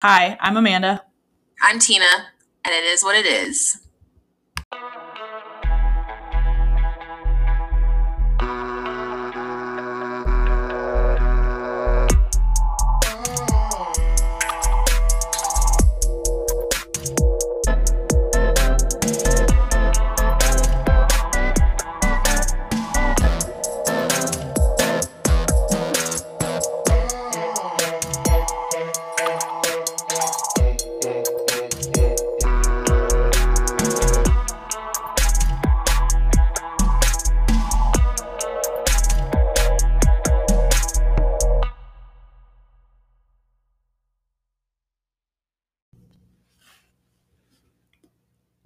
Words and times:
Hi, 0.00 0.38
I'm 0.40 0.56
Amanda. 0.56 1.02
I'm 1.60 1.80
Tina, 1.80 2.04
and 2.64 2.72
it 2.72 2.84
is 2.84 3.02
what 3.02 3.16
it 3.16 3.26
is. 3.26 3.80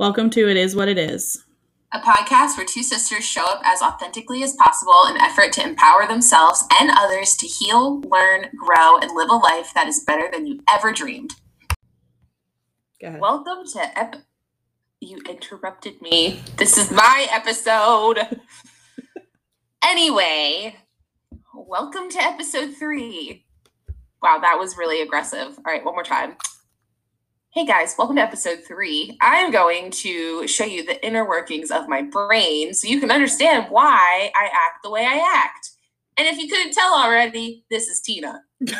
Welcome 0.02 0.30
to 0.30 0.48
It 0.48 0.56
Is 0.56 0.74
What 0.74 0.88
It 0.88 0.98
Is. 0.98 1.44
A 1.92 2.00
podcast 2.00 2.56
where 2.56 2.66
two 2.66 2.82
sisters 2.82 3.24
show 3.24 3.44
up 3.46 3.62
as 3.64 3.80
authentically 3.80 4.42
as 4.42 4.52
possible 4.54 5.06
in 5.08 5.16
effort 5.16 5.52
to 5.52 5.62
empower 5.62 6.08
themselves 6.08 6.64
and 6.80 6.90
others 6.90 7.36
to 7.36 7.46
heal, 7.46 8.00
learn, 8.00 8.46
grow, 8.56 8.98
and 8.98 9.12
live 9.14 9.30
a 9.30 9.36
life 9.36 9.72
that 9.76 9.86
is 9.86 10.02
better 10.04 10.28
than 10.28 10.44
you 10.44 10.58
ever 10.68 10.90
dreamed. 10.90 11.34
Go 13.00 13.10
ahead. 13.10 13.20
Welcome 13.20 13.64
to 13.74 13.96
ep- 13.96 14.24
you 14.98 15.18
interrupted 15.30 16.02
me. 16.02 16.40
This 16.56 16.76
is 16.76 16.90
my 16.90 17.28
episode. 17.30 18.40
anyway, 19.84 20.74
welcome 21.54 22.10
to 22.10 22.18
episode 22.20 22.74
3. 22.74 23.46
Wow, 24.20 24.40
that 24.42 24.58
was 24.58 24.76
really 24.76 25.00
aggressive. 25.00 25.56
All 25.58 25.72
right, 25.72 25.84
one 25.84 25.94
more 25.94 26.02
time. 26.02 26.34
Hey 27.54 27.66
guys, 27.66 27.94
welcome 27.98 28.16
to 28.16 28.22
episode 28.22 28.60
3. 28.66 29.18
I'm 29.20 29.50
going 29.50 29.90
to 29.90 30.48
show 30.48 30.64
you 30.64 30.86
the 30.86 31.06
inner 31.06 31.28
workings 31.28 31.70
of 31.70 31.86
my 31.86 32.00
brain 32.00 32.72
so 32.72 32.88
you 32.88 32.98
can 32.98 33.10
understand 33.10 33.66
why 33.68 34.32
I 34.34 34.44
act 34.44 34.82
the 34.82 34.88
way 34.88 35.04
I 35.04 35.20
act. 35.34 35.72
And 36.16 36.26
if 36.26 36.38
you 36.38 36.48
couldn't 36.48 36.72
tell 36.72 36.94
already, 36.94 37.66
this 37.70 37.88
is 37.88 38.00
Tina. 38.00 38.40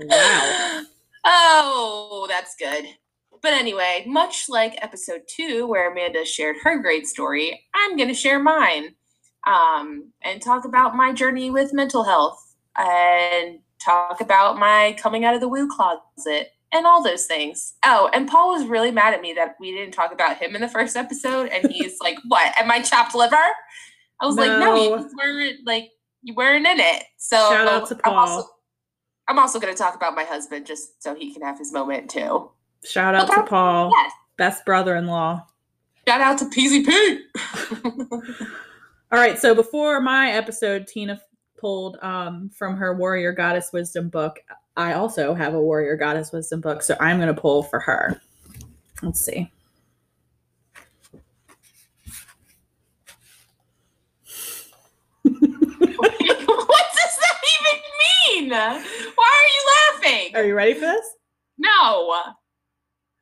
Wow. 0.00 0.82
Oh, 1.24 2.26
that's 2.28 2.54
good. 2.56 2.84
But 3.40 3.54
anyway, 3.54 4.04
much 4.06 4.50
like 4.50 4.76
episode 4.82 5.22
two, 5.26 5.66
where 5.66 5.90
Amanda 5.90 6.26
shared 6.26 6.56
her 6.62 6.82
great 6.82 7.06
story, 7.06 7.64
I'm 7.74 7.96
going 7.96 8.08
to 8.08 8.14
share 8.14 8.38
mine 8.38 8.94
um, 9.46 10.12
and 10.20 10.42
talk 10.42 10.66
about 10.66 10.94
my 10.94 11.14
journey 11.14 11.50
with 11.50 11.72
mental 11.72 12.02
health 12.02 12.54
and 12.76 13.60
talk 13.84 14.20
about 14.20 14.58
my 14.58 14.96
coming 14.98 15.24
out 15.24 15.34
of 15.34 15.40
the 15.40 15.48
woo 15.48 15.68
closet 15.68 16.50
and 16.72 16.86
all 16.86 17.02
those 17.02 17.26
things. 17.26 17.74
Oh, 17.84 18.10
and 18.12 18.28
Paul 18.28 18.52
was 18.52 18.66
really 18.66 18.90
mad 18.90 19.14
at 19.14 19.20
me 19.20 19.32
that 19.34 19.54
we 19.60 19.70
didn't 19.72 19.92
talk 19.94 20.12
about 20.12 20.38
him 20.38 20.54
in 20.54 20.60
the 20.60 20.68
first 20.68 20.96
episode. 20.96 21.48
And 21.50 21.70
he's 21.70 21.98
like, 22.00 22.16
What? 22.28 22.52
Am 22.58 22.70
I 22.70 22.80
chopped 22.82 23.14
liver? 23.14 23.36
I 24.20 24.26
was 24.26 24.36
like, 24.36 24.58
No, 24.58 24.74
you 24.76 25.08
weren't 25.18 25.56
like, 25.66 25.90
you 26.22 26.34
weren't 26.34 26.66
in 26.66 26.80
it. 26.80 27.04
So 27.18 27.36
Shout 27.36 27.68
out 27.68 27.88
to 27.88 27.94
I'm 28.04 28.12
Paul. 28.12 28.18
also, 28.28 28.48
I'm 29.28 29.38
also 29.38 29.60
going 29.60 29.72
to 29.72 29.78
talk 29.78 29.94
about 29.94 30.14
my 30.14 30.24
husband 30.24 30.66
just 30.66 31.02
so 31.02 31.14
he 31.14 31.32
can 31.32 31.42
have 31.42 31.58
his 31.58 31.72
moment 31.72 32.10
too. 32.10 32.50
Shout 32.84 33.14
out 33.14 33.28
to 33.28 33.42
Paul, 33.44 33.90
Yes. 33.94 34.12
best 34.36 34.64
brother 34.66 34.96
in 34.96 35.06
law. 35.06 35.46
Shout 36.06 36.20
out 36.20 36.38
to 36.38 36.44
PZP. 36.46 37.18
All 39.12 39.20
right, 39.20 39.38
so 39.38 39.54
before 39.54 40.00
my 40.00 40.30
episode, 40.32 40.86
Tina 40.86 41.20
pulled 41.64 41.96
um, 42.02 42.50
from 42.50 42.76
her 42.76 42.94
Warrior 42.94 43.32
Goddess 43.32 43.72
Wisdom 43.72 44.10
book. 44.10 44.38
I 44.76 44.92
also 44.92 45.32
have 45.32 45.54
a 45.54 45.60
Warrior 45.60 45.96
Goddess 45.96 46.30
Wisdom 46.30 46.60
book, 46.60 46.82
so 46.82 46.94
I'm 47.00 47.16
going 47.16 47.34
to 47.34 47.40
pull 47.40 47.62
for 47.62 47.80
her. 47.80 48.20
Let's 49.02 49.24
see. 49.24 49.50
what 55.24 55.40
does 55.40 57.16
that 57.22 57.38
even 57.54 57.80
mean? 58.28 58.50
Why 58.50 58.76
are 59.24 59.48
you 59.48 60.02
laughing? 60.02 60.36
Are 60.36 60.44
you 60.44 60.54
ready 60.54 60.74
for 60.74 60.80
this? 60.80 61.06
No. 61.56 62.12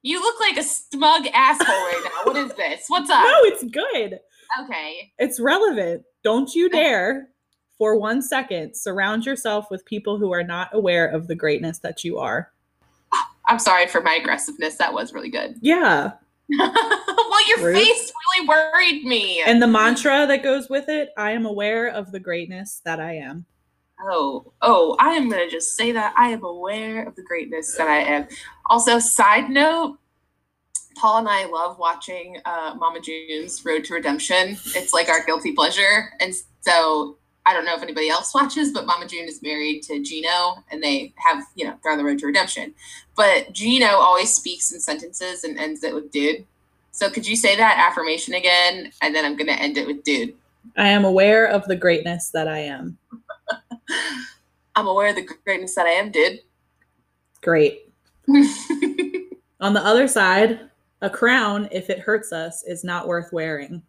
You 0.03 0.21
look 0.21 0.41
like 0.41 0.57
a 0.57 0.65
smug 0.65 1.29
asshole 1.33 1.69
right 1.69 2.03
now. 2.05 2.33
What 2.33 2.37
is 2.39 2.53
this? 2.55 2.87
What's 2.89 3.09
up? 3.13 3.23
No, 3.23 3.39
it's 3.43 3.63
good. 3.63 4.19
Okay. 4.65 5.13
It's 5.19 5.39
relevant. 5.39 6.03
Don't 6.25 6.53
you 6.57 6.69
dare, 6.69 7.29
for 7.83 7.97
one 7.97 8.23
second, 8.23 8.77
surround 8.77 9.27
yourself 9.27 9.69
with 9.69 9.85
people 9.85 10.17
who 10.17 10.31
are 10.31 10.45
not 10.45 10.69
aware 10.73 11.05
of 11.05 11.27
the 11.27 11.35
greatness 11.35 11.81
that 11.81 12.05
you 12.05 12.17
are. 12.17 12.53
I'm 13.49 13.59
sorry 13.59 13.89
for 13.89 14.01
my 14.01 14.15
aggressiveness. 14.15 14.77
That 14.77 14.95
was 14.95 15.13
really 15.13 15.31
good. 15.31 15.57
Yeah. 15.63 16.13
well, 16.57 17.49
your 17.49 17.67
Rude. 17.67 17.75
face 17.75 18.13
really 18.37 18.47
worried 18.47 19.05
me. 19.05 19.43
And 19.45 19.61
the 19.61 19.67
mantra 19.67 20.29
that 20.29 20.45
goes 20.45 20.69
with 20.69 20.89
it 20.89 21.09
I 21.17 21.33
am 21.33 21.45
aware 21.45 21.89
of 21.89 22.13
the 22.13 22.21
greatness 22.21 22.83
that 22.85 23.01
I 23.01 23.17
am. 23.17 23.47
Oh, 24.01 24.53
oh, 24.63 24.95
I 25.01 25.15
am 25.15 25.29
going 25.29 25.45
to 25.45 25.51
just 25.51 25.77
say 25.77 25.91
that 25.91 26.15
I 26.17 26.29
am 26.29 26.45
aware 26.45 27.03
of 27.03 27.17
the 27.17 27.25
greatness 27.25 27.75
that 27.79 27.89
I 27.89 27.99
am. 27.99 28.29
Also, 28.71 29.01
side 29.01 29.51
note, 29.51 29.99
Paul 30.97 31.19
and 31.19 31.29
I 31.29 31.47
love 31.47 31.81
watching 31.81 32.37
uh, 32.45 32.77
Mama 32.79 33.01
June's 33.01 33.65
Road 33.65 33.83
to 33.87 33.95
Redemption. 33.95 34.57
It's 34.77 34.93
like 34.93 35.09
our 35.09 35.25
guilty 35.27 35.51
pleasure. 35.51 36.13
And 36.21 36.33
so 36.61 37.17
I 37.45 37.53
don't 37.53 37.65
know 37.65 37.75
if 37.75 37.83
anybody 37.83 38.09
else 38.09 38.35
watches, 38.35 38.73
but 38.73 38.87
Mama 38.87 39.07
June 39.07 39.29
is 39.29 39.43
married 39.43 39.83
to 39.85 40.03
Gino 40.03 40.65
and 40.71 40.83
they 40.83 41.13
have, 41.17 41.45
you 41.55 41.65
know, 41.65 41.75
they're 41.83 41.93
on 41.93 41.99
the 41.99 42.05
road 42.05 42.19
to 42.21 42.27
redemption. 42.27 42.75
But 43.17 43.53
Gino 43.53 43.89
always 43.89 44.35
speaks 44.35 44.73
in 44.73 44.81
sentences 44.81 45.45
and 45.45 45.59
ends 45.59 45.83
it 45.85 45.95
with 45.95 46.11
dude. 46.11 46.47
So 46.93 47.09
could 47.11 47.27
you 47.27 47.37
say 47.37 47.57
that 47.57 47.79
affirmation 47.79 48.35
again? 48.35 48.93
And 49.01 49.15
then 49.15 49.25
I'm 49.25 49.37
going 49.37 49.49
to 49.49 49.61
end 49.61 49.79
it 49.79 49.87
with 49.87 50.05
dude. 50.05 50.35
I 50.77 50.89
am 50.89 51.05
aware 51.05 51.47
of 51.47 51.65
the 51.67 51.77
greatness 51.77 52.31
that 52.31 52.47
I 52.47 52.59
am. 52.59 52.99
I'm 54.77 54.87
aware 54.87 55.09
of 55.09 55.17
the 55.17 55.29
greatness 55.45 55.75
that 55.75 55.87
I 55.87 55.91
am, 55.91 56.11
dude. 56.11 56.41
Great. 57.43 57.91
On 59.61 59.73
the 59.73 59.85
other 59.85 60.07
side, 60.07 60.61
a 61.01 61.11
crown, 61.11 61.69
if 61.73 61.91
it 61.91 61.99
hurts 61.99 62.33
us, 62.33 62.63
is 62.65 62.85
not 62.85 63.09
worth 63.09 63.33
wearing. 63.33 63.83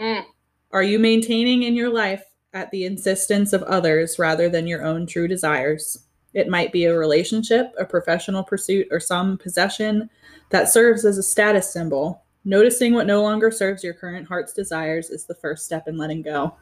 Mm. 0.00 0.24
Are 0.72 0.82
you 0.82 0.98
maintaining 0.98 1.62
in 1.62 1.74
your 1.74 1.88
life 1.88 2.24
at 2.54 2.70
the 2.70 2.84
insistence 2.84 3.52
of 3.52 3.62
others 3.64 4.18
rather 4.18 4.48
than 4.48 4.66
your 4.66 4.84
own 4.84 5.06
true 5.06 5.28
desires? 5.28 6.04
It 6.34 6.48
might 6.48 6.72
be 6.72 6.84
a 6.84 6.96
relationship, 6.96 7.74
a 7.78 7.84
professional 7.84 8.42
pursuit, 8.42 8.88
or 8.90 9.00
some 9.00 9.36
possession 9.38 10.08
that 10.50 10.70
serves 10.70 11.04
as 11.04 11.18
a 11.18 11.22
status 11.22 11.72
symbol. 11.72 12.22
Noticing 12.44 12.94
what 12.94 13.06
no 13.06 13.22
longer 13.22 13.50
serves 13.50 13.84
your 13.84 13.94
current 13.94 14.26
heart's 14.26 14.52
desires 14.52 15.10
is 15.10 15.24
the 15.24 15.34
first 15.34 15.64
step 15.64 15.88
in 15.88 15.96
letting 15.96 16.22
go. 16.22 16.54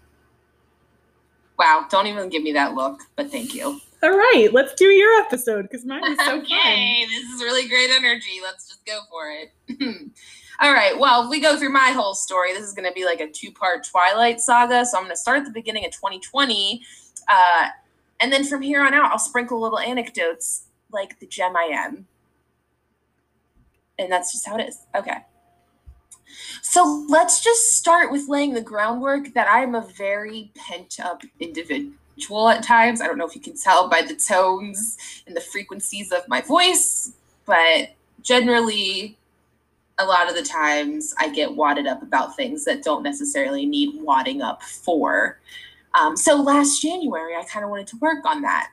Wow, 1.59 1.87
don't 1.91 2.07
even 2.07 2.29
give 2.29 2.43
me 2.43 2.53
that 2.53 2.75
look, 2.75 3.01
but 3.17 3.31
thank 3.31 3.55
you. 3.55 3.81
All 4.03 4.11
right, 4.11 4.49
let's 4.53 4.73
do 4.75 4.87
your 4.87 5.21
episode 5.21 5.63
because 5.63 5.85
mine 5.85 6.03
is 6.05 6.19
so 6.25 6.39
okay, 6.41 7.05
this 7.07 7.23
is 7.35 7.43
really 7.43 7.69
great 7.69 7.91
energy. 7.91 8.41
Let's 8.43 8.67
just 8.67 8.85
go 8.87 9.01
for 9.11 9.31
it. 9.31 9.53
All 10.63 10.75
right, 10.75 10.99
well, 10.99 11.25
if 11.25 11.31
we 11.31 11.41
go 11.41 11.57
through 11.59 11.73
my 11.73 11.91
whole 11.93 12.13
story, 12.13 12.53
this 12.53 12.65
is 12.65 12.75
going 12.75 12.87
to 12.87 12.93
be 12.93 13.07
like 13.07 13.21
a 13.21 13.31
two 13.31 13.51
part 13.51 13.83
Twilight 13.83 14.41
saga. 14.41 14.85
So 14.85 14.99
I'm 14.99 15.05
going 15.05 15.15
to 15.15 15.17
start 15.17 15.39
at 15.39 15.45
the 15.47 15.53
beginning 15.53 15.87
of 15.87 15.93
2020. 15.93 16.83
Uh, 17.29 17.69
and 18.21 18.31
then 18.31 18.45
from 18.45 18.61
here 18.61 18.83
on 18.83 18.93
out, 18.93 19.11
I'll 19.11 19.19
sprinkle 19.19 19.59
little 19.59 19.79
anecdotes 19.79 20.65
like 20.93 21.19
the 21.19 21.27
gem 21.27 21.57
I 21.57 21.71
am. 21.73 22.07
And 23.99 24.13
that's 24.13 24.33
just 24.33 24.47
how 24.47 24.59
it 24.59 24.69
is. 24.69 24.79
Okay. 24.95 25.17
So 26.61 27.07
let's 27.09 27.43
just 27.43 27.75
start 27.77 28.13
with 28.13 28.29
laying 28.29 28.53
the 28.53 28.61
groundwork 28.61 29.33
that 29.33 29.49
I'm 29.51 29.75
a 29.75 29.89
very 29.97 30.53
pent 30.55 31.01
up 31.03 31.23
individual 31.41 32.51
at 32.51 32.63
times. 32.63 33.01
I 33.01 33.07
don't 33.07 33.17
know 33.17 33.27
if 33.27 33.35
you 33.35 33.41
can 33.41 33.57
tell 33.57 33.89
by 33.89 34.03
the 34.03 34.15
tones 34.15 34.99
and 35.27 35.35
the 35.35 35.41
frequencies 35.41 36.13
of 36.13 36.29
my 36.29 36.43
voice, 36.43 37.15
but 37.47 37.95
generally, 38.23 39.19
a 40.01 40.07
lot 40.07 40.29
of 40.29 40.35
the 40.35 40.43
times 40.43 41.15
I 41.19 41.31
get 41.31 41.55
wadded 41.55 41.87
up 41.87 42.03
about 42.03 42.37
things 42.37 42.65
that 42.65 42.83
don't 42.83 43.03
necessarily 43.03 43.67
need 43.67 44.03
wadding 44.03 44.43
up 44.43 44.63
for. 44.63 45.41
Um, 45.99 46.17
so 46.17 46.37
last 46.37 46.81
January, 46.81 47.35
I 47.35 47.45
kind 47.45 47.65
of 47.65 47.71
wanted 47.71 47.87
to 47.89 47.97
work 47.99 48.25
on 48.25 48.43
that. 48.43 48.71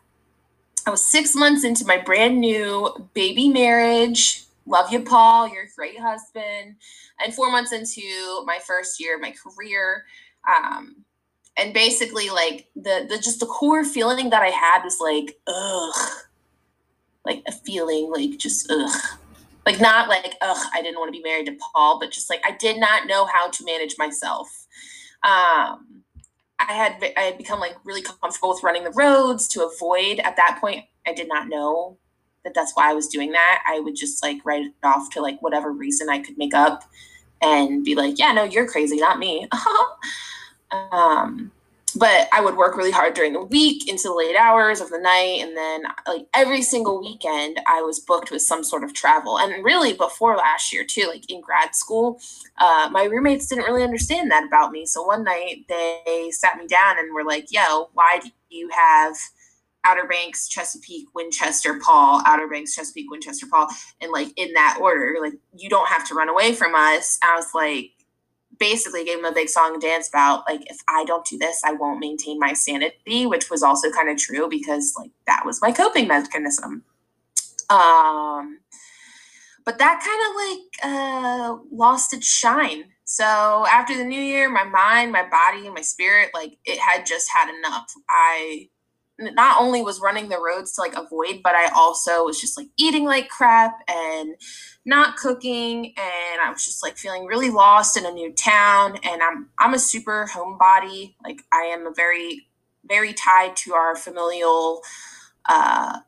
I 0.86 0.90
was 0.90 1.06
six 1.06 1.36
months 1.36 1.64
into 1.64 1.86
my 1.86 1.98
brand 1.98 2.40
new 2.40 3.10
baby 3.14 3.50
marriage. 3.50 4.44
Love 4.66 4.92
you, 4.92 5.02
Paul. 5.02 5.48
You're 5.50 5.64
a 5.64 5.76
great 5.76 6.00
husband. 6.00 6.76
And 7.24 7.34
four 7.34 7.52
months 7.52 7.74
into 7.74 8.44
my 8.46 8.60
first 8.66 9.00
year 9.00 9.16
of 9.16 9.22
my 9.22 9.34
career. 9.34 10.06
Um, 10.48 11.04
and 11.58 11.74
basically 11.74 12.30
like 12.30 12.68
the 12.76 13.06
the 13.10 13.18
just 13.18 13.40
the 13.40 13.46
core 13.48 13.84
feeling 13.84 14.30
that 14.30 14.44
I 14.44 14.50
had 14.50 14.84
was 14.84 15.00
like 15.02 15.38
ugh, 15.48 16.10
like 17.26 17.44
a 17.48 17.52
feeling 17.52 18.12
like 18.12 18.38
just 18.38 18.72
ugh, 18.72 19.20
like 19.68 19.82
not 19.82 20.08
like 20.08 20.34
ugh, 20.42 20.68
I 20.74 20.82
didn't 20.82 20.98
want 20.98 21.14
to 21.14 21.20
be 21.20 21.22
married 21.22 21.48
to 21.48 21.58
Paul, 21.74 22.00
but 22.00 22.10
just 22.10 22.30
like 22.30 22.42
I 22.46 22.52
did 22.52 22.80
not 22.80 23.06
know 23.06 23.26
how 23.26 23.50
to 23.50 23.66
manage 23.66 23.96
myself. 23.98 24.48
Um, 25.24 26.04
I 26.58 26.72
had 26.72 27.14
I 27.18 27.22
had 27.22 27.38
become 27.38 27.60
like 27.60 27.76
really 27.84 28.02
comfortable 28.02 28.50
with 28.50 28.64
running 28.64 28.86
the 28.86 28.92
roads 28.92 29.48
to 29.50 29.68
avoid 29.68 30.20
at 30.20 30.38
that 30.38 30.60
point. 30.62 30.86
I 31.06 31.14
did 31.14 31.28
not 31.28 31.50
know 31.50 31.98
that 32.46 32.54
that's 32.54 32.72
why 32.76 32.90
I 32.90 32.94
was 32.94 33.08
doing 33.08 33.34
that. 33.34 33.62
I 33.68 33.82
would 33.82 33.98
just 33.98 34.24
like 34.24 34.38
write 34.46 34.64
it 34.64 34.74
off 34.84 35.10
to 35.12 35.22
like 35.22 35.42
whatever 35.42 35.74
reason 35.74 36.10
I 36.10 36.20
could 36.20 36.38
make 36.38 36.54
up 36.54 36.84
and 37.42 37.84
be 37.84 37.94
like, 37.94 38.18
yeah, 38.18 38.32
no, 38.32 38.46
you're 38.46 38.68
crazy, 38.68 38.96
not 38.96 39.20
me. 39.20 39.50
um, 40.72 41.52
but 41.98 42.28
I 42.32 42.42
would 42.42 42.56
work 42.56 42.78
really 42.78 42.92
hard 42.92 43.14
during 43.14 43.34
the 43.34 43.44
week 43.44 43.88
into 43.90 44.10
the 44.10 44.14
late 44.14 44.36
hours 44.36 44.82
of 44.82 44.90
the 44.90 45.00
night. 45.00 45.40
And 45.42 45.56
then, 45.56 45.84
like, 46.08 46.28
every 46.34 46.62
single 46.62 47.00
weekend, 47.02 47.60
I 47.68 47.82
was 47.82 48.00
booked 48.00 48.32
with 48.32 48.42
some 48.42 48.64
sort 48.64 48.84
of 48.84 48.94
travel. 48.94 49.40
And 49.40 49.64
really, 49.64 49.94
before 49.94 50.36
last 50.36 50.72
year, 50.72 50.84
too, 50.84 51.08
like 51.08 51.30
in 51.30 51.42
grad 51.42 51.76
school, 51.76 52.20
uh, 52.58 52.90
my 52.92 53.04
roommates 53.04 53.48
didn't 53.48 53.66
really 53.66 53.84
understand 53.84 54.32
that 54.32 54.46
about 54.46 54.72
me. 54.72 54.86
So 54.86 55.04
one 55.04 55.24
night, 55.24 55.66
they 55.70 56.30
sat 56.32 56.58
me 56.58 56.68
down 56.68 57.00
and 57.00 57.14
were 57.14 57.26
like, 57.26 57.48
yo, 57.52 57.90
why 57.94 58.20
do 58.22 58.30
you 58.50 58.70
have 58.70 59.16
Outer 59.86 60.08
Banks, 60.08 60.50
Chesapeake, 60.50 61.08
Winchester, 61.16 61.80
Paul, 61.84 62.22
Outer 62.26 62.48
Banks, 62.48 62.76
Chesapeake, 62.76 63.10
Winchester, 63.10 63.48
Paul, 63.50 63.70
and 64.02 64.12
like 64.12 64.34
in 64.36 64.54
that 64.54 64.80
order. 64.82 65.16
Like, 65.22 65.34
you 65.56 65.70
don't 65.70 65.88
have 65.88 66.08
to 66.10 66.16
run 66.16 66.30
away 66.30 66.54
from 66.54 66.76
us. 66.76 67.18
I 67.24 67.36
was 67.36 67.54
like, 67.56 67.92
basically 68.60 69.06
gave 69.06 69.20
him 69.20 69.26
a 69.26 69.32
big 69.32 69.50
song 69.50 69.74
and 69.74 69.82
dance 69.82 70.10
about 70.10 70.44
like 70.48 70.62
if 70.70 70.78
I 70.88 71.06
don't 71.06 71.26
do 71.26 71.38
this, 71.38 71.62
I 71.64 71.74
won't 71.74 72.00
maintain 72.00 72.40
my 72.40 72.54
sanity, 72.54 73.26
which 73.26 73.50
was 73.50 73.64
also 73.64 73.92
kind 73.92 74.10
of 74.10 74.18
true 74.18 74.48
because 74.50 74.94
like 74.98 75.12
that 75.26 75.44
was 75.46 75.62
my 75.62 75.72
coping 75.72 76.08
mechanism. 76.08 76.84
Um 77.70 78.60
but 79.66 79.78
that 79.80 80.02
kind 80.02 80.22
of 80.28 80.36
like 80.46 80.84
uh 80.84 81.58
lost 81.72 82.14
its 82.14 82.28
shine. 82.28 82.86
So 83.04 83.66
after 83.70 83.96
the 83.98 84.04
new 84.04 84.22
year, 84.22 84.50
my 84.50 84.66
mind, 84.66 85.12
my 85.12 85.28
body, 85.28 85.70
my 85.70 85.82
spirit, 85.82 86.32
like 86.34 86.58
it 86.66 86.80
had 86.80 87.06
just 87.06 87.30
had 87.34 87.54
enough. 87.54 87.92
I 88.10 88.70
not 89.20 89.62
only 89.62 89.82
was 89.82 90.00
running 90.00 90.30
the 90.30 90.40
roads 90.40 90.74
to 90.74 90.82
like 90.82 90.96
avoid, 90.96 91.42
but 91.44 91.56
I 91.56 91.70
also 91.76 92.26
was 92.26 92.40
just 92.40 92.58
like 92.58 92.68
eating 92.78 93.06
like 93.06 93.30
crap 93.30 93.80
and 93.88 94.36
not 94.86 95.18
cooking 95.18 95.94
and 95.98 96.42
I 96.42 96.50
was 96.52 96.64
just 96.64 96.84
like 96.84 96.98
feeling 96.98 97.26
really 97.26 97.50
lost 97.50 97.98
in 97.98 98.06
a 98.06 98.12
new 98.12 98.32
town 98.32 98.98
and 99.04 99.22
I'm 99.22 99.50
I'm 99.60 99.74
a 99.74 99.80
super 99.80 100.28
homebody. 100.32 101.16
Like 101.24 101.42
I 101.52 101.64
am 101.64 101.88
a 101.88 101.92
very 101.92 102.48
very 102.88 103.14
tied 103.14 103.56
to 103.58 103.74
our 103.74 103.96
familial 103.96 104.82
uh 105.50 106.00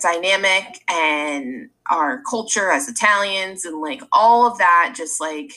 dynamic 0.00 0.84
and 0.88 1.70
our 1.90 2.22
culture 2.22 2.70
as 2.70 2.88
Italians 2.88 3.64
and 3.64 3.80
like 3.80 4.02
all 4.12 4.46
of 4.46 4.58
that 4.58 4.94
just 4.96 5.20
like 5.20 5.52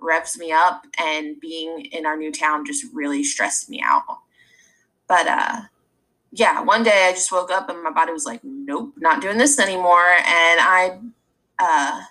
revs 0.00 0.38
me 0.38 0.52
up 0.52 0.84
and 0.96 1.38
being 1.40 1.80
in 1.92 2.06
our 2.06 2.16
new 2.16 2.32
town 2.32 2.64
just 2.64 2.86
really 2.94 3.24
stressed 3.24 3.68
me 3.68 3.82
out. 3.84 4.04
But 5.08 5.26
uh 5.26 5.60
yeah, 6.30 6.60
one 6.62 6.82
day 6.82 7.06
I 7.08 7.12
just 7.12 7.32
woke 7.32 7.50
up 7.50 7.68
and 7.68 7.82
my 7.82 7.92
body 7.92 8.12
was 8.12 8.26
like, 8.26 8.40
nope, 8.42 8.94
not 8.98 9.20
doing 9.20 9.38
this 9.38 9.58
anymore. 9.58 10.08
And 10.08 10.60
I, 10.60 10.98
uh, 11.58 12.02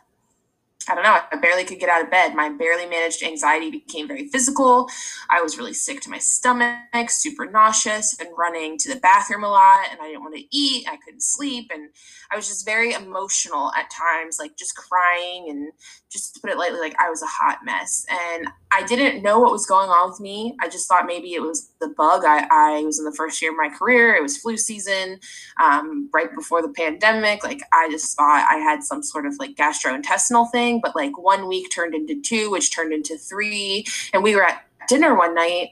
I 0.90 0.96
don't 0.96 1.04
know, 1.04 1.20
I 1.32 1.36
barely 1.38 1.66
could 1.66 1.80
get 1.80 1.90
out 1.90 2.02
of 2.02 2.10
bed. 2.10 2.34
My 2.34 2.50
barely 2.50 2.86
managed 2.86 3.22
anxiety 3.22 3.70
became 3.70 4.08
very 4.08 4.30
physical. 4.30 4.90
I 5.30 5.42
was 5.42 5.58
really 5.58 5.74
sick 5.74 6.00
to 6.02 6.10
my 6.10 6.18
stomach, 6.18 7.10
super 7.10 7.46
nauseous, 7.46 8.18
and 8.20 8.30
running 8.38 8.78
to 8.80 8.94
the 8.94 9.00
bathroom 9.00 9.44
a 9.44 9.50
lot. 9.50 9.88
And 9.92 10.00
I 10.02 10.08
didn't 10.08 10.22
want 10.22 10.36
to 10.38 10.46
eat. 10.50 10.88
I 10.90 10.98
couldn't 10.98 11.24
sleep. 11.24 11.72
And 11.74 11.90
I 12.32 12.38
was 12.38 12.48
just 12.48 12.66
very 12.66 12.94
emotional 12.94 13.72
at 13.78 13.92
times, 13.92 14.38
like 14.40 14.56
just 14.56 14.78
crying. 14.78 15.48
And 15.50 15.72
just 16.10 16.36
to 16.36 16.40
put 16.40 16.50
it 16.50 16.58
lightly, 16.58 16.80
like 16.80 16.96
I 17.00 17.10
was 17.10 17.22
a 17.22 17.28
hot 17.28 17.60
mess. 17.66 18.06
And 18.10 18.48
I 18.72 18.84
didn't 18.84 19.24
know 19.24 19.40
what 19.40 19.52
was 19.52 19.66
going 19.66 19.90
on 19.90 20.10
with 20.10 20.20
me. 20.20 20.56
I 20.62 20.70
just 20.70 20.88
thought 20.88 21.06
maybe 21.06 21.34
it 21.34 21.42
was 21.42 21.72
the 21.82 21.90
bug. 21.90 22.24
I, 22.26 22.48
I 22.50 22.84
was 22.84 23.00
in 23.00 23.06
the 23.06 23.14
first 23.14 23.42
year 23.42 23.52
of 23.52 23.58
my 23.58 23.70
career, 23.70 24.16
it 24.16 24.22
was 24.22 24.38
flu 24.38 24.58
season, 24.58 25.20
um, 25.62 26.10
right 26.14 26.34
before 26.34 26.62
the 26.62 26.70
pandemic. 26.70 27.44
Like 27.44 27.62
I 27.74 27.90
just 27.90 28.16
thought 28.16 28.48
I 28.50 28.58
had 28.58 28.84
some 28.84 29.04
sort 29.04 29.26
of 29.26 29.36
like 29.40 29.56
gastrointestinal 29.56 30.52
thing 30.52 30.80
but 30.82 30.96
like 30.96 31.18
one 31.18 31.48
week 31.48 31.68
turned 31.74 31.94
into 31.94 32.22
two, 32.22 32.52
which 32.52 32.74
turned 32.74 32.94
into 32.94 33.18
three. 33.18 33.86
And 34.14 34.24
we 34.24 34.36
were 34.36 34.44
at 34.44 34.64
dinner 34.88 35.16
one 35.16 35.36
night 35.36 35.72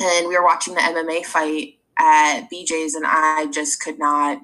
and 0.00 0.28
we 0.28 0.36
were 0.36 0.44
watching 0.44 0.74
the 0.74 0.80
MMA 0.80 1.24
fight 1.24 1.78
at 1.98 2.48
BJ's, 2.52 2.94
and 2.94 3.04
I 3.06 3.48
just 3.52 3.82
could 3.82 3.98
not, 3.98 4.40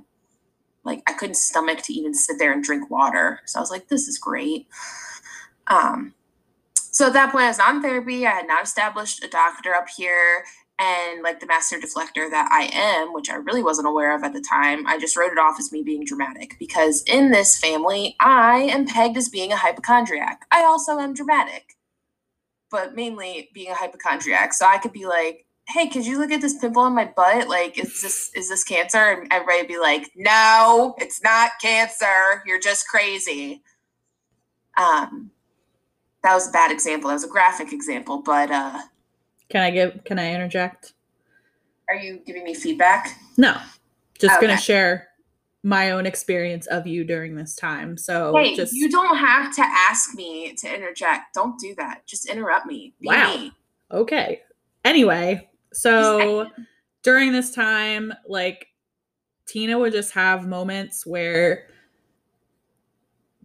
like, 0.84 1.02
I 1.06 1.12
couldn't 1.12 1.36
stomach 1.36 1.82
to 1.82 1.92
even 1.92 2.14
sit 2.14 2.38
there 2.38 2.52
and 2.52 2.62
drink 2.62 2.90
water. 2.90 3.40
So 3.46 3.58
I 3.58 3.62
was 3.62 3.70
like, 3.70 3.88
this 3.88 4.08
is 4.08 4.18
great. 4.18 4.66
Um, 5.66 6.14
so 6.74 7.06
at 7.06 7.14
that 7.14 7.32
point, 7.32 7.44
I 7.44 7.48
was 7.48 7.58
on 7.58 7.82
therapy. 7.82 8.26
I 8.26 8.30
had 8.30 8.46
not 8.46 8.64
established 8.64 9.24
a 9.24 9.28
doctor 9.28 9.74
up 9.74 9.88
here 9.88 10.44
and 10.78 11.22
like 11.22 11.40
the 11.40 11.46
master 11.46 11.78
deflector 11.78 12.28
that 12.30 12.48
I 12.50 12.68
am, 12.72 13.12
which 13.12 13.30
I 13.30 13.36
really 13.36 13.62
wasn't 13.62 13.88
aware 13.88 14.14
of 14.14 14.24
at 14.24 14.32
the 14.32 14.40
time, 14.40 14.86
I 14.86 14.98
just 14.98 15.16
wrote 15.16 15.32
it 15.32 15.38
off 15.38 15.56
as 15.58 15.70
me 15.70 15.82
being 15.82 16.04
dramatic 16.04 16.56
because 16.58 17.04
in 17.06 17.30
this 17.30 17.58
family, 17.58 18.16
I 18.20 18.62
am 18.62 18.86
pegged 18.86 19.16
as 19.16 19.28
being 19.28 19.52
a 19.52 19.56
hypochondriac. 19.56 20.46
I 20.50 20.64
also 20.64 20.98
am 20.98 21.14
dramatic, 21.14 21.76
but 22.70 22.96
mainly 22.96 23.50
being 23.54 23.70
a 23.70 23.74
hypochondriac. 23.74 24.52
So 24.52 24.66
I 24.66 24.78
could 24.78 24.92
be 24.92 25.06
like, 25.06 25.43
"Hey, 25.68 25.88
could 25.88 26.06
you 26.06 26.18
look 26.18 26.30
at 26.30 26.40
this 26.40 26.58
pimple 26.58 26.82
on 26.82 26.94
my 26.94 27.06
butt? 27.16 27.48
Like, 27.48 27.78
is 27.78 28.00
this 28.02 28.30
is 28.34 28.48
this 28.48 28.64
cancer?" 28.64 28.98
And 28.98 29.32
everybody 29.32 29.58
would 29.58 29.68
be 29.68 29.78
like, 29.78 30.10
"No, 30.16 30.94
it's 30.98 31.22
not 31.22 31.52
cancer. 31.60 32.42
You're 32.46 32.60
just 32.60 32.88
crazy." 32.88 33.62
Um, 34.76 35.30
that 36.22 36.34
was 36.34 36.48
a 36.48 36.52
bad 36.52 36.72
example. 36.72 37.08
That 37.08 37.14
was 37.14 37.24
a 37.24 37.28
graphic 37.28 37.72
example, 37.72 38.22
but 38.22 38.50
uh 38.50 38.80
can 39.50 39.62
I 39.62 39.70
give? 39.70 40.02
Can 40.04 40.18
I 40.18 40.34
interject? 40.34 40.94
Are 41.88 41.94
you 41.94 42.20
giving 42.26 42.44
me 42.44 42.54
feedback? 42.54 43.18
No, 43.36 43.56
just 44.18 44.36
okay. 44.36 44.46
gonna 44.46 44.58
share 44.58 45.08
my 45.62 45.92
own 45.92 46.06
experience 46.06 46.66
of 46.66 46.86
you 46.86 47.04
during 47.04 47.36
this 47.36 47.54
time. 47.54 47.96
So 47.96 48.34
hey, 48.36 48.56
just 48.56 48.72
you 48.72 48.90
don't 48.90 49.16
have 49.16 49.54
to 49.56 49.62
ask 49.62 50.14
me 50.14 50.54
to 50.54 50.74
interject. 50.74 51.34
Don't 51.34 51.58
do 51.58 51.74
that. 51.76 52.06
Just 52.06 52.28
interrupt 52.28 52.66
me. 52.66 52.94
Be 53.00 53.08
wow. 53.08 53.36
Me. 53.36 53.52
Okay. 53.92 54.42
Anyway, 54.84 55.48
so 55.74 56.46
during 57.02 57.32
this 57.32 57.54
time, 57.54 58.12
like 58.26 58.68
Tina 59.46 59.78
would 59.78 59.92
just 59.92 60.12
have 60.12 60.46
moments 60.46 61.04
where 61.04 61.66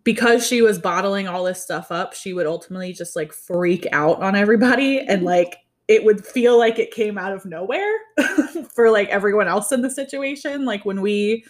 because 0.03 0.48
she 0.48 0.62
was 0.62 0.79
bottling 0.79 1.27
all 1.27 1.43
this 1.43 1.62
stuff 1.62 1.91
up, 1.91 2.13
she 2.13 2.33
would 2.33 2.48
ultimately 2.48 2.93
just 2.93 3.15
like 3.15 3.33
freak 3.33 3.86
out 3.91 4.21
on 4.24 4.36
everybody 4.36 5.00
and 5.01 5.24
like 5.24 5.57
it 5.88 6.03
would 6.03 6.25
feel 6.25 6.57
like 6.57 6.79
it 6.79 6.91
came 6.91 7.17
out 7.17 7.33
of 7.33 7.45
nowhere 7.45 7.98
for 8.74 8.91
like 8.91 9.09
everyone 9.09 9.48
else 9.48 9.71
in 9.71 9.81
the 9.81 9.89
situation. 9.89 10.63
Like 10.63 10.86
when 10.86 11.01
we 11.01 11.43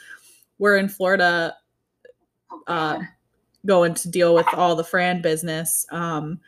were 0.57 0.77
in 0.77 0.89
Florida, 0.89 1.55
uh, 2.67 2.99
going 3.65 3.93
to 3.93 4.09
deal 4.09 4.33
with 4.33 4.47
all 4.53 4.75
the 4.75 4.83
Fran 4.83 5.21
business. 5.21 5.85
Um, 5.91 6.39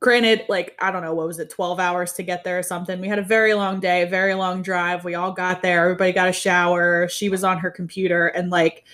granted, 0.00 0.44
like, 0.48 0.76
I 0.80 0.90
don't 0.90 1.02
know, 1.02 1.14
what 1.14 1.26
was 1.26 1.38
it, 1.38 1.50
12 1.50 1.80
hours 1.80 2.12
to 2.14 2.22
get 2.22 2.44
there 2.44 2.58
or 2.58 2.62
something? 2.62 3.00
We 3.00 3.08
had 3.08 3.18
a 3.18 3.22
very 3.22 3.54
long 3.54 3.80
day, 3.80 4.04
very 4.04 4.34
long 4.34 4.62
drive. 4.62 5.04
We 5.04 5.14
all 5.14 5.32
got 5.32 5.62
there, 5.62 5.84
everybody 5.84 6.12
got 6.12 6.28
a 6.28 6.32
shower. 6.32 7.08
She 7.08 7.28
was 7.28 7.44
on 7.44 7.58
her 7.58 7.70
computer 7.70 8.28
and 8.28 8.50
like, 8.50 8.84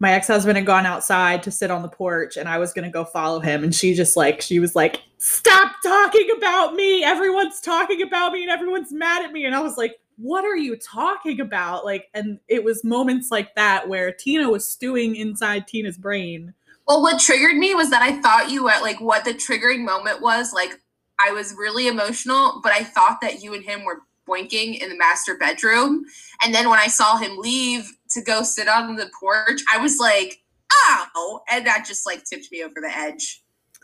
my 0.00 0.12
ex-husband 0.12 0.56
had 0.56 0.64
gone 0.66 0.86
outside 0.86 1.42
to 1.42 1.50
sit 1.50 1.70
on 1.70 1.82
the 1.82 1.88
porch 1.88 2.36
and 2.38 2.48
I 2.48 2.58
was 2.58 2.72
going 2.72 2.86
to 2.86 2.90
go 2.90 3.04
follow 3.04 3.38
him 3.38 3.62
and 3.62 3.74
she 3.74 3.94
just 3.94 4.16
like 4.16 4.40
she 4.40 4.58
was 4.58 4.74
like 4.74 5.02
stop 5.18 5.72
talking 5.84 6.26
about 6.36 6.74
me 6.74 7.04
everyone's 7.04 7.60
talking 7.60 8.02
about 8.02 8.32
me 8.32 8.42
and 8.42 8.50
everyone's 8.50 8.92
mad 8.92 9.24
at 9.24 9.32
me 9.32 9.44
and 9.44 9.54
I 9.54 9.60
was 9.60 9.76
like 9.76 9.96
what 10.16 10.44
are 10.44 10.56
you 10.56 10.76
talking 10.76 11.40
about 11.40 11.84
like 11.84 12.08
and 12.14 12.40
it 12.48 12.64
was 12.64 12.82
moments 12.82 13.30
like 13.30 13.54
that 13.54 13.88
where 13.88 14.10
Tina 14.10 14.50
was 14.50 14.66
stewing 14.66 15.16
inside 15.16 15.66
Tina's 15.66 15.98
brain 15.98 16.54
well 16.86 17.02
what 17.02 17.20
triggered 17.20 17.56
me 17.56 17.74
was 17.74 17.90
that 17.90 18.02
I 18.02 18.20
thought 18.20 18.50
you 18.50 18.68
at 18.68 18.82
like 18.82 19.00
what 19.00 19.24
the 19.24 19.34
triggering 19.34 19.84
moment 19.84 20.20
was 20.20 20.52
like 20.52 20.80
I 21.18 21.32
was 21.32 21.54
really 21.56 21.88
emotional 21.88 22.60
but 22.62 22.72
I 22.72 22.84
thought 22.84 23.18
that 23.22 23.42
you 23.42 23.54
and 23.54 23.64
him 23.64 23.84
were 23.84 24.02
boinking 24.28 24.80
in 24.80 24.88
the 24.88 24.96
master 24.96 25.36
bedroom 25.36 26.04
and 26.42 26.54
then 26.54 26.70
when 26.70 26.78
I 26.78 26.86
saw 26.86 27.16
him 27.16 27.36
leave 27.38 27.90
to 28.10 28.22
go 28.22 28.42
sit 28.42 28.68
on 28.68 28.96
the 28.96 29.10
porch, 29.18 29.60
I 29.72 29.78
was 29.78 29.98
like, 29.98 30.42
oh, 30.72 31.40
and 31.50 31.66
that 31.66 31.84
just 31.86 32.06
like 32.06 32.24
tipped 32.24 32.50
me 32.52 32.62
over 32.62 32.74
the 32.80 32.90
edge. 32.90 33.42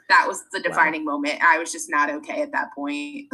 That 0.09 0.27
was 0.29 0.45
the 0.53 0.61
defining 0.61 1.05
wow. 1.05 1.13
moment. 1.13 1.43
I 1.43 1.59
was 1.59 1.73
just 1.73 1.91
not 1.91 2.11
okay 2.11 2.43
at 2.43 2.53
that 2.53 2.75
point. 2.75 3.27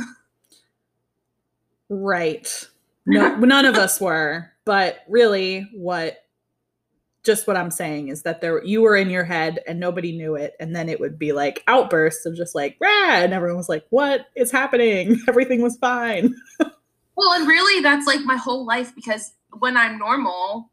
right. 1.89 2.69
No, 3.05 3.37
none 3.37 3.67
of 3.67 3.77
us 3.77 4.01
were. 4.01 4.51
But 4.65 5.01
really, 5.09 5.69
what 5.75 6.22
just 7.25 7.47
what 7.47 7.57
I'm 7.57 7.71
saying 7.71 8.09
is 8.09 8.23
that 8.23 8.41
there 8.41 8.65
you 8.65 8.83
were 8.83 8.97
in 8.97 9.09
your 9.09 9.25
head 9.25 9.61
and 9.67 9.79
nobody 9.79 10.17
knew 10.17 10.35
it, 10.35 10.55
and 10.59 10.75
then 10.75 10.89
it 10.89 10.99
would 10.99 11.19
be 11.19 11.33
like 11.33 11.63
outbursts 11.67 12.27
of 12.27 12.37
just 12.37 12.55
like 12.55 12.77
rah, 12.81 13.15
and 13.15 13.33
everyone 13.33 13.57
was 13.57 13.69
like, 13.69 13.87
"What 13.91 14.27
is 14.35 14.51
happening? 14.51 15.21
Everything 15.29 15.63
was 15.63 15.77
fine." 15.79 16.35
well, 17.17 17.33
and 17.33 17.47
really, 17.47 17.83
that's 17.83 18.07
like 18.07 18.21
my 18.25 18.37
whole 18.37 18.67
life 18.67 18.95
because 18.95 19.33
when 19.59 19.77
I'm 19.77 19.99
normal, 19.99 20.71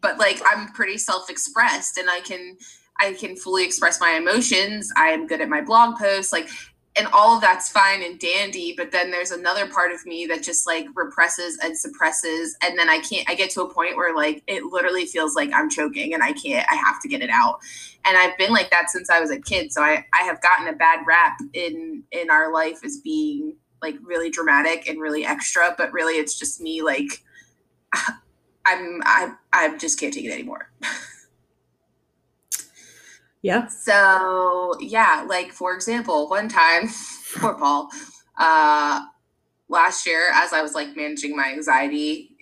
but 0.00 0.18
like 0.18 0.40
I'm 0.46 0.68
pretty 0.72 0.98
self-expressed 0.98 1.98
and 1.98 2.10
I 2.10 2.20
can 2.20 2.56
I 3.00 3.12
can 3.12 3.36
fully 3.36 3.64
express 3.64 4.00
my 4.00 4.12
emotions. 4.12 4.92
I 4.96 5.08
am 5.08 5.26
good 5.26 5.40
at 5.40 5.48
my 5.48 5.60
blog 5.60 5.98
posts. 5.98 6.32
Like 6.32 6.48
and 6.96 7.06
all 7.12 7.36
of 7.36 7.40
that's 7.40 7.70
fine 7.70 8.02
and 8.02 8.18
dandy 8.18 8.74
but 8.76 8.90
then 8.90 9.10
there's 9.10 9.30
another 9.30 9.68
part 9.68 9.92
of 9.92 10.04
me 10.06 10.26
that 10.26 10.42
just 10.42 10.66
like 10.66 10.86
represses 10.94 11.58
and 11.62 11.76
suppresses 11.76 12.56
and 12.62 12.78
then 12.78 12.88
i 12.88 12.98
can't 13.00 13.28
i 13.28 13.34
get 13.34 13.50
to 13.50 13.62
a 13.62 13.72
point 13.72 13.96
where 13.96 14.14
like 14.14 14.42
it 14.46 14.64
literally 14.64 15.06
feels 15.06 15.34
like 15.34 15.50
i'm 15.54 15.68
choking 15.68 16.14
and 16.14 16.22
i 16.22 16.32
can't 16.32 16.66
i 16.70 16.74
have 16.74 17.00
to 17.00 17.08
get 17.08 17.22
it 17.22 17.30
out. 17.30 17.58
And 18.06 18.16
i've 18.16 18.36
been 18.38 18.52
like 18.52 18.70
that 18.70 18.90
since 18.90 19.10
i 19.10 19.20
was 19.20 19.30
a 19.30 19.40
kid 19.40 19.72
so 19.72 19.82
i 19.82 20.04
i 20.18 20.24
have 20.24 20.40
gotten 20.40 20.68
a 20.68 20.72
bad 20.72 21.00
rap 21.06 21.38
in 21.52 22.02
in 22.12 22.30
our 22.30 22.52
life 22.52 22.84
as 22.84 23.00
being 23.02 23.56
like 23.82 23.96
really 24.02 24.30
dramatic 24.30 24.88
and 24.88 25.00
really 25.00 25.24
extra 25.24 25.74
but 25.76 25.92
really 25.92 26.14
it's 26.14 26.38
just 26.38 26.60
me 26.60 26.82
like 26.82 27.22
i'm 28.64 29.02
i 29.04 29.32
i 29.52 29.76
just 29.76 29.98
can't 30.00 30.14
take 30.14 30.24
it 30.24 30.32
anymore 30.32 30.70
Yeah. 33.42 33.66
So 33.68 34.74
yeah, 34.80 35.24
like 35.28 35.52
for 35.52 35.74
example, 35.74 36.28
one 36.28 36.48
time, 36.48 36.88
poor 37.36 37.54
Paul, 37.54 37.88
uh, 38.38 39.02
last 39.68 40.06
year 40.06 40.30
as 40.34 40.52
I 40.52 40.62
was 40.62 40.74
like 40.74 40.96
managing 40.96 41.36
my 41.36 41.50
anxiety, 41.52 42.36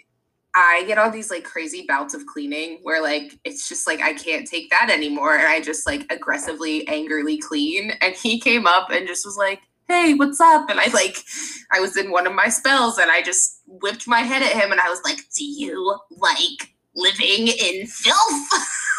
I 0.54 0.84
get 0.86 0.98
all 0.98 1.10
these 1.10 1.30
like 1.30 1.44
crazy 1.44 1.84
bouts 1.88 2.14
of 2.14 2.26
cleaning 2.26 2.78
where 2.82 3.02
like 3.02 3.38
it's 3.44 3.68
just 3.68 3.86
like 3.86 4.00
I 4.02 4.14
can't 4.14 4.46
take 4.48 4.70
that 4.70 4.90
anymore, 4.90 5.36
and 5.36 5.46
I 5.46 5.60
just 5.60 5.86
like 5.86 6.06
aggressively, 6.12 6.86
angrily 6.88 7.38
clean. 7.38 7.92
And 8.00 8.14
he 8.14 8.40
came 8.40 8.66
up 8.66 8.90
and 8.90 9.06
just 9.08 9.26
was 9.26 9.36
like, 9.36 9.60
"Hey, 9.88 10.14
what's 10.14 10.40
up?" 10.40 10.70
And 10.70 10.80
I 10.80 10.86
like, 10.92 11.18
I 11.72 11.80
was 11.80 11.96
in 11.96 12.10
one 12.12 12.26
of 12.26 12.34
my 12.34 12.48
spells, 12.48 12.98
and 12.98 13.10
I 13.10 13.22
just 13.22 13.62
whipped 13.66 14.08
my 14.08 14.20
head 14.20 14.42
at 14.42 14.52
him, 14.52 14.72
and 14.72 14.80
I 14.80 14.90
was 14.90 15.02
like, 15.04 15.18
"Do 15.36 15.44
you 15.44 15.98
like 16.10 16.74
living 16.96 17.48
in 17.48 17.86
filth?" 17.86 18.48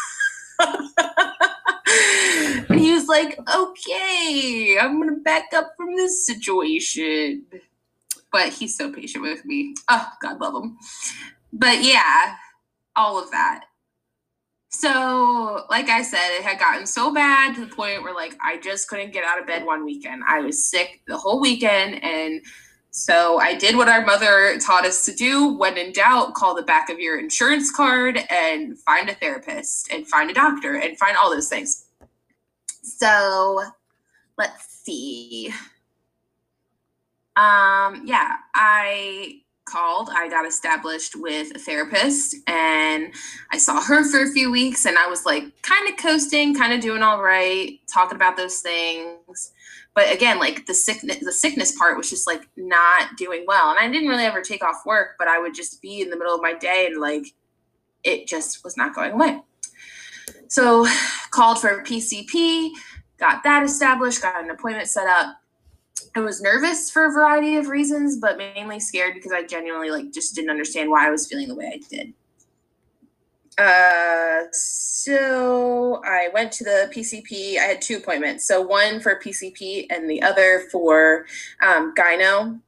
and 2.68 2.80
he 2.80 2.92
was 2.92 3.06
like, 3.06 3.38
okay, 3.54 4.78
I'm 4.80 5.00
going 5.00 5.14
to 5.14 5.20
back 5.22 5.52
up 5.54 5.72
from 5.76 5.94
this 5.96 6.26
situation. 6.26 7.44
But 8.32 8.52
he's 8.52 8.76
so 8.76 8.92
patient 8.92 9.22
with 9.22 9.44
me. 9.44 9.74
Oh, 9.90 10.06
God 10.20 10.40
love 10.40 10.62
him. 10.62 10.76
But 11.52 11.82
yeah, 11.82 12.34
all 12.96 13.22
of 13.22 13.30
that. 13.30 13.64
So, 14.68 15.64
like 15.70 15.88
I 15.88 16.02
said, 16.02 16.36
it 16.36 16.42
had 16.42 16.58
gotten 16.58 16.86
so 16.86 17.14
bad 17.14 17.54
to 17.54 17.64
the 17.64 17.74
point 17.74 18.02
where, 18.02 18.14
like, 18.14 18.36
I 18.44 18.58
just 18.58 18.88
couldn't 18.88 19.12
get 19.12 19.24
out 19.24 19.40
of 19.40 19.46
bed 19.46 19.64
one 19.64 19.84
weekend. 19.84 20.22
I 20.28 20.40
was 20.40 20.68
sick 20.68 21.00
the 21.06 21.16
whole 21.16 21.40
weekend, 21.40 22.02
and 22.02 22.42
so 22.96 23.38
I 23.38 23.54
did 23.54 23.76
what 23.76 23.90
our 23.90 24.06
mother 24.06 24.58
taught 24.58 24.86
us 24.86 25.04
to 25.04 25.12
do. 25.12 25.52
When 25.52 25.76
in 25.76 25.92
doubt, 25.92 26.32
call 26.32 26.54
the 26.54 26.62
back 26.62 26.88
of 26.88 26.98
your 26.98 27.20
insurance 27.20 27.70
card 27.70 28.18
and 28.30 28.78
find 28.78 29.10
a 29.10 29.14
therapist 29.14 29.92
and 29.92 30.08
find 30.08 30.30
a 30.30 30.32
doctor 30.32 30.76
and 30.76 30.96
find 30.96 31.14
all 31.14 31.30
those 31.30 31.50
things. 31.50 31.88
So 32.80 33.62
let's 34.38 34.82
see. 34.82 35.52
Um, 37.36 38.04
yeah, 38.06 38.36
I 38.54 39.42
called. 39.66 40.08
I 40.12 40.28
got 40.28 40.46
established 40.46 41.16
with 41.16 41.54
a 41.54 41.58
therapist 41.58 42.36
and 42.46 43.12
I 43.52 43.58
saw 43.58 43.82
her 43.82 44.08
for 44.10 44.22
a 44.22 44.32
few 44.32 44.50
weeks 44.50 44.86
and 44.86 44.96
I 44.98 45.06
was 45.08 45.26
like 45.26 45.44
kind 45.62 45.88
of 45.88 45.96
coasting, 45.96 46.54
kind 46.54 46.72
of 46.72 46.80
doing 46.80 47.02
all 47.02 47.22
right, 47.22 47.78
talking 47.86 48.16
about 48.16 48.36
those 48.36 48.60
things 48.60 49.52
but 49.96 50.12
again 50.12 50.38
like 50.38 50.66
the 50.66 50.74
sickness 50.74 51.18
the 51.20 51.32
sickness 51.32 51.76
part 51.76 51.96
was 51.96 52.08
just 52.08 52.28
like 52.28 52.48
not 52.56 53.16
doing 53.16 53.44
well 53.48 53.70
and 53.70 53.80
i 53.80 53.90
didn't 53.90 54.08
really 54.08 54.24
ever 54.24 54.40
take 54.40 54.62
off 54.62 54.82
work 54.86 55.16
but 55.18 55.26
i 55.26 55.40
would 55.40 55.54
just 55.54 55.82
be 55.82 56.02
in 56.02 56.10
the 56.10 56.16
middle 56.16 56.34
of 56.34 56.40
my 56.40 56.54
day 56.54 56.86
and 56.86 57.00
like 57.00 57.26
it 58.04 58.28
just 58.28 58.62
was 58.62 58.76
not 58.76 58.94
going 58.94 59.12
away 59.12 59.40
so 60.46 60.86
called 61.30 61.58
for 61.58 61.82
pcp 61.82 62.70
got 63.18 63.42
that 63.42 63.64
established 63.64 64.22
got 64.22 64.44
an 64.44 64.50
appointment 64.50 64.86
set 64.86 65.08
up 65.08 65.40
i 66.16 66.20
was 66.20 66.40
nervous 66.40 66.90
for 66.90 67.06
a 67.06 67.12
variety 67.12 67.56
of 67.56 67.68
reasons 67.68 68.16
but 68.18 68.36
mainly 68.36 68.80
scared 68.80 69.14
because 69.14 69.32
i 69.32 69.42
genuinely 69.42 69.90
like 69.90 70.12
just 70.12 70.34
didn't 70.34 70.50
understand 70.50 70.90
why 70.90 71.06
i 71.06 71.10
was 71.10 71.26
feeling 71.28 71.48
the 71.48 71.54
way 71.54 71.70
i 71.74 71.78
did 71.88 72.12
uh, 73.58 74.42
so 74.52 76.02
I 76.04 76.28
went 76.34 76.52
to 76.52 76.64
the 76.64 76.90
PCP. 76.94 77.58
I 77.58 77.62
had 77.62 77.80
two 77.80 77.96
appointments. 77.96 78.46
So 78.46 78.60
one 78.60 79.00
for 79.00 79.18
PCP 79.18 79.86
and 79.88 80.10
the 80.10 80.20
other 80.22 80.64
for 80.70 81.26
um, 81.62 81.94
gyno 81.94 82.60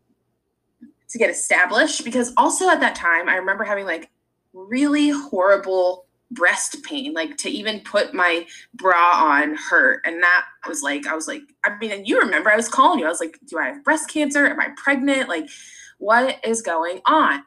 to 1.11 1.19
get 1.19 1.29
established. 1.29 2.05
Because 2.05 2.33
also 2.37 2.71
at 2.71 2.81
that 2.81 2.95
time, 2.95 3.29
I 3.29 3.37
remember 3.37 3.65
having 3.65 3.85
like 3.85 4.11
really 4.55 5.11
horrible 5.11 6.07
breast 6.31 6.83
pain. 6.83 7.13
Like 7.15 7.37
to 7.39 7.51
even 7.51 7.81
put 7.81 8.15
my 8.15 8.47
bra 8.75 9.13
on 9.15 9.57
hurt, 9.57 10.03
and 10.05 10.23
that 10.23 10.45
was 10.67 10.83
like 10.83 11.07
I 11.07 11.15
was 11.15 11.29
like 11.29 11.43
I 11.65 11.77
mean, 11.79 11.93
and 11.93 12.07
you 12.07 12.19
remember 12.19 12.51
I 12.51 12.57
was 12.57 12.69
calling 12.69 12.99
you. 12.99 13.07
I 13.07 13.11
was 13.11 13.21
like, 13.21 13.39
do 13.47 13.59
I 13.59 13.67
have 13.69 13.85
breast 13.85 14.09
cancer? 14.11 14.47
Am 14.47 14.61
I 14.61 14.69
pregnant? 14.77 15.29
Like, 15.29 15.49
what 15.99 16.39
is 16.45 16.63
going 16.63 17.01
on? 17.07 17.43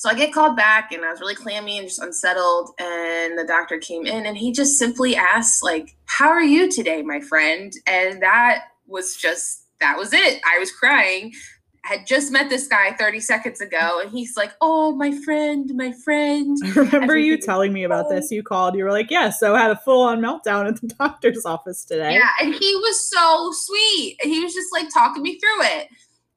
So 0.00 0.08
I 0.08 0.14
get 0.14 0.32
called 0.32 0.56
back 0.56 0.92
and 0.92 1.04
I 1.04 1.10
was 1.10 1.20
really 1.20 1.34
clammy 1.34 1.78
and 1.78 1.86
just 1.86 2.00
unsettled. 2.00 2.70
And 2.78 3.38
the 3.38 3.44
doctor 3.46 3.76
came 3.76 4.06
in 4.06 4.24
and 4.24 4.34
he 4.34 4.50
just 4.50 4.78
simply 4.78 5.14
asked, 5.14 5.62
like, 5.62 5.94
how 6.06 6.30
are 6.30 6.42
you 6.42 6.70
today, 6.70 7.02
my 7.02 7.20
friend? 7.20 7.70
And 7.86 8.22
that 8.22 8.68
was 8.86 9.14
just, 9.14 9.66
that 9.78 9.98
was 9.98 10.14
it. 10.14 10.40
I 10.42 10.58
was 10.58 10.72
crying. 10.72 11.34
Had 11.82 12.06
just 12.06 12.30
met 12.30 12.50
this 12.50 12.68
guy 12.68 12.92
30 12.92 13.20
seconds 13.20 13.60
ago 13.60 14.00
and 14.02 14.10
he's 14.10 14.36
like, 14.36 14.52
oh, 14.60 14.92
my 14.92 15.12
friend, 15.24 15.70
my 15.74 15.92
friend. 15.92 16.56
I 16.64 16.70
remember 16.76 17.16
you 17.16 17.38
telling 17.38 17.72
me 17.72 17.84
about 17.84 18.08
this. 18.08 18.30
You 18.30 18.42
called, 18.42 18.76
you 18.76 18.84
were 18.84 18.92
like, 18.92 19.10
yeah, 19.10 19.30
so 19.30 19.54
I 19.54 19.60
had 19.60 19.70
a 19.70 19.76
full 19.76 20.02
on 20.02 20.20
meltdown 20.20 20.68
at 20.68 20.80
the 20.80 20.88
doctor's 20.98 21.44
office 21.44 21.84
today. 21.84 22.14
Yeah. 22.14 22.28
And 22.40 22.54
he 22.54 22.76
was 22.76 23.08
so 23.08 23.50
sweet. 23.52 24.16
He 24.20 24.40
was 24.44 24.54
just 24.54 24.72
like 24.72 24.92
talking 24.92 25.22
me 25.22 25.38
through 25.38 25.64
it. 25.64 25.88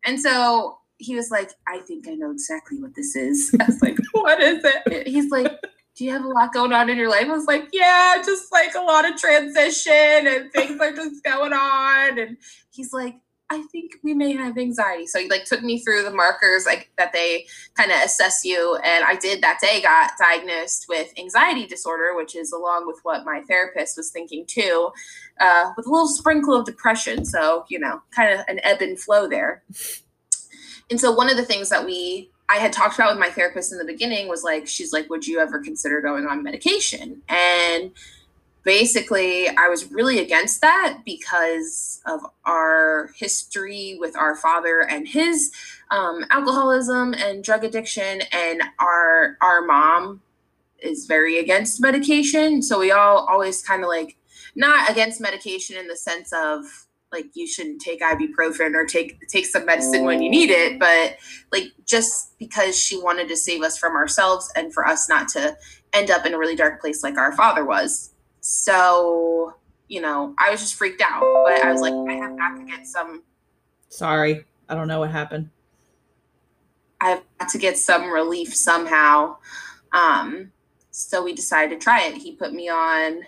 And 0.06 0.20
so 0.20 0.78
he 0.98 1.16
was 1.16 1.30
like, 1.30 1.52
I 1.68 1.80
think 1.80 2.08
I 2.08 2.14
know 2.14 2.32
exactly 2.32 2.80
what 2.80 2.96
this 2.96 3.16
is. 3.16 3.56
I 3.60 3.66
was 3.66 3.82
like, 3.82 3.98
what 4.14 4.42
is 4.42 4.64
it? 4.64 5.08
He's 5.08 5.30
like, 5.30 5.52
do 5.96 6.06
you 6.06 6.12
have 6.12 6.24
a 6.24 6.28
lot 6.28 6.54
going 6.54 6.74
on 6.74 6.90
in 6.90 6.98
your 6.98 7.10
life? 7.10 7.26
I 7.26 7.34
was 7.34 7.46
like, 7.46 7.68
yeah, 7.72 8.22
just 8.26 8.52
like 8.52 8.74
a 8.76 8.82
lot 8.82 9.08
of 9.08 9.16
transition 9.16 9.94
and 9.94 10.52
things 10.52 10.80
are 10.80 10.92
just 10.92 11.24
going 11.24 11.54
on. 11.54 12.18
And 12.18 12.38
he's 12.72 12.94
like, 12.94 13.16
I 13.50 13.62
think 13.72 13.94
we 14.04 14.14
may 14.14 14.34
have 14.34 14.58
anxiety. 14.58 15.06
So 15.06 15.20
he 15.20 15.30
like 15.30 15.46
took 15.46 15.62
me 15.62 15.80
through 15.80 16.04
the 16.04 16.12
markers 16.12 16.66
like 16.66 16.90
that 16.98 17.14
they 17.14 17.46
kind 17.76 17.92
of 17.92 17.98
assess 18.04 18.44
you. 18.44 18.80
And 18.84 19.04
I 19.04 19.16
did 19.16 19.42
that 19.42 19.60
day 19.62 19.82
got 19.82 20.12
diagnosed 20.18 20.86
with 20.90 21.14
anxiety 21.20 21.68
disorder, 21.68 22.16
which 22.16 22.36
is 22.36 22.52
along 22.52 22.88
with 22.88 23.00
what 23.04 23.26
my 23.26 23.42
therapist 23.48 23.98
was 23.98 24.10
thinking 24.10 24.46
too, 24.48 24.90
uh, 25.40 25.72
with 25.78 25.86
a 25.86 25.90
little 25.90 26.08
sprinkle 26.08 26.56
of 26.56 26.66
depression. 26.66 27.26
So, 27.26 27.66
you 27.70 27.80
know, 27.80 28.02
kind 28.12 28.34
of 28.34 28.46
an 28.48 28.60
ebb 28.64 28.82
and 28.82 29.00
flow 29.00 29.28
there. 29.28 29.64
And 30.90 31.00
so 31.00 31.12
one 31.12 31.30
of 31.30 31.38
the 31.38 31.46
things 31.46 31.70
that 31.70 31.86
we 31.86 32.30
I 32.50 32.58
had 32.58 32.74
talked 32.74 32.96
about 32.96 33.12
with 33.12 33.20
my 33.20 33.30
therapist 33.30 33.72
in 33.72 33.78
the 33.78 33.86
beginning 33.86 34.28
was 34.28 34.44
like, 34.44 34.68
she's 34.68 34.94
like, 34.94 35.10
would 35.10 35.26
you 35.26 35.40
ever 35.40 35.60
consider 35.60 36.02
going 36.02 36.28
on 36.28 36.44
medication? 36.44 37.22
And 37.30 37.92
basically, 38.64 39.48
I 39.50 39.68
was 39.68 39.92
really 39.92 40.20
against 40.20 40.62
that 40.62 41.00
because 41.06 42.02
of 42.06 42.22
our 42.46 43.12
history 43.18 43.98
with 44.00 44.16
our 44.18 44.36
father 44.36 44.82
and 44.82 45.08
his 45.08 45.52
um, 45.92 46.26
alcoholism 46.30 47.14
and 47.14 47.44
drug 47.44 47.64
addiction, 47.64 48.22
and 48.32 48.64
our 48.80 49.38
our 49.42 49.62
mom 49.62 50.22
is 50.80 51.06
very 51.06 51.40
against 51.40 51.82
medication. 51.82 52.62
So 52.62 52.80
we 52.80 52.92
all 52.92 53.26
always 53.30 53.62
kind 53.62 53.84
of 53.84 53.90
like 53.90 54.18
not 54.56 54.90
against 54.90 55.22
medication 55.22 55.78
in 55.78 55.88
the 55.88 55.96
sense 55.96 56.32
of 56.34 56.66
like 57.12 57.28
you 57.36 57.48
shouldn't 57.48 57.80
take 57.80 58.02
ibuprofen 58.02 58.74
or 58.74 58.86
take 58.86 59.26
take 59.28 59.46
some 59.46 59.66
medicine 59.66 60.04
when 60.04 60.22
you 60.22 60.30
need 60.30 60.50
it 60.50 60.80
but 60.80 61.16
like 61.52 61.66
just 61.86 62.38
because 62.40 62.78
she 62.78 63.00
wanted 63.00 63.28
to 63.28 63.38
save 63.38 63.62
us 63.62 63.78
from 63.78 63.96
ourselves 63.96 64.52
and 64.56 64.74
for 64.74 64.86
us 64.86 65.08
not 65.08 65.28
to 65.28 65.56
end 65.94 66.10
up 66.10 66.26
in 66.26 66.34
a 66.34 66.38
really 66.38 66.56
dark 66.56 66.82
place 66.82 67.04
like 67.04 67.18
our 67.18 67.32
father 67.34 67.64
was 67.64 68.13
so 68.46 69.54
you 69.88 70.02
know 70.02 70.36
i 70.38 70.52
was 70.52 70.60
just 70.60 70.76
freaked 70.76 71.02
out 71.02 71.22
but 71.46 71.64
i 71.64 71.72
was 71.72 71.80
like 71.80 71.94
i 71.94 72.14
have 72.14 72.38
got 72.38 72.58
to 72.58 72.66
get 72.66 72.86
some 72.86 73.24
sorry. 73.94 74.44
I 74.68 74.76
don't 74.76 74.88
know 74.88 75.00
what 75.00 75.12
happened. 75.12 75.50
I 77.00 77.10
have 77.10 77.24
got 77.40 77.50
to 77.50 77.58
get 77.58 77.78
some 77.78 78.10
relief 78.12 78.54
somehow. 78.56 79.38
Um 79.92 80.52
so 80.92 81.24
we 81.24 81.34
decided 81.34 81.80
to 81.80 81.84
try 81.84 82.04
it. 82.04 82.16
He 82.16 82.36
put 82.36 82.54
me 82.54 82.70
on 82.70 83.22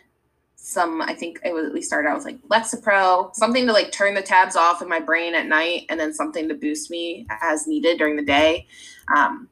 some 0.58 1.00
i 1.00 1.14
think 1.14 1.40
it 1.46 1.54
was 1.54 1.72
we 1.72 1.80
started 1.80 2.10
out 2.10 2.16
with 2.16 2.26
like 2.26 2.42
lexapro 2.48 3.32
something 3.36 3.68
to 3.68 3.72
like 3.72 3.92
turn 3.92 4.16
the 4.16 4.22
tabs 4.22 4.56
off 4.56 4.82
in 4.82 4.90
my 4.90 5.00
brain 5.00 5.36
at 5.36 5.46
night 5.46 5.86
and 5.90 6.00
then 6.00 6.12
something 6.12 6.50
to 6.50 6.56
boost 6.56 6.90
me 6.90 7.24
as 7.44 7.68
needed 7.68 8.00
during 8.00 8.16
the 8.16 8.26
day. 8.26 8.66
Um, 9.16 9.48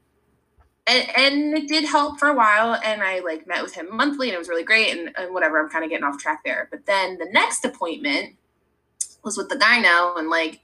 and, 0.86 1.08
and 1.16 1.54
it 1.56 1.66
did 1.66 1.84
help 1.84 2.18
for 2.18 2.28
a 2.28 2.34
while 2.34 2.78
and 2.84 3.02
i 3.02 3.20
like 3.20 3.46
met 3.46 3.62
with 3.62 3.74
him 3.74 3.88
monthly 3.90 4.28
and 4.28 4.34
it 4.34 4.38
was 4.38 4.48
really 4.48 4.64
great 4.64 4.96
and, 4.96 5.10
and 5.16 5.32
whatever 5.32 5.58
i'm 5.58 5.70
kind 5.70 5.84
of 5.84 5.90
getting 5.90 6.04
off 6.04 6.18
track 6.18 6.42
there. 6.44 6.68
But 6.70 6.86
then 6.86 7.18
the 7.18 7.28
next 7.32 7.64
appointment 7.64 8.36
was 9.22 9.36
with 9.36 9.48
the 9.48 9.56
gyno 9.56 10.18
and 10.18 10.28
like 10.28 10.60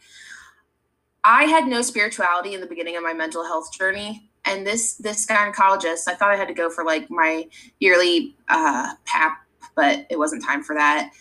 i 1.25 1.45
had 1.45 1.67
no 1.67 1.83
spirituality 1.83 2.55
in 2.55 2.61
the 2.61 2.67
beginning 2.67 2.97
of 2.97 3.03
my 3.03 3.15
mental 3.15 3.45
health 3.45 3.73
journey 3.73 4.31
and 4.45 4.67
this 4.67 4.95
this 4.95 5.27
gynecologist 5.27 6.09
i 6.09 6.15
thought 6.15 6.31
i 6.31 6.37
had 6.37 6.49
to 6.49 6.55
go 6.55 6.69
for 6.69 6.85
like 6.85 7.11
my 7.11 7.47
yearly 7.79 8.37
uh 8.49 8.95
pap 9.07 9.39
but 9.75 10.07
it 10.11 10.19
wasn't 10.19 10.45
time 10.45 10.63
for 10.63 10.75
that. 10.75 11.13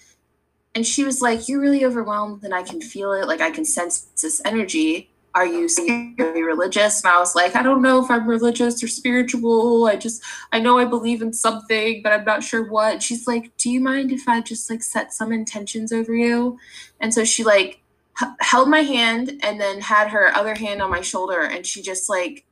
And 0.76 0.86
she 0.86 1.04
was 1.04 1.22
like 1.22 1.48
you're 1.48 1.62
really 1.62 1.84
overwhelmed 1.84 2.44
and 2.44 2.54
i 2.54 2.62
can 2.62 2.80
feel 2.80 3.12
it 3.14 3.28
like 3.28 3.42
i 3.42 3.50
can 3.50 3.66
sense 3.66 4.02
this 4.22 4.42
energy 4.46 5.09
are 5.36 5.46
you 5.46 5.70
very 6.18 6.44
religious? 6.44 7.04
And 7.04 7.14
I 7.14 7.20
was 7.20 7.36
like, 7.36 7.56
I 7.56 7.62
don't 7.62 7.82
know 7.82 8.04
if 8.04 8.10
I'm 8.10 8.28
religious 8.28 8.84
or 8.84 8.88
spiritual. 8.88 9.86
I 9.86 9.96
just, 9.96 10.24
I 10.52 10.60
know 10.60 10.80
I 10.80 10.86
believe 10.86 11.22
in 11.22 11.34
something, 11.34 12.02
but 12.02 12.12
I'm 12.12 12.26
not 12.26 12.44
sure 12.44 12.70
what. 12.70 13.04
She's 13.04 13.28
like, 13.28 13.56
Do 13.58 13.70
you 13.70 13.80
mind 13.80 14.12
if 14.12 14.28
I 14.28 14.42
just 14.42 14.70
like 14.70 14.82
set 14.82 15.14
some 15.14 15.32
intentions 15.32 15.94
over 15.94 16.16
you? 16.16 16.58
And 17.00 17.14
so 17.14 17.24
she 17.24 17.44
like 17.44 17.82
h- 18.22 18.30
held 18.40 18.70
my 18.70 18.82
hand 18.82 19.40
and 19.44 19.62
then 19.62 19.82
had 19.82 20.10
her 20.10 20.36
other 20.36 20.56
hand 20.56 20.82
on 20.82 20.90
my 20.90 21.02
shoulder. 21.02 21.42
And 21.42 21.66
she 21.66 21.82
just 21.82 22.10
like, 22.10 22.46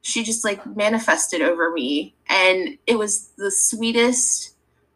she 0.00 0.22
just 0.22 0.44
like 0.44 0.64
manifested 0.76 1.42
over 1.42 1.70
me. 1.72 2.14
And 2.28 2.78
it 2.86 2.98
was 2.98 3.28
the 3.36 3.50
sweetest, 3.50 4.54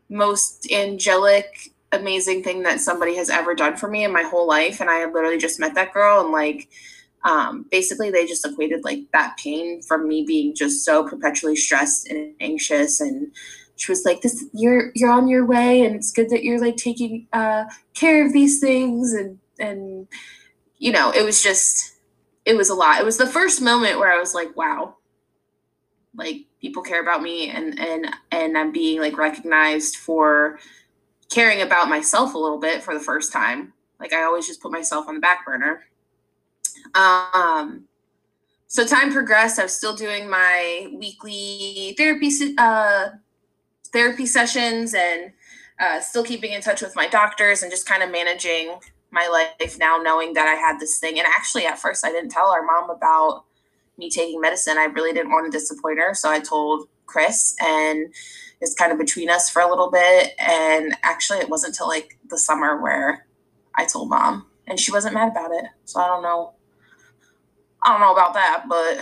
most 0.08 0.70
angelic, 0.72 1.72
amazing 1.92 2.42
thing 2.42 2.62
that 2.62 2.80
somebody 2.80 3.16
has 3.16 3.28
ever 3.28 3.54
done 3.54 3.76
for 3.76 3.88
me 3.88 4.04
in 4.04 4.12
my 4.12 4.22
whole 4.22 4.46
life. 4.46 4.80
And 4.80 4.88
I 4.88 4.96
had 4.96 5.12
literally 5.12 5.38
just 5.38 5.60
met 5.60 5.74
that 5.74 5.92
girl 5.92 6.20
and 6.20 6.30
like, 6.30 6.68
um, 7.24 7.66
basically 7.70 8.10
they 8.10 8.26
just 8.26 8.46
equated 8.46 8.84
like 8.84 9.00
that 9.12 9.36
pain 9.36 9.82
from 9.82 10.08
me 10.08 10.24
being 10.24 10.54
just 10.54 10.84
so 10.84 11.06
perpetually 11.06 11.56
stressed 11.56 12.08
and 12.08 12.34
anxious 12.40 13.00
and 13.00 13.30
she 13.76 13.92
was 13.92 14.04
like 14.04 14.20
this 14.20 14.44
you're 14.52 14.90
you're 14.94 15.10
on 15.10 15.28
your 15.28 15.44
way 15.44 15.82
and 15.82 15.94
it's 15.94 16.12
good 16.12 16.30
that 16.30 16.44
you're 16.44 16.60
like 16.60 16.76
taking 16.76 17.26
uh, 17.32 17.64
care 17.94 18.24
of 18.24 18.32
these 18.32 18.60
things 18.60 19.12
and 19.12 19.38
and 19.58 20.08
you 20.78 20.92
know 20.92 21.10
it 21.10 21.24
was 21.24 21.42
just 21.42 21.94
it 22.44 22.56
was 22.56 22.70
a 22.70 22.74
lot. 22.74 23.00
It 23.00 23.04
was 23.04 23.18
the 23.18 23.26
first 23.26 23.60
moment 23.60 23.98
where 23.98 24.12
i 24.12 24.18
was 24.18 24.34
like 24.34 24.56
wow. 24.56 24.96
Like 26.14 26.46
people 26.60 26.82
care 26.82 27.00
about 27.00 27.22
me 27.22 27.48
and 27.50 27.78
and 27.78 28.14
and 28.32 28.58
i'm 28.58 28.72
being 28.72 29.00
like 29.00 29.16
recognized 29.16 29.96
for 29.96 30.58
caring 31.30 31.62
about 31.62 31.88
myself 31.88 32.34
a 32.34 32.38
little 32.38 32.58
bit 32.58 32.82
for 32.82 32.94
the 32.94 33.00
first 33.00 33.32
time. 33.32 33.72
Like 33.98 34.12
i 34.12 34.22
always 34.22 34.46
just 34.46 34.60
put 34.60 34.72
myself 34.72 35.06
on 35.08 35.14
the 35.14 35.20
back 35.20 35.46
burner 35.46 35.84
um, 36.94 37.84
so 38.70 38.86
time 38.86 39.12
progressed. 39.12 39.58
I 39.58 39.64
was 39.64 39.76
still 39.76 39.96
doing 39.96 40.30
my 40.30 40.88
weekly 40.92 41.94
therapy 41.98 42.30
uh, 42.56 43.08
therapy 43.92 44.26
sessions 44.26 44.94
and 44.94 45.32
uh, 45.80 46.00
still 46.00 46.22
keeping 46.22 46.52
in 46.52 46.60
touch 46.60 46.80
with 46.80 46.94
my 46.94 47.08
doctors 47.08 47.62
and 47.62 47.70
just 47.72 47.88
kind 47.88 48.02
of 48.02 48.12
managing 48.12 48.78
my 49.10 49.26
life 49.26 49.76
now, 49.78 49.96
knowing 49.96 50.34
that 50.34 50.46
I 50.46 50.54
had 50.54 50.78
this 50.78 50.98
thing. 51.00 51.18
And 51.18 51.26
actually, 51.26 51.66
at 51.66 51.78
first, 51.80 52.06
I 52.06 52.12
didn't 52.12 52.30
tell 52.30 52.46
our 52.50 52.62
mom 52.62 52.90
about 52.90 53.44
me 53.98 54.08
taking 54.08 54.40
medicine. 54.40 54.78
I 54.78 54.84
really 54.84 55.12
didn't 55.12 55.32
want 55.32 55.50
to 55.50 55.58
disappoint 55.58 55.98
her, 55.98 56.14
so 56.14 56.30
I 56.30 56.38
told 56.38 56.88
Chris, 57.06 57.56
and 57.60 58.14
it's 58.60 58.74
kind 58.74 58.92
of 58.92 58.98
between 58.98 59.30
us 59.30 59.50
for 59.50 59.62
a 59.62 59.68
little 59.68 59.90
bit. 59.90 60.34
And 60.38 60.96
actually, 61.02 61.38
it 61.38 61.48
wasn't 61.48 61.74
until 61.74 61.88
like 61.88 62.18
the 62.28 62.38
summer 62.38 62.80
where 62.80 63.26
I 63.74 63.84
told 63.84 64.10
mom, 64.10 64.46
and 64.68 64.78
she 64.78 64.92
wasn't 64.92 65.14
mad 65.14 65.32
about 65.32 65.50
it. 65.50 65.64
So 65.86 66.00
I 66.00 66.06
don't 66.06 66.22
know 66.22 66.54
I 67.82 67.92
don't 67.92 68.00
know 68.00 68.12
about 68.12 68.34
that, 68.34 68.64
but 68.68 69.00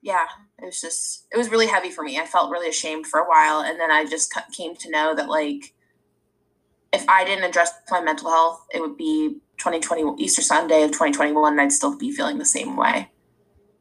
yeah, 0.00 0.26
it 0.60 0.66
was 0.66 0.80
just 0.80 1.26
it 1.32 1.36
was 1.36 1.50
really 1.50 1.66
heavy 1.66 1.90
for 1.90 2.02
me. 2.02 2.18
I 2.18 2.26
felt 2.26 2.50
really 2.50 2.68
ashamed 2.68 3.06
for 3.06 3.20
a 3.20 3.28
while, 3.28 3.60
and 3.60 3.78
then 3.78 3.90
I 3.90 4.04
just 4.04 4.34
came 4.52 4.74
to 4.76 4.90
know 4.90 5.14
that 5.14 5.28
like 5.28 5.74
if 6.92 7.08
I 7.08 7.24
didn't 7.24 7.44
address 7.44 7.72
my 7.90 8.00
mental 8.00 8.30
health, 8.30 8.66
it 8.74 8.80
would 8.80 8.96
be 8.96 9.40
2020 9.58 10.22
Easter 10.22 10.42
Sunday 10.42 10.82
of 10.82 10.90
2021, 10.90 11.52
and 11.52 11.60
I'd 11.60 11.72
still 11.72 11.96
be 11.96 12.12
feeling 12.12 12.38
the 12.38 12.44
same 12.44 12.76
way. 12.76 13.10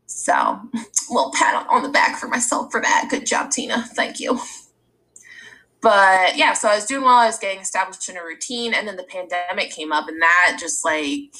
So, 0.06 0.34
a 0.34 0.70
little 1.10 1.32
pat 1.34 1.68
on 1.70 1.84
the 1.84 1.90
back 1.90 2.20
for 2.20 2.28
myself 2.28 2.72
for 2.72 2.82
that. 2.82 3.08
Good 3.10 3.26
job, 3.26 3.52
Tina. 3.52 3.84
Thank 3.96 4.20
you. 4.20 4.40
But 5.82 6.38
yeah, 6.38 6.54
so 6.54 6.70
I 6.70 6.76
was 6.76 6.86
doing 6.86 7.04
well. 7.04 7.16
I 7.16 7.26
was 7.26 7.40
getting 7.40 7.62
established 7.62 8.08
in 8.08 8.18
a 8.18 8.24
routine, 8.24 8.74
and 8.74 8.88
then 8.88 8.96
the 8.96 9.04
pandemic 9.04 9.72
came 9.72 9.92
up, 9.92 10.08
and 10.08 10.22
that 10.22 10.58
just 10.60 10.86
like 10.86 11.34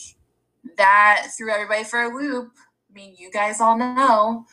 that 0.82 1.28
threw 1.38 1.52
everybody 1.52 1.84
for 1.84 2.02
a 2.02 2.14
loop. 2.14 2.52
I 2.90 2.94
mean, 2.94 3.16
you 3.18 3.30
guys 3.32 3.62
all 3.62 3.78
know. 3.78 4.46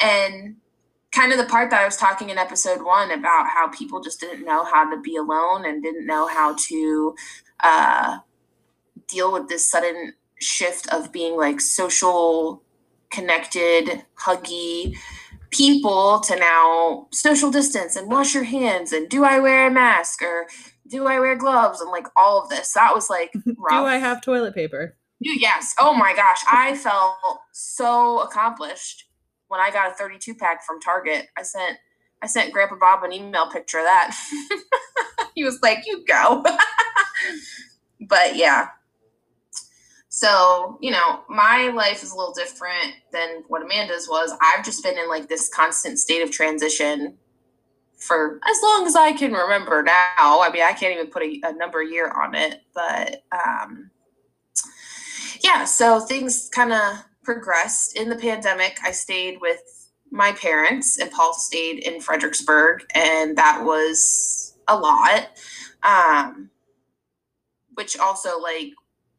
And 0.00 0.56
kind 1.12 1.30
of 1.30 1.38
the 1.38 1.44
part 1.44 1.70
that 1.70 1.80
I 1.80 1.84
was 1.84 1.96
talking 1.96 2.30
in 2.30 2.38
episode 2.38 2.84
one 2.84 3.12
about 3.12 3.46
how 3.46 3.68
people 3.68 4.00
just 4.00 4.20
didn't 4.20 4.44
know 4.44 4.64
how 4.64 4.90
to 4.90 5.00
be 5.00 5.16
alone 5.16 5.64
and 5.64 5.82
didn't 5.82 6.06
know 6.06 6.26
how 6.26 6.56
to 6.68 7.14
uh, 7.62 8.18
deal 9.06 9.32
with 9.32 9.48
this 9.48 9.68
sudden 9.70 10.14
shift 10.40 10.92
of 10.92 11.12
being 11.12 11.36
like 11.36 11.60
social, 11.60 12.62
connected, 13.10 14.04
huggy 14.18 14.96
people 15.50 16.18
to 16.18 16.34
now 16.34 17.06
social 17.12 17.48
distance 17.48 17.94
and 17.94 18.10
wash 18.10 18.34
your 18.34 18.42
hands 18.42 18.92
and 18.92 19.08
do 19.08 19.22
I 19.22 19.38
wear 19.38 19.68
a 19.68 19.70
mask 19.70 20.20
or 20.20 20.48
do 20.88 21.06
I 21.06 21.20
wear 21.20 21.36
gloves 21.36 21.80
and 21.80 21.92
like 21.92 22.08
all 22.16 22.42
of 22.42 22.48
this. 22.48 22.72
That 22.72 22.92
was 22.92 23.08
like 23.08 23.32
do 23.44 23.56
I 23.70 23.98
have 23.98 24.20
toilet 24.20 24.52
paper? 24.52 24.96
Yes. 25.24 25.74
Oh 25.80 25.94
my 25.94 26.14
gosh. 26.14 26.40
I 26.46 26.76
felt 26.76 27.16
so 27.52 28.20
accomplished 28.20 29.06
when 29.48 29.60
I 29.60 29.70
got 29.70 29.90
a 29.90 29.94
32 29.94 30.34
pack 30.34 30.64
from 30.64 30.80
Target. 30.80 31.28
I 31.36 31.42
sent 31.42 31.78
I 32.22 32.26
sent 32.26 32.52
Grandpa 32.52 32.76
Bob 32.76 33.04
an 33.04 33.12
email 33.12 33.48
picture 33.50 33.78
of 33.78 33.84
that. 33.84 34.16
he 35.34 35.44
was 35.44 35.58
like, 35.62 35.80
"You 35.86 36.04
go." 36.06 36.42
but 38.08 38.36
yeah. 38.36 38.68
So, 40.08 40.78
you 40.80 40.92
know, 40.92 41.24
my 41.28 41.68
life 41.74 42.02
is 42.02 42.12
a 42.12 42.16
little 42.16 42.32
different 42.34 42.94
than 43.12 43.42
what 43.48 43.62
Amanda's 43.62 44.08
was. 44.08 44.32
I've 44.40 44.64
just 44.64 44.82
been 44.82 44.96
in 44.96 45.08
like 45.08 45.28
this 45.28 45.48
constant 45.48 45.98
state 45.98 46.22
of 46.22 46.30
transition 46.30 47.18
for 47.98 48.40
as 48.48 48.58
long 48.62 48.86
as 48.86 48.96
I 48.96 49.12
can 49.12 49.32
remember 49.32 49.82
now. 49.82 49.94
I 50.42 50.50
mean, 50.52 50.62
I 50.62 50.72
can't 50.72 50.94
even 50.94 51.08
put 51.08 51.22
a, 51.22 51.40
a 51.44 51.52
number 51.54 51.82
year 51.82 52.10
on 52.10 52.34
it, 52.34 52.62
but 52.74 53.24
um 53.32 53.83
yeah, 55.44 55.64
so 55.64 56.00
things 56.00 56.48
kind 56.52 56.72
of 56.72 57.04
progressed. 57.22 57.96
In 57.96 58.08
the 58.08 58.16
pandemic, 58.16 58.78
I 58.82 58.92
stayed 58.92 59.42
with 59.42 59.60
my 60.10 60.32
parents, 60.32 60.98
and 60.98 61.10
Paul 61.10 61.34
stayed 61.34 61.80
in 61.80 62.00
Fredericksburg, 62.00 62.84
and 62.94 63.36
that 63.36 63.62
was 63.62 64.56
a 64.66 64.76
lot. 64.76 65.28
Um, 65.82 66.50
which 67.74 67.98
also 67.98 68.40
like 68.40 68.72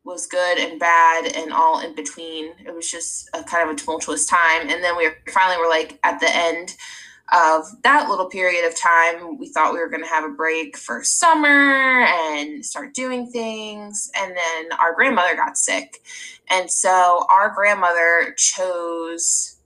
was 0.04 0.26
good 0.26 0.58
and 0.58 0.80
bad 0.80 1.36
and 1.36 1.54
all 1.54 1.80
in 1.80 1.94
between. 1.94 2.54
It 2.66 2.74
was 2.74 2.90
just 2.90 3.30
a 3.34 3.44
kind 3.44 3.70
of 3.70 3.76
a 3.76 3.78
tumultuous 3.78 4.26
time. 4.26 4.70
And 4.70 4.84
then 4.84 4.98
we 4.98 5.10
finally 5.32 5.58
were 5.58 5.70
like 5.70 6.00
at 6.04 6.20
the 6.20 6.30
end 6.30 6.76
of 7.34 7.66
that 7.84 8.08
little 8.10 8.28
period 8.28 8.66
of 8.66 8.78
time, 8.78 9.38
we 9.38 9.48
thought 9.48 9.74
we 9.74 9.80
were 9.80 9.90
going 9.90 10.04
to 10.04 10.10
have 10.10 10.24
a 10.24 10.30
break 10.30 10.78
for 10.78 11.04
summer 11.04 12.04
and 12.06 12.64
start 12.64 12.94
doing 12.94 13.28
things. 13.32 14.12
And 14.16 14.36
then 14.36 14.72
our 14.80 14.94
grandmother 14.94 15.36
got 15.36 15.58
sick. 15.58 16.04
And 16.50 16.70
so 16.70 17.26
our 17.30 17.50
grandmother 17.50 18.34
chose 18.38 19.58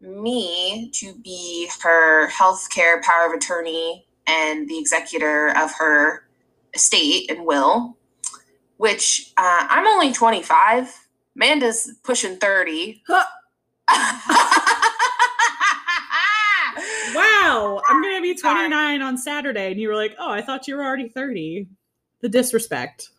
me 0.00 0.90
to 0.92 1.14
be 1.14 1.70
her 1.82 2.28
healthcare 2.28 3.02
power 3.02 3.28
of 3.28 3.32
attorney 3.32 4.06
and 4.26 4.68
the 4.68 4.78
executor 4.78 5.48
of 5.56 5.72
her 5.78 6.26
estate 6.74 7.30
and 7.30 7.46
will, 7.46 7.96
which 8.76 9.32
uh, 9.38 9.66
I'm 9.70 9.86
only 9.86 10.12
25. 10.12 11.06
Amanda's 11.36 11.92
pushing 12.02 12.36
30. 12.36 13.02
wow, 17.14 17.80
I'm 17.88 18.02
going 18.02 18.16
to 18.16 18.22
be 18.22 18.34
29 18.40 19.02
on 19.02 19.18
Saturday. 19.18 19.72
And 19.72 19.80
you 19.80 19.88
were 19.88 19.96
like, 19.96 20.14
oh, 20.18 20.30
I 20.30 20.42
thought 20.42 20.68
you 20.68 20.76
were 20.76 20.84
already 20.84 21.08
30. 21.08 21.66
The 22.20 22.28
disrespect. 22.28 23.10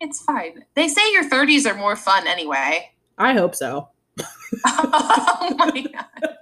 It's 0.00 0.22
fine. 0.22 0.64
They 0.74 0.88
say 0.88 1.12
your 1.12 1.28
30s 1.28 1.66
are 1.70 1.76
more 1.76 1.96
fun 1.96 2.26
anyway. 2.26 2.90
I 3.18 3.34
hope 3.34 3.54
so. 3.54 3.88
oh 4.66 5.54
my 5.56 5.70
God. 5.70 6.36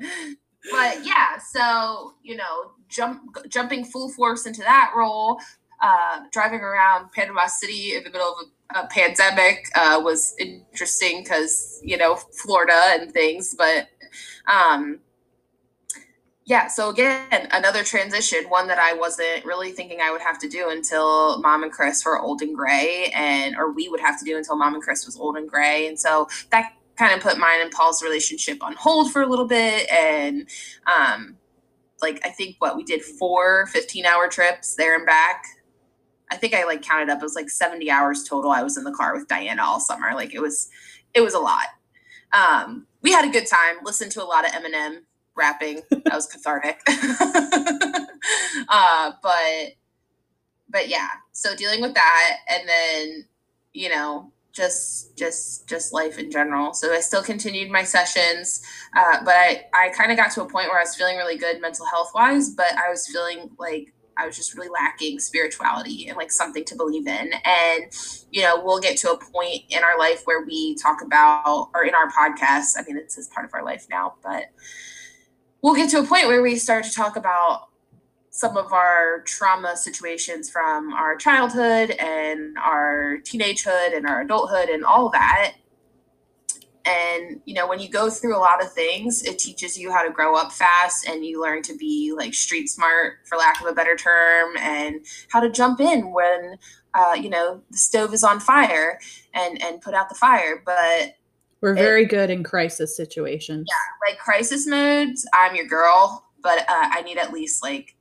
But 0.70 1.04
yeah, 1.04 1.38
so, 1.50 2.14
you 2.22 2.36
know, 2.36 2.72
jump 2.88 3.22
jumping 3.48 3.84
full 3.84 4.10
force 4.10 4.46
into 4.46 4.60
that 4.60 4.92
role, 4.96 5.38
uh, 5.82 6.20
driving 6.30 6.60
around 6.60 7.10
Panama 7.12 7.46
City 7.46 7.94
in 7.96 8.04
the 8.04 8.10
middle 8.10 8.28
of 8.28 8.46
a, 8.76 8.80
a 8.84 8.86
pandemic 8.88 9.66
uh, 9.74 10.00
was 10.02 10.34
interesting 10.38 11.22
because, 11.22 11.80
you 11.82 11.96
know, 11.96 12.14
Florida 12.14 12.80
and 12.92 13.12
things. 13.12 13.54
But 13.56 13.88
um, 14.46 15.00
yeah 16.44 16.66
so 16.66 16.90
again 16.90 17.48
another 17.52 17.84
transition 17.84 18.44
one 18.48 18.66
that 18.66 18.78
i 18.78 18.92
wasn't 18.92 19.44
really 19.44 19.70
thinking 19.70 20.00
i 20.00 20.10
would 20.10 20.20
have 20.20 20.38
to 20.38 20.48
do 20.48 20.70
until 20.70 21.40
mom 21.40 21.62
and 21.62 21.72
chris 21.72 22.04
were 22.04 22.18
old 22.18 22.42
and 22.42 22.56
gray 22.56 23.12
and 23.14 23.56
or 23.56 23.72
we 23.72 23.88
would 23.88 24.00
have 24.00 24.18
to 24.18 24.24
do 24.24 24.36
until 24.36 24.56
mom 24.56 24.74
and 24.74 24.82
chris 24.82 25.06
was 25.06 25.16
old 25.16 25.36
and 25.36 25.48
gray 25.48 25.86
and 25.86 25.98
so 25.98 26.28
that 26.50 26.72
kind 26.96 27.14
of 27.14 27.20
put 27.20 27.38
mine 27.38 27.60
and 27.60 27.70
Paul's 27.70 28.02
relationship 28.02 28.62
on 28.62 28.74
hold 28.74 29.12
for 29.12 29.22
a 29.22 29.26
little 29.26 29.46
bit. 29.46 29.90
And 29.90 30.48
um, 30.86 31.36
like, 32.00 32.20
I 32.24 32.30
think 32.30 32.56
what 32.58 32.76
we 32.76 32.84
did 32.84 33.02
four 33.02 33.66
15 33.66 34.06
hour 34.06 34.28
trips 34.28 34.74
there 34.74 34.96
and 34.96 35.06
back. 35.06 35.44
I 36.30 36.36
think 36.36 36.54
I 36.54 36.64
like 36.64 36.82
counted 36.82 37.10
up. 37.10 37.18
It 37.18 37.24
was 37.24 37.34
like 37.34 37.50
70 37.50 37.90
hours 37.90 38.24
total. 38.24 38.50
I 38.50 38.62
was 38.62 38.76
in 38.76 38.84
the 38.84 38.92
car 38.92 39.14
with 39.14 39.28
Diana 39.28 39.62
all 39.62 39.80
summer. 39.80 40.14
Like 40.14 40.34
it 40.34 40.40
was, 40.40 40.70
it 41.12 41.20
was 41.20 41.34
a 41.34 41.38
lot. 41.38 41.66
Um, 42.32 42.86
we 43.02 43.12
had 43.12 43.28
a 43.28 43.32
good 43.32 43.46
time. 43.46 43.76
Listened 43.84 44.12
to 44.12 44.22
a 44.22 44.24
lot 44.24 44.46
of 44.46 44.52
Eminem 44.52 45.00
rapping. 45.36 45.82
That 45.90 46.14
was 46.14 46.26
cathartic. 46.26 46.80
uh, 48.68 49.12
but, 49.22 49.72
but 50.68 50.88
yeah. 50.88 51.08
So 51.32 51.54
dealing 51.56 51.80
with 51.80 51.94
that, 51.94 52.36
and 52.48 52.68
then 52.68 53.24
you 53.72 53.88
know 53.88 54.32
just 54.52 55.16
just 55.16 55.66
just 55.66 55.92
life 55.92 56.18
in 56.18 56.30
general 56.30 56.74
so 56.74 56.92
i 56.92 57.00
still 57.00 57.22
continued 57.22 57.70
my 57.70 57.82
sessions 57.82 58.62
uh, 58.96 59.16
but 59.24 59.34
i 59.34 59.64
i 59.74 59.88
kind 59.90 60.10
of 60.10 60.16
got 60.16 60.30
to 60.30 60.42
a 60.42 60.48
point 60.48 60.68
where 60.68 60.78
i 60.78 60.82
was 60.82 60.94
feeling 60.94 61.16
really 61.16 61.38
good 61.38 61.60
mental 61.60 61.86
health 61.86 62.10
wise 62.14 62.50
but 62.50 62.72
i 62.76 62.88
was 62.90 63.08
feeling 63.08 63.50
like 63.58 63.94
i 64.18 64.26
was 64.26 64.36
just 64.36 64.54
really 64.54 64.68
lacking 64.68 65.18
spirituality 65.18 66.06
and 66.08 66.18
like 66.18 66.30
something 66.30 66.64
to 66.64 66.76
believe 66.76 67.06
in 67.06 67.30
and 67.44 67.84
you 68.30 68.42
know 68.42 68.62
we'll 68.62 68.80
get 68.80 68.96
to 68.96 69.10
a 69.10 69.16
point 69.16 69.62
in 69.70 69.82
our 69.82 69.98
life 69.98 70.22
where 70.26 70.44
we 70.44 70.74
talk 70.76 71.00
about 71.02 71.70
or 71.74 71.84
in 71.84 71.94
our 71.94 72.10
podcast 72.10 72.72
i 72.76 72.82
mean 72.86 72.98
it's, 72.98 73.16
it's 73.16 73.28
part 73.28 73.46
of 73.46 73.54
our 73.54 73.64
life 73.64 73.86
now 73.90 74.14
but 74.22 74.44
we'll 75.62 75.74
get 75.74 75.88
to 75.90 76.00
a 76.00 76.04
point 76.04 76.26
where 76.26 76.42
we 76.42 76.56
start 76.56 76.84
to 76.84 76.92
talk 76.92 77.16
about 77.16 77.68
some 78.30 78.56
of 78.56 78.72
our 78.72 79.22
trauma 79.22 79.76
situations 79.76 80.50
from 80.50 80.92
our 80.92 81.16
childhood 81.16 81.90
and 81.90 82.56
our 82.58 83.18
teenagehood 83.24 83.96
and 83.96 84.06
our 84.06 84.22
adulthood 84.22 84.68
and 84.68 84.84
all 84.84 85.10
that. 85.10 85.54
And, 86.84 87.40
you 87.44 87.54
know, 87.54 87.68
when 87.68 87.78
you 87.78 87.88
go 87.88 88.10
through 88.10 88.36
a 88.36 88.40
lot 88.40 88.60
of 88.60 88.72
things, 88.72 89.22
it 89.22 89.38
teaches 89.38 89.78
you 89.78 89.92
how 89.92 90.02
to 90.02 90.10
grow 90.10 90.34
up 90.34 90.50
fast 90.50 91.06
and 91.06 91.24
you 91.24 91.40
learn 91.40 91.62
to 91.62 91.76
be 91.76 92.12
like 92.16 92.34
street 92.34 92.68
smart, 92.68 93.18
for 93.28 93.38
lack 93.38 93.60
of 93.60 93.68
a 93.68 93.72
better 93.72 93.94
term, 93.94 94.56
and 94.56 95.04
how 95.28 95.38
to 95.38 95.48
jump 95.48 95.78
in 95.78 96.12
when, 96.12 96.56
uh, 96.94 97.14
you 97.14 97.28
know, 97.28 97.62
the 97.70 97.78
stove 97.78 98.12
is 98.12 98.24
on 98.24 98.40
fire 98.40 98.98
and, 99.32 99.62
and 99.62 99.80
put 99.80 99.94
out 99.94 100.08
the 100.08 100.16
fire. 100.16 100.60
But 100.66 101.14
we're 101.62 101.74
very 101.74 102.02
it, 102.02 102.10
good 102.10 102.28
in 102.28 102.42
crisis 102.42 102.96
situations. 102.96 103.68
Yeah, 103.68 104.10
like 104.10 104.18
crisis 104.18 104.66
modes, 104.66 105.26
I'm 105.32 105.54
your 105.54 105.66
girl, 105.66 106.26
but 106.42 106.58
uh, 106.60 106.64
I 106.68 107.02
need 107.02 107.18
at 107.18 107.32
least 107.32 107.62
like 107.62 107.94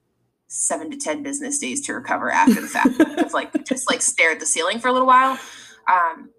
seven 0.48 0.90
to 0.92 0.98
ten 0.98 1.24
business 1.24 1.60
days 1.60 1.80
to 1.86 1.94
recover 1.94 2.32
after 2.32 2.60
the 2.60 2.68
fact. 2.68 3.00
of 3.20 3.34
like 3.34 3.66
just 3.66 3.90
like 3.90 4.02
stare 4.02 4.32
at 4.32 4.40
the 4.40 4.46
ceiling 4.46 4.80
for 4.80 4.88
a 4.88 4.92
little 4.92 5.08
while. 5.08 5.40
Um, 5.88 6.32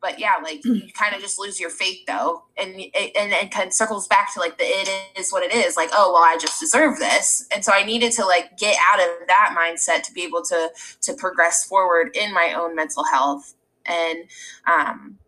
but 0.00 0.18
yeah, 0.18 0.36
like 0.42 0.64
you 0.64 0.92
kind 0.94 1.14
of 1.14 1.20
just 1.20 1.38
lose 1.38 1.60
your 1.60 1.70
faith 1.70 2.00
though, 2.06 2.42
and 2.56 2.74
and 2.74 3.32
and 3.32 3.50
kind 3.52 3.68
of 3.68 3.72
circles 3.72 4.08
back 4.08 4.34
to 4.34 4.40
like 4.40 4.58
the 4.58 4.64
it 4.64 4.90
is 5.16 5.30
what 5.32 5.44
it 5.44 5.54
is. 5.54 5.76
Like 5.76 5.90
oh 5.92 6.12
well, 6.12 6.24
I 6.24 6.38
just 6.40 6.60
deserve 6.60 6.98
this, 6.98 7.46
and 7.54 7.64
so 7.64 7.72
I 7.72 7.84
needed 7.84 8.12
to 8.12 8.24
like 8.24 8.58
get 8.58 8.76
out 8.92 9.00
of 9.00 9.28
that 9.28 9.56
mindset 9.56 10.02
to 10.04 10.12
be 10.12 10.24
able 10.24 10.42
to 10.42 10.70
to 11.02 11.14
progress 11.14 11.64
forward 11.64 12.16
in 12.16 12.34
my 12.34 12.54
own 12.58 12.74
mental 12.74 13.04
health. 13.04 13.54
And 13.86 14.24
um, 14.66 15.18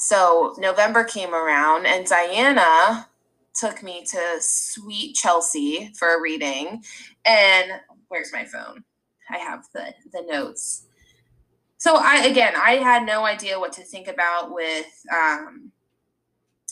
so 0.00 0.54
November 0.58 1.04
came 1.04 1.34
around, 1.34 1.86
and 1.86 2.06
Diana 2.06 3.06
took 3.54 3.82
me 3.82 4.02
to 4.10 4.36
sweet 4.40 5.14
Chelsie 5.14 5.96
for 5.96 6.16
a 6.16 6.20
reading. 6.20 6.82
And 7.24 7.72
where's 8.08 8.32
my 8.32 8.44
phone? 8.44 8.82
I 9.28 9.38
have 9.38 9.66
the 9.74 9.92
the 10.12 10.22
notes. 10.22 10.86
So 11.76 11.96
I 11.96 12.24
again, 12.24 12.54
I 12.56 12.76
had 12.76 13.04
no 13.04 13.24
idea 13.24 13.60
what 13.60 13.72
to 13.74 13.82
think 13.82 14.08
about 14.08 14.52
with 14.52 14.86
um, 15.14 15.70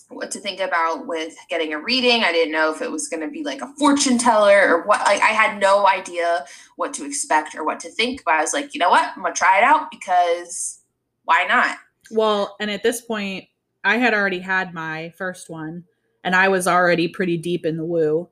what 0.08 0.30
to 0.30 0.40
think 0.40 0.60
about 0.60 1.06
with 1.06 1.34
getting 1.50 1.74
a 1.74 1.78
reading. 1.78 2.24
I 2.24 2.32
didn't 2.32 2.52
know 2.52 2.72
if 2.72 2.80
it 2.80 2.90
was 2.90 3.08
going 3.08 3.20
to 3.20 3.28
be 3.28 3.44
like 3.44 3.60
a 3.60 3.72
fortune 3.78 4.16
teller 4.16 4.74
or 4.74 4.86
what. 4.86 5.00
Like 5.00 5.20
I 5.20 5.28
had 5.28 5.60
no 5.60 5.86
idea 5.86 6.46
what 6.76 6.94
to 6.94 7.04
expect 7.04 7.54
or 7.54 7.64
what 7.64 7.80
to 7.80 7.90
think. 7.90 8.24
But 8.24 8.34
I 8.34 8.40
was 8.40 8.54
like, 8.54 8.74
you 8.74 8.80
know 8.80 8.90
what? 8.90 9.12
I'm 9.14 9.22
gonna 9.22 9.34
try 9.34 9.58
it 9.58 9.64
out 9.64 9.90
because 9.90 10.80
why 11.24 11.44
not? 11.46 11.76
Well, 12.10 12.56
and 12.60 12.70
at 12.70 12.82
this 12.82 13.00
point, 13.00 13.46
I 13.84 13.96
had 13.96 14.14
already 14.14 14.40
had 14.40 14.74
my 14.74 15.12
first 15.16 15.48
one 15.48 15.84
and 16.24 16.34
I 16.34 16.48
was 16.48 16.66
already 16.66 17.08
pretty 17.08 17.36
deep 17.36 17.64
in 17.64 17.76
the 17.76 17.84
woo. 17.84 18.28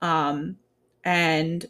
Um, 0.00 0.56
and 1.04 1.64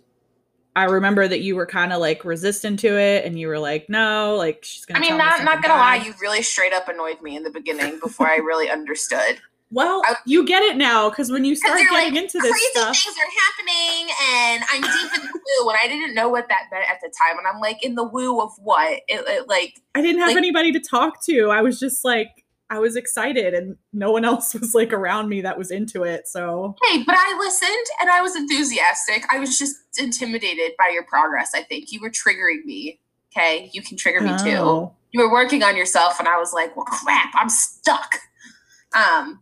I 0.77 0.85
remember 0.85 1.27
that 1.27 1.40
you 1.40 1.57
were 1.57 1.67
kind 1.67 1.93
of 1.93 2.01
like 2.01 2.25
resistant 2.25 2.79
to 2.81 2.99
it, 2.99 3.25
and 3.25 3.38
you 3.38 3.49
were 3.49 3.59
like, 3.59 3.88
"No, 3.88 4.37
like 4.37 4.61
she's 4.62 4.85
gonna." 4.85 5.01
I 5.01 5.03
mean, 5.03 5.19
not 5.19 5.43
not 5.45 5.62
gonna 5.62 5.75
bad. 5.75 5.99
lie, 5.99 6.05
you 6.07 6.14
really 6.21 6.43
straight 6.43 6.73
up 6.73 6.88
annoyed 6.88 7.21
me 7.23 7.37
in 7.37 7.43
the 7.43 7.51
beginning 7.51 7.99
before 8.01 8.29
I 8.29 8.37
really 8.37 8.71
understood. 8.71 9.40
Well, 9.70 10.03
I, 10.05 10.16
you 10.27 10.46
get 10.46 10.62
it 10.62 10.77
now 10.77 11.11
because 11.11 11.33
when 11.33 11.44
you 11.44 11.57
start 11.57 11.79
getting 11.79 11.92
like, 11.92 12.14
into 12.14 12.38
this 12.38 12.53
crazy 12.53 12.66
stuff, 12.72 12.96
things 12.96 13.16
are 13.16 13.33
happening, 13.42 14.14
and 14.33 14.64
I'm 14.70 14.83
deep 14.83 15.18
in 15.18 15.27
the 15.27 15.40
woo, 15.62 15.70
and 15.70 15.79
I 15.83 15.88
didn't 15.88 16.14
know 16.14 16.29
what 16.29 16.48
that 16.48 16.66
meant 16.70 16.85
at 16.88 17.00
the 17.03 17.12
time, 17.18 17.38
and 17.38 17.46
I'm 17.46 17.61
like, 17.61 17.85
in 17.85 17.96
the 17.96 18.05
woo 18.05 18.40
of 18.40 18.53
what? 18.59 19.00
It, 19.09 19.24
it 19.27 19.48
like 19.48 19.81
I 19.94 20.03
didn't 20.03 20.20
have 20.20 20.29
like, 20.29 20.37
anybody 20.37 20.70
to 20.72 20.81
talk 20.81 21.24
to. 21.24 21.50
I 21.50 21.62
was 21.62 21.81
just 21.81 22.05
like 22.05 22.44
I 22.70 22.79
was 22.79 22.96
excited 22.96 23.55
and 23.55 23.77
no 23.92 24.11
one 24.11 24.24
else 24.31 24.55
was 24.55 24.74
like 24.74 24.92
around 24.92 25.29
me 25.29 25.40
that 25.42 25.59
was 25.59 25.70
into 25.70 26.03
it. 26.03 26.29
So 26.29 26.77
Hey, 26.83 27.03
but 27.05 27.16
I 27.16 27.37
listened 27.38 27.87
and 28.00 28.11
I 28.11 28.20
was 28.20 28.37
enthusiastic. 28.37 29.24
I 29.33 29.38
was 29.38 29.59
just 29.59 29.77
intimidated 29.98 30.72
by 30.79 30.90
your 30.92 31.05
progress, 31.05 31.53
I 31.55 31.62
think. 31.62 31.92
You 31.92 32.00
were 32.00 32.11
triggering 32.11 32.64
me. 32.64 33.00
Okay. 33.37 33.70
You 33.72 33.83
can 33.83 33.96
trigger 33.96 34.20
me 34.20 34.31
oh. 34.33 34.44
too. 34.44 34.90
You 35.12 35.20
were 35.20 35.33
working 35.33 35.62
on 35.62 35.77
yourself 35.77 36.18
and 36.18 36.29
I 36.29 36.38
was 36.38 36.53
like, 36.53 36.77
well 36.77 36.87
crap, 36.87 37.33
I'm 37.35 37.48
stuck. 37.48 38.16
Um 38.94 39.40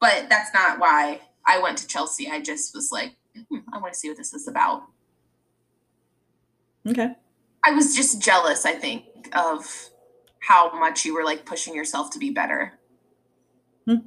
but 0.00 0.28
that's 0.28 0.52
not 0.54 0.78
why 0.78 1.20
I 1.46 1.58
went 1.60 1.78
to 1.78 1.86
Chelsie. 1.86 2.30
I 2.30 2.40
just 2.40 2.74
was 2.74 2.90
like, 2.90 3.14
hmm, 3.48 3.58
I 3.72 3.78
want 3.78 3.92
to 3.92 3.98
see 3.98 4.08
what 4.08 4.16
this 4.16 4.32
is 4.32 4.48
about. 4.48 4.82
Okay. 6.88 7.14
I 7.64 7.72
was 7.72 7.94
just 7.94 8.22
jealous, 8.22 8.64
I 8.64 8.72
think, 8.72 9.04
of 9.34 9.90
how 10.40 10.72
much 10.78 11.04
you 11.04 11.14
were 11.14 11.24
like 11.24 11.44
pushing 11.44 11.74
yourself 11.74 12.10
to 12.10 12.18
be 12.18 12.30
better. 12.30 12.78
Hmm. 13.86 14.06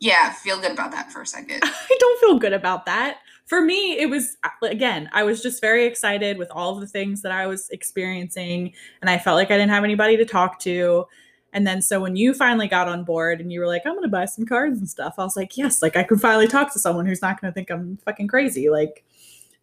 Yeah, 0.00 0.32
feel 0.32 0.60
good 0.60 0.72
about 0.72 0.90
that 0.92 1.12
for 1.12 1.22
a 1.22 1.26
second. 1.26 1.60
I 1.62 1.96
don't 1.98 2.20
feel 2.20 2.38
good 2.38 2.52
about 2.52 2.86
that. 2.86 3.18
For 3.46 3.62
me, 3.62 3.98
it 3.98 4.10
was 4.10 4.36
again, 4.62 5.08
I 5.12 5.22
was 5.22 5.42
just 5.42 5.60
very 5.60 5.86
excited 5.86 6.36
with 6.36 6.50
all 6.50 6.74
of 6.74 6.80
the 6.80 6.86
things 6.86 7.22
that 7.22 7.32
I 7.32 7.46
was 7.46 7.70
experiencing, 7.70 8.74
and 9.00 9.08
I 9.08 9.18
felt 9.18 9.36
like 9.36 9.50
I 9.50 9.56
didn't 9.56 9.70
have 9.70 9.84
anybody 9.84 10.16
to 10.16 10.24
talk 10.24 10.58
to. 10.60 11.06
And 11.52 11.66
then 11.66 11.80
so 11.80 12.00
when 12.00 12.14
you 12.14 12.34
finally 12.34 12.68
got 12.68 12.88
on 12.88 13.04
board 13.04 13.40
and 13.40 13.52
you 13.52 13.60
were 13.60 13.66
like, 13.66 13.82
I'm 13.86 13.94
gonna 13.94 14.08
buy 14.08 14.26
some 14.26 14.44
cards 14.44 14.78
and 14.78 14.88
stuff, 14.88 15.14
I 15.18 15.24
was 15.24 15.36
like, 15.36 15.56
yes, 15.56 15.82
like 15.82 15.96
I 15.96 16.02
can 16.02 16.18
finally 16.18 16.46
talk 16.46 16.72
to 16.72 16.78
someone 16.78 17.06
who's 17.06 17.22
not 17.22 17.40
gonna 17.40 17.52
think 17.52 17.70
I'm 17.70 17.96
fucking 18.04 18.28
crazy. 18.28 18.68
Like, 18.68 19.04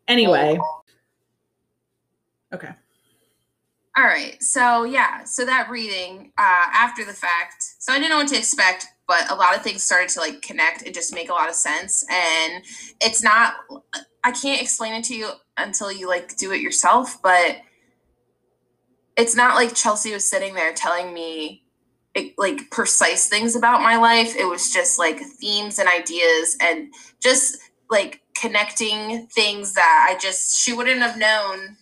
anyway. 0.08 0.58
Okay. 2.54 2.70
All 3.98 4.04
right. 4.04 4.42
So 4.42 4.84
yeah. 4.84 5.24
So 5.24 5.46
that 5.46 5.70
reading 5.70 6.32
uh, 6.38 6.66
after 6.74 7.06
the 7.06 7.14
fact. 7.14 7.64
So 7.80 7.94
I 7.94 7.98
didn't 7.98 8.10
know 8.10 8.18
what 8.18 8.28
to 8.30 8.38
expect, 8.38 8.88
but 9.08 9.30
a 9.30 9.36
lot 9.36 9.56
of 9.56 9.62
things 9.62 9.84
started 9.84 10.10
to 10.10 10.20
like 10.20 10.42
connect 10.42 10.84
and 10.84 10.94
just 10.94 11.14
make 11.14 11.30
a 11.30 11.34
lot 11.34 11.50
of 11.50 11.56
sense. 11.56 12.06
And 12.10 12.64
it's 13.02 13.24
not. 13.24 13.56
I 14.24 14.32
can't 14.32 14.62
explain 14.62 14.96
it 14.96 15.04
to 15.06 15.16
you 15.16 15.30
until 15.58 15.92
you 15.92 16.08
like 16.08 16.36
do 16.36 16.52
it 16.52 16.62
yourself. 16.62 17.22
But 17.22 17.58
it's 19.18 19.36
not 19.36 19.56
like 19.56 19.70
Chelsie 19.70 20.14
was 20.14 20.30
sitting 20.30 20.56
there 20.56 20.74
telling 20.74 21.14
me 21.14 21.65
like 22.38 22.70
precise 22.70 23.28
things 23.28 23.56
about 23.56 23.82
my 23.82 23.98
life. 23.98 24.36
It 24.36 24.46
was 24.46 24.72
just 24.72 24.98
like 25.00 25.20
themes 25.20 25.80
and 25.80 25.90
ideas 25.90 26.58
and 26.62 26.94
just 27.22 27.58
like 27.90 28.22
connecting 28.36 29.28
things 29.28 29.74
that 29.74 30.08
I 30.10 30.18
just 30.20 30.58
she 30.58 30.74
wouldn't 30.74 31.02
have 31.02 31.18
known 31.18 31.78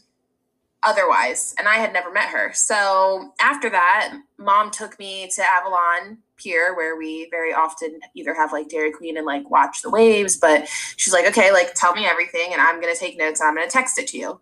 otherwise. 0.84 1.56
And 1.58 1.67
I 1.67 1.76
had 1.76 1.93
never 1.93 2.12
met 2.12 2.30
her. 2.30 2.52
So 2.54 3.32
after 3.39 3.69
that, 3.69 4.15
mom 4.38 4.72
took 4.72 5.00
me 5.00 5.30
to 5.36 5.43
Avalon 5.43 6.17
Pier, 6.38 6.76
where 6.76 6.98
we 6.98 7.28
very 7.32 7.54
often 7.54 8.00
either 8.15 8.34
have 8.34 8.52
like 8.52 8.69
Dairy 8.69 8.91
Queen 8.91 9.17
and 9.17 9.26
like 9.26 9.50
watch 9.50 9.82
the 9.82 9.89
waves. 9.89 10.38
But 10.38 10.67
she's 10.98 11.13
like, 11.13 11.26
okay, 11.28 11.52
like 11.52 11.74
tell 11.74 11.93
me 11.93 12.06
everything, 12.06 12.52
and 12.52 12.62
I'm 12.62 12.82
going 12.82 12.93
to 12.93 13.00
take 13.00 13.17
notes 13.17 13.41
I'm 13.41 13.56
going 13.56 13.67
to 13.67 13.72
text 13.72 13.98
it 13.98 14.08
to 14.08 14.17
you. 14.17 14.39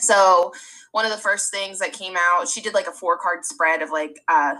So 0.00 0.52
one 0.92 1.04
of 1.04 1.10
the 1.10 1.18
first 1.18 1.50
things 1.50 1.78
that 1.80 1.92
came 1.92 2.14
out, 2.16 2.48
she 2.48 2.60
did 2.60 2.74
like 2.74 2.86
a 2.86 2.92
four 2.92 3.18
card 3.18 3.44
spread 3.44 3.82
of 3.82 3.90
like, 3.90 4.20
uh, 4.28 4.54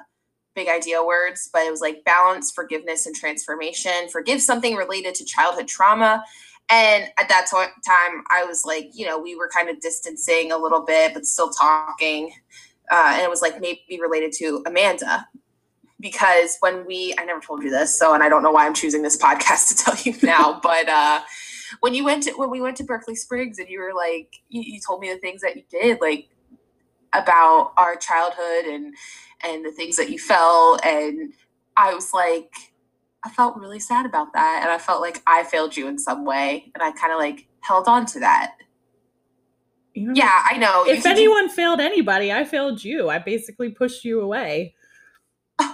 big 0.54 0.68
idea 0.68 1.02
words, 1.02 1.48
but 1.52 1.62
it 1.62 1.70
was 1.70 1.80
like 1.80 2.04
balance, 2.04 2.50
forgiveness, 2.50 3.06
and 3.06 3.14
transformation. 3.14 4.08
Forgive 4.10 4.42
something 4.42 4.74
related 4.74 5.14
to 5.16 5.24
childhood 5.24 5.68
trauma 5.68 6.24
and 6.70 7.10
at 7.18 7.28
that 7.28 7.46
time, 7.50 8.22
I 8.30 8.44
was 8.44 8.64
like, 8.64 8.90
you 8.94 9.04
know, 9.04 9.18
we 9.18 9.34
were 9.34 9.50
kind 9.52 9.68
of 9.68 9.80
distancing 9.80 10.52
a 10.52 10.56
little 10.56 10.82
bit, 10.82 11.12
but 11.14 11.26
still 11.26 11.50
talking. 11.50 12.32
Uh, 12.90 13.10
and 13.14 13.22
it 13.22 13.28
was 13.28 13.42
like 13.42 13.60
maybe 13.60 14.00
related 14.00 14.32
to 14.38 14.62
Amanda. 14.66 15.26
Because 15.98 16.56
when 16.60 16.86
we, 16.86 17.12
I 17.18 17.24
never 17.24 17.40
told 17.40 17.64
you 17.64 17.70
this, 17.70 17.98
so, 17.98 18.14
and 18.14 18.22
I 18.22 18.28
don't 18.28 18.44
know 18.44 18.52
why 18.52 18.66
I'm 18.66 18.74
choosing 18.74 19.02
this 19.02 19.16
podcast 19.16 19.68
to 19.76 19.84
tell 19.84 19.96
you 20.04 20.14
now, 20.22 20.60
but 20.62 20.88
uh, 20.88 21.20
when 21.80 21.92
you 21.92 22.04
went 22.04 22.22
to, 22.22 22.32
when 22.34 22.50
we 22.50 22.60
went 22.60 22.76
to 22.76 22.84
Berkeley 22.84 23.16
Springs 23.16 23.58
and 23.58 23.68
you 23.68 23.80
were 23.80 23.92
like, 23.92 24.36
you, 24.48 24.62
you 24.62 24.80
told 24.80 25.00
me 25.00 25.12
the 25.12 25.18
things 25.18 25.42
that 25.42 25.56
you 25.56 25.64
did, 25.68 26.00
like 26.00 26.28
about 27.12 27.72
our 27.76 27.96
childhood 27.96 28.66
and, 28.66 28.94
and 29.44 29.64
the 29.64 29.72
things 29.72 29.96
that 29.96 30.10
you 30.10 30.18
felt. 30.18 30.84
And 30.84 31.32
I 31.76 31.94
was 31.94 32.12
like, 32.12 32.52
I 33.24 33.30
felt 33.30 33.56
really 33.56 33.80
sad 33.80 34.06
about 34.06 34.32
that. 34.34 34.60
And 34.62 34.70
I 34.70 34.78
felt 34.78 35.00
like 35.00 35.22
I 35.26 35.44
failed 35.44 35.76
you 35.76 35.88
in 35.88 35.98
some 35.98 36.24
way. 36.24 36.70
And 36.74 36.82
I 36.82 36.92
kind 36.92 37.12
of 37.12 37.18
like 37.18 37.46
held 37.60 37.86
on 37.88 38.06
to 38.06 38.20
that. 38.20 38.52
You 39.94 40.06
know, 40.08 40.12
Yeah, 40.14 40.42
I 40.50 40.56
know. 40.56 40.84
If 40.86 41.04
You- 41.04 41.10
anyone 41.10 41.48
failed 41.48 41.80
anybody, 41.80 42.32
I 42.32 42.44
failed 42.44 42.82
you. 42.82 43.08
I 43.10 43.18
basically 43.18 43.70
pushed 43.70 44.04
you 44.04 44.20
away. 44.20 44.74
no, 45.60 45.68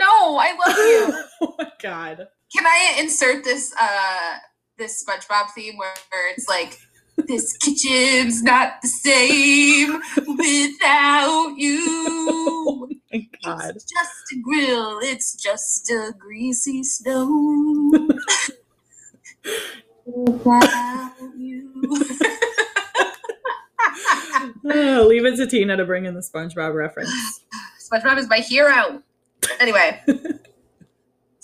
I 0.00 0.54
love 0.66 0.76
you. 0.76 1.24
oh 1.42 1.54
my 1.58 1.70
god. 1.80 2.26
Can 2.56 2.66
I 2.66 2.96
insert 2.98 3.44
this 3.44 3.72
uh 3.80 4.38
this 4.78 5.04
SpongeBob 5.04 5.50
theme 5.50 5.76
where, 5.76 5.92
where 6.10 6.32
it's 6.32 6.48
like 6.48 6.78
this 7.26 7.52
kitchen's 7.58 8.42
not 8.42 8.74
the 8.82 8.88
same 8.88 10.00
without 10.36 11.54
you. 11.56 12.88
Oh 13.12 13.18
My 13.18 13.26
god. 13.44 13.72
It's 13.74 13.84
just 13.84 14.32
a 14.32 14.40
grill, 14.40 15.00
it's 15.02 15.34
just 15.34 15.90
a 15.90 16.12
greasy 16.16 16.84
stone. 16.84 18.08
without 20.06 21.12
you. 21.36 21.82
Oh, 24.64 25.04
leave 25.08 25.24
it 25.24 25.36
to 25.36 25.46
Tina 25.46 25.76
to 25.76 25.84
bring 25.84 26.04
in 26.06 26.14
the 26.14 26.20
SpongeBob 26.20 26.74
reference. 26.74 27.40
SpongeBob 27.92 28.18
is 28.18 28.28
my 28.28 28.38
hero. 28.38 29.02
Anyway, 29.58 30.00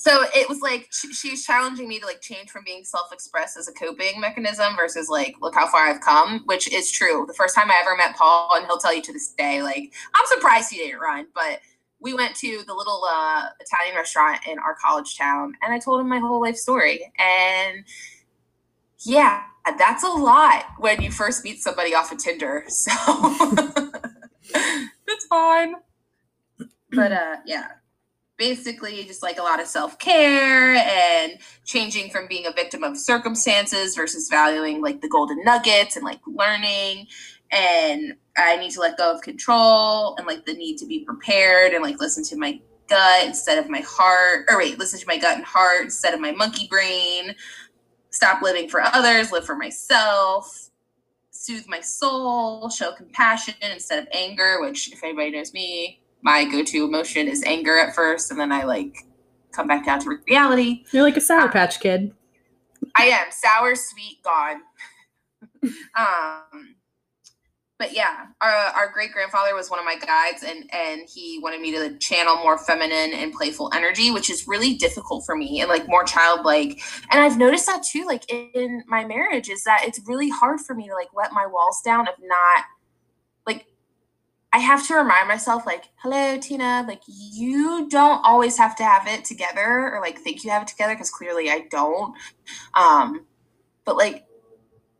so 0.06 0.22
it 0.36 0.48
was 0.48 0.60
like 0.60 0.88
she, 0.92 1.12
she 1.12 1.30
was 1.30 1.44
challenging 1.44 1.88
me 1.88 1.98
to 1.98 2.06
like 2.06 2.20
change 2.20 2.48
from 2.48 2.62
being 2.64 2.84
self-expressed 2.84 3.56
as 3.56 3.66
a 3.66 3.72
coping 3.72 4.20
mechanism 4.20 4.76
versus 4.76 5.08
like 5.08 5.34
look 5.40 5.52
how 5.56 5.66
far 5.66 5.84
I've 5.88 6.00
come, 6.00 6.42
which 6.44 6.72
is 6.72 6.92
true. 6.92 7.24
The 7.26 7.34
first 7.34 7.56
time 7.56 7.72
I 7.72 7.80
ever 7.80 7.96
met 7.96 8.14
Paul, 8.14 8.50
and 8.54 8.64
he'll 8.66 8.78
tell 8.78 8.94
you 8.94 9.02
to 9.02 9.12
this 9.12 9.32
day, 9.32 9.64
like 9.64 9.92
I'm 10.14 10.24
surprised 10.26 10.70
he 10.70 10.78
didn't 10.78 11.00
run, 11.00 11.26
but 11.34 11.58
we 11.98 12.14
went 12.14 12.36
to 12.36 12.62
the 12.68 12.72
little 12.72 13.02
uh, 13.04 13.46
Italian 13.58 13.96
restaurant 13.96 14.46
in 14.48 14.60
our 14.60 14.76
college 14.80 15.18
town, 15.18 15.54
and 15.60 15.74
I 15.74 15.80
told 15.80 16.00
him 16.00 16.08
my 16.08 16.20
whole 16.20 16.40
life 16.40 16.56
story, 16.56 17.12
and 17.18 17.84
yeah, 19.00 19.42
that's 19.76 20.04
a 20.04 20.08
lot 20.08 20.66
when 20.78 21.02
you 21.02 21.10
first 21.10 21.42
meet 21.42 21.58
somebody 21.58 21.96
off 21.96 22.12
of 22.12 22.18
Tinder. 22.18 22.64
So 22.68 22.92
that's 24.54 25.26
fine. 25.28 25.74
But 26.92 27.10
uh 27.10 27.36
yeah. 27.44 27.66
Basically 28.38 29.02
just 29.04 29.22
like 29.22 29.38
a 29.38 29.42
lot 29.42 29.60
of 29.60 29.66
self-care 29.66 30.74
and 30.76 31.38
changing 31.64 32.10
from 32.10 32.26
being 32.28 32.46
a 32.46 32.52
victim 32.52 32.82
of 32.82 32.98
circumstances 32.98 33.96
versus 33.96 34.28
valuing 34.28 34.82
like 34.82 35.00
the 35.00 35.08
golden 35.08 35.42
nuggets 35.42 35.96
and 35.96 36.04
like 36.04 36.20
learning. 36.26 37.06
And 37.50 38.14
I 38.36 38.56
need 38.56 38.72
to 38.72 38.80
let 38.80 38.98
go 38.98 39.14
of 39.14 39.22
control 39.22 40.16
and 40.16 40.26
like 40.26 40.44
the 40.44 40.52
need 40.52 40.76
to 40.78 40.86
be 40.86 41.00
prepared 41.04 41.72
and 41.72 41.82
like 41.82 41.98
listen 41.98 42.24
to 42.24 42.36
my 42.36 42.60
gut 42.88 43.24
instead 43.24 43.58
of 43.58 43.70
my 43.70 43.80
heart 43.80 44.46
or 44.50 44.58
wait, 44.58 44.78
listen 44.78 45.00
to 45.00 45.06
my 45.06 45.16
gut 45.16 45.36
and 45.36 45.44
heart 45.44 45.84
instead 45.84 46.12
of 46.12 46.20
my 46.20 46.32
monkey 46.32 46.66
brain. 46.68 47.34
Stop 48.10 48.42
living 48.42 48.68
for 48.68 48.80
others, 48.80 49.32
live 49.32 49.44
for 49.44 49.56
myself, 49.56 50.70
soothe 51.30 51.66
my 51.68 51.80
soul, 51.80 52.68
show 52.70 52.92
compassion 52.92 53.54
instead 53.62 53.98
of 53.98 54.08
anger, 54.12 54.60
which, 54.60 54.92
if 54.92 55.02
anybody 55.04 55.30
knows 55.30 55.52
me, 55.52 56.00
my 56.26 56.44
go 56.44 56.64
to 56.64 56.84
emotion 56.84 57.28
is 57.28 57.44
anger 57.44 57.78
at 57.78 57.94
first, 57.94 58.32
and 58.32 58.40
then 58.40 58.50
I 58.50 58.64
like 58.64 59.06
come 59.52 59.68
back 59.68 59.86
down 59.86 60.00
to 60.00 60.18
reality. 60.26 60.84
You're 60.92 61.04
like 61.04 61.16
a 61.16 61.20
Sour 61.20 61.48
Patch 61.48 61.78
Kid. 61.78 62.12
I 62.96 63.04
am 63.04 63.28
sour, 63.30 63.76
sweet, 63.76 64.20
gone. 64.24 64.60
um, 65.96 66.74
but 67.78 67.94
yeah, 67.94 68.26
our, 68.40 68.50
our 68.50 68.90
great 68.90 69.12
grandfather 69.12 69.54
was 69.54 69.70
one 69.70 69.78
of 69.78 69.84
my 69.84 69.94
guides, 69.94 70.42
and 70.42 70.68
and 70.74 71.08
he 71.08 71.38
wanted 71.40 71.60
me 71.60 71.70
to 71.70 71.96
channel 71.98 72.34
more 72.38 72.58
feminine 72.58 73.12
and 73.12 73.32
playful 73.32 73.70
energy, 73.72 74.10
which 74.10 74.28
is 74.28 74.48
really 74.48 74.74
difficult 74.74 75.24
for 75.24 75.36
me, 75.36 75.60
and 75.60 75.68
like 75.68 75.86
more 75.86 76.02
childlike. 76.02 76.80
And 77.12 77.22
I've 77.22 77.38
noticed 77.38 77.66
that 77.66 77.84
too, 77.84 78.04
like 78.04 78.28
in 78.28 78.82
my 78.88 79.04
marriage, 79.04 79.48
is 79.48 79.62
that 79.62 79.84
it's 79.84 80.00
really 80.06 80.30
hard 80.30 80.58
for 80.60 80.74
me 80.74 80.88
to 80.88 80.94
like 80.94 81.10
let 81.14 81.32
my 81.32 81.46
walls 81.46 81.80
down 81.84 82.08
of 82.08 82.14
not. 82.20 82.64
I 84.56 84.60
have 84.60 84.86
to 84.86 84.94
remind 84.94 85.28
myself, 85.28 85.66
like, 85.66 85.84
hello, 85.96 86.38
Tina, 86.38 86.82
like, 86.88 87.02
you 87.06 87.88
don't 87.90 88.24
always 88.24 88.56
have 88.56 88.74
to 88.76 88.84
have 88.84 89.06
it 89.06 89.22
together 89.22 89.92
or 89.92 90.00
like 90.00 90.18
think 90.18 90.44
you 90.44 90.50
have 90.50 90.62
it 90.62 90.68
together 90.68 90.94
because 90.94 91.10
clearly 91.10 91.50
I 91.50 91.66
don't. 91.70 92.14
Um, 92.72 93.26
but 93.84 93.98
like, 93.98 94.24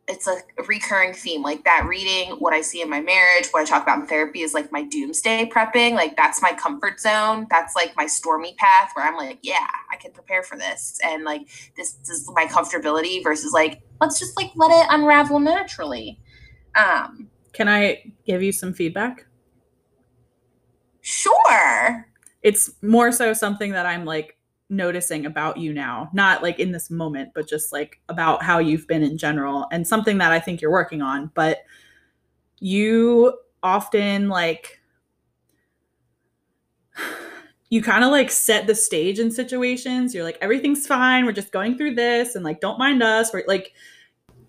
it's 0.07 0.27
a 0.27 0.37
recurring 0.67 1.11
theme 1.11 1.41
like 1.41 1.65
that 1.65 1.85
reading 1.85 2.29
what 2.39 2.53
i 2.53 2.61
see 2.61 2.81
in 2.81 2.89
my 2.89 3.01
marriage 3.01 3.47
what 3.51 3.61
i 3.61 3.65
talk 3.65 3.83
about 3.83 3.99
in 3.99 4.07
therapy 4.07 4.39
is 4.39 4.53
like 4.53 4.71
my 4.71 4.83
doomsday 4.83 5.49
prepping 5.53 5.95
like 5.95 6.15
that's 6.15 6.41
my 6.41 6.53
comfort 6.53 6.97
zone 6.97 7.45
that's 7.49 7.75
like 7.75 7.93
my 7.97 8.07
stormy 8.07 8.55
path 8.57 8.89
where 8.93 9.05
i'm 9.05 9.17
like 9.17 9.37
yeah 9.41 9.67
i 9.91 9.97
can 9.97 10.09
prepare 10.13 10.43
for 10.43 10.57
this 10.57 10.97
and 11.03 11.25
like 11.25 11.41
this 11.75 11.97
is 12.09 12.31
my 12.33 12.45
comfortability 12.45 13.21
versus 13.21 13.51
like 13.51 13.81
let's 13.99 14.17
just 14.17 14.37
like 14.37 14.49
let 14.55 14.71
it 14.71 14.87
unravel 14.91 15.41
naturally 15.41 16.17
um 16.75 17.29
Can 17.57 17.67
I 17.67 18.13
give 18.23 18.43
you 18.43 18.51
some 18.51 18.71
feedback? 18.71 19.26
Sure 21.07 22.05
It's 22.43 22.69
more 22.81 23.13
so 23.13 23.31
something 23.31 23.71
that 23.71 23.85
I'm 23.85 24.03
like 24.03 24.37
noticing 24.69 25.25
about 25.25 25.57
you 25.57 25.71
now, 25.71 26.09
not 26.13 26.43
like 26.43 26.59
in 26.59 26.73
this 26.73 26.89
moment, 26.89 27.31
but 27.33 27.47
just 27.47 27.71
like 27.71 28.01
about 28.09 28.43
how 28.43 28.59
you've 28.59 28.87
been 28.87 29.03
in 29.03 29.17
general 29.17 29.67
and 29.71 29.87
something 29.87 30.17
that 30.17 30.33
I 30.33 30.39
think 30.41 30.61
you're 30.61 30.71
working 30.71 31.01
on. 31.01 31.31
But 31.33 31.59
you 32.59 33.37
often 33.63 34.27
like, 34.27 34.81
you 37.69 37.81
kind 37.81 38.03
of 38.03 38.11
like 38.11 38.29
set 38.29 38.67
the 38.67 38.75
stage 38.75 39.19
in 39.19 39.31
situations. 39.31 40.13
You're 40.13 40.25
like, 40.25 40.37
everything's 40.41 40.85
fine. 40.85 41.25
We're 41.25 41.31
just 41.31 41.53
going 41.53 41.77
through 41.77 41.95
this 41.95 42.35
and 42.35 42.43
like, 42.43 42.59
don't 42.59 42.77
mind 42.77 43.01
us. 43.01 43.31
We're 43.33 43.45
like, 43.47 43.71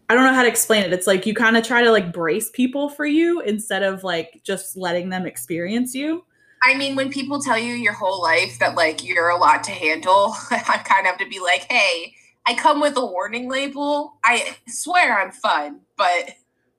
I 0.09 0.14
don't 0.14 0.25
know 0.25 0.35
how 0.35 0.42
to 0.42 0.49
explain 0.49 0.83
it. 0.83 0.92
It's 0.92 1.07
like 1.07 1.25
you 1.25 1.35
kind 1.35 1.57
of 1.57 1.64
try 1.64 1.83
to 1.85 1.92
like 1.92 2.12
brace 2.12 2.51
people 2.51 2.88
for 2.88 3.07
you 3.07 3.42
instead 3.42 3.85
of 3.85 4.03
like 4.03 4.40
just 4.42 4.77
letting 4.77 5.09
them 5.09 5.25
experience 5.25 5.94
you. 5.94 6.25
I 6.62 6.75
mean, 6.75 6.97
when 6.97 7.11
people 7.11 7.40
tell 7.40 7.59
you 7.59 7.75
your 7.75 7.92
whole 7.92 8.23
life 8.23 8.59
that 8.59 8.75
like 8.75 9.05
you're 9.05 9.29
a 9.29 9.37
lot 9.38 9.62
to 9.64 9.71
handle, 9.71 10.35
I 10.51 10.79
kind 10.85 11.01
of 11.01 11.07
have 11.07 11.18
to 11.18 11.29
be 11.29 11.40
like, 11.40 11.66
hey, 11.71 12.14
I 12.47 12.55
come 12.55 12.81
with 12.81 12.97
a 12.97 13.05
warning 13.05 13.49
label. 13.51 14.18
I 14.25 14.57
swear 14.68 15.21
I'm 15.21 15.33
fun, 15.33 15.81
but 15.97 16.31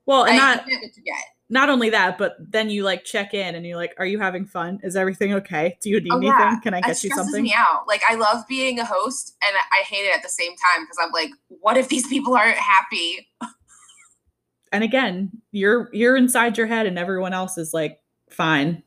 Well, 0.06 0.24
and 0.24 0.34
I 0.34 0.36
not 0.54 0.66
get 0.66 0.80
what 0.82 0.96
you 0.96 1.02
get. 1.04 1.22
not 1.48 1.68
only 1.68 1.90
that, 1.90 2.18
but 2.18 2.36
then 2.40 2.70
you 2.70 2.82
like 2.82 3.04
check 3.04 3.34
in 3.34 3.54
and 3.54 3.64
you're 3.64 3.76
like, 3.76 3.94
"Are 3.98 4.06
you 4.06 4.18
having 4.18 4.46
fun? 4.46 4.80
Is 4.82 4.96
everything 4.96 5.32
okay? 5.34 5.76
Do 5.80 5.88
you 5.90 6.00
need 6.00 6.10
Oh, 6.12 6.18
anything? 6.18 6.60
Can 6.62 6.74
I 6.74 6.80
get 6.80 7.02
you 7.04 7.10
stresses 7.10 7.26
something?" 7.26 7.42
me 7.44 7.54
out. 7.56 7.86
Like 7.86 8.02
I 8.08 8.16
love 8.16 8.44
being 8.48 8.78
a 8.80 8.84
host, 8.84 9.36
and 9.42 9.54
I 9.72 9.82
hate 9.84 10.06
it 10.06 10.14
at 10.16 10.22
the 10.22 10.28
same 10.28 10.52
time 10.56 10.84
because 10.84 10.96
I'm 11.00 11.12
like, 11.12 11.30
what 11.48 11.76
if 11.76 11.88
these 11.88 12.06
people 12.08 12.34
aren't 12.34 12.56
happy? 12.58 13.28
And 14.72 14.84
again, 14.84 15.30
you're 15.52 15.88
you're 15.92 16.16
inside 16.16 16.56
your 16.56 16.66
head, 16.66 16.86
and 16.86 16.98
everyone 16.98 17.32
else 17.32 17.58
is 17.58 17.72
like, 17.74 18.00
"Fine." 18.30 18.82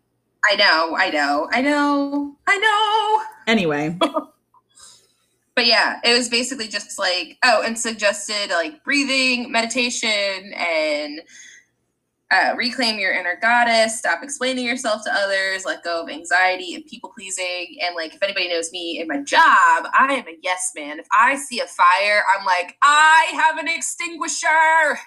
I 0.50 0.56
know, 0.56 0.96
I 0.98 1.10
know, 1.10 1.50
I 1.52 1.62
know, 1.62 2.36
I 2.48 2.58
know. 2.58 3.24
Anyway, 3.48 3.98
But 5.56 5.68
yeah, 5.68 6.00
it 6.04 6.18
was 6.18 6.30
basically 6.30 6.68
just 6.68 6.98
like, 6.98 7.38
oh, 7.44 7.64
and 7.64 7.78
suggested 7.78 8.50
like 8.50 8.84
breathing, 8.84 9.52
meditation, 9.52 10.52
and 10.56 11.22
uh, 12.32 12.56
reclaim 12.58 12.98
your 12.98 13.14
inner 13.14 13.38
goddess, 13.40 14.00
stop 14.00 14.24
explaining 14.24 14.66
yourself 14.66 15.04
to 15.04 15.14
others, 15.14 15.66
let 15.66 15.84
go 15.84 16.02
of 16.02 16.10
anxiety 16.10 16.74
and 16.74 16.84
people 16.88 17.12
pleasing. 17.16 17.78
And 17.84 17.96
like, 17.96 18.16
if 18.16 18.24
anybody 18.24 18.50
knows 18.50 18.72
me 18.72 19.00
in 19.00 19.08
my 19.08 19.22
job, 19.22 19.86
I 19.94 20.08
am 20.14 20.28
a 20.28 20.38
yes 20.42 20.72
man. 20.76 21.00
If 21.00 21.06
I 21.12 21.36
see 21.36 21.60
a 21.60 21.68
fire, 21.68 22.24
I'm 22.36 22.44
like, 22.46 22.76
I 22.82 23.32
have 23.34 23.60
an 23.60 23.68
extinguisher. 23.68 24.98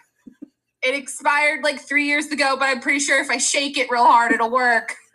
It 0.82 0.94
expired 0.94 1.64
like 1.64 1.80
three 1.80 2.06
years 2.06 2.26
ago, 2.26 2.56
but 2.58 2.66
I'm 2.66 2.80
pretty 2.80 3.00
sure 3.00 3.20
if 3.20 3.30
I 3.30 3.38
shake 3.38 3.76
it 3.78 3.90
real 3.90 4.04
hard, 4.04 4.32
it'll 4.32 4.50
work. 4.50 4.94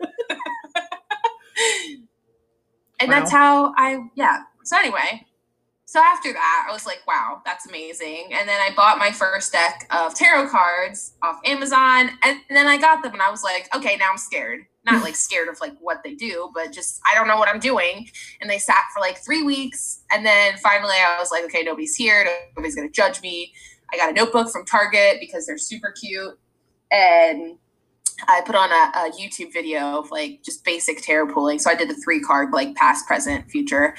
and 3.00 3.10
that's 3.10 3.30
how 3.30 3.72
I, 3.76 3.98
yeah. 4.14 4.42
So 4.64 4.76
anyway, 4.76 5.26
so 5.92 6.00
after 6.00 6.32
that, 6.32 6.66
I 6.66 6.72
was 6.72 6.86
like, 6.86 7.02
wow, 7.06 7.42
that's 7.44 7.66
amazing. 7.66 8.30
And 8.32 8.48
then 8.48 8.58
I 8.58 8.70
bought 8.74 8.96
my 8.96 9.10
first 9.10 9.52
deck 9.52 9.86
of 9.90 10.14
tarot 10.14 10.48
cards 10.48 11.12
off 11.22 11.38
Amazon. 11.44 12.08
And 12.24 12.40
then 12.48 12.66
I 12.66 12.78
got 12.78 13.02
them 13.02 13.12
and 13.12 13.20
I 13.20 13.30
was 13.30 13.44
like, 13.44 13.68
okay, 13.76 13.96
now 13.96 14.08
I'm 14.10 14.16
scared. 14.16 14.60
Not 14.86 15.02
like 15.02 15.14
scared 15.28 15.48
of 15.48 15.60
like 15.60 15.74
what 15.80 15.98
they 16.02 16.14
do, 16.14 16.50
but 16.54 16.72
just 16.72 16.98
I 17.04 17.14
don't 17.14 17.28
know 17.28 17.36
what 17.36 17.50
I'm 17.50 17.60
doing. 17.60 18.08
And 18.40 18.48
they 18.48 18.56
sat 18.56 18.84
for 18.94 19.00
like 19.00 19.18
three 19.18 19.42
weeks. 19.42 20.00
And 20.10 20.24
then 20.24 20.56
finally 20.62 20.96
I 20.96 21.18
was 21.18 21.30
like, 21.30 21.44
okay, 21.44 21.62
nobody's 21.62 21.94
here. 21.94 22.26
Nobody's 22.56 22.74
going 22.74 22.88
to 22.88 22.92
judge 22.92 23.20
me. 23.20 23.52
I 23.92 23.96
got 23.96 24.10
a 24.10 24.12
notebook 24.12 24.50
from 24.50 24.64
Target 24.64 25.18
because 25.20 25.46
they're 25.46 25.58
super 25.58 25.92
cute. 25.92 26.38
And 26.90 27.58
I 28.28 28.42
put 28.44 28.54
on 28.54 28.70
a, 28.70 29.08
a 29.08 29.12
YouTube 29.12 29.52
video 29.52 29.98
of 29.98 30.10
like 30.10 30.40
just 30.44 30.64
basic 30.64 31.02
tarot 31.02 31.32
pulling. 31.32 31.58
So 31.58 31.70
I 31.70 31.74
did 31.74 31.88
the 31.88 31.94
three 31.94 32.20
card, 32.20 32.52
like 32.52 32.74
past, 32.76 33.06
present, 33.06 33.50
future 33.50 33.94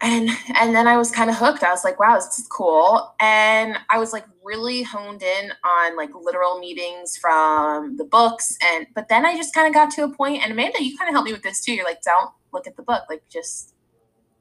and 0.00 0.30
and 0.54 0.74
then 0.74 0.86
I 0.86 0.96
was 0.96 1.10
kind 1.10 1.28
of 1.28 1.36
hooked. 1.36 1.62
I 1.64 1.70
was 1.70 1.84
like, 1.84 1.98
wow, 1.98 2.14
this 2.14 2.38
is 2.38 2.46
cool. 2.46 3.14
And 3.20 3.76
I 3.90 3.98
was 3.98 4.12
like 4.12 4.24
really 4.44 4.82
honed 4.82 5.22
in 5.22 5.52
on 5.64 5.96
like 5.96 6.10
literal 6.14 6.58
meetings 6.58 7.16
from 7.16 7.96
the 7.96 8.04
books. 8.04 8.56
And 8.64 8.86
but 8.94 9.08
then 9.08 9.26
I 9.26 9.36
just 9.36 9.54
kind 9.54 9.66
of 9.66 9.74
got 9.74 9.90
to 9.92 10.04
a 10.04 10.14
point, 10.14 10.42
and 10.42 10.52
Amanda, 10.52 10.82
you 10.82 10.96
kind 10.96 11.08
of 11.08 11.14
helped 11.14 11.26
me 11.26 11.32
with 11.32 11.42
this 11.42 11.64
too. 11.64 11.72
You're 11.72 11.84
like, 11.84 12.02
don't 12.02 12.30
look 12.52 12.66
at 12.66 12.76
the 12.76 12.82
book, 12.82 13.04
like 13.08 13.22
just 13.28 13.74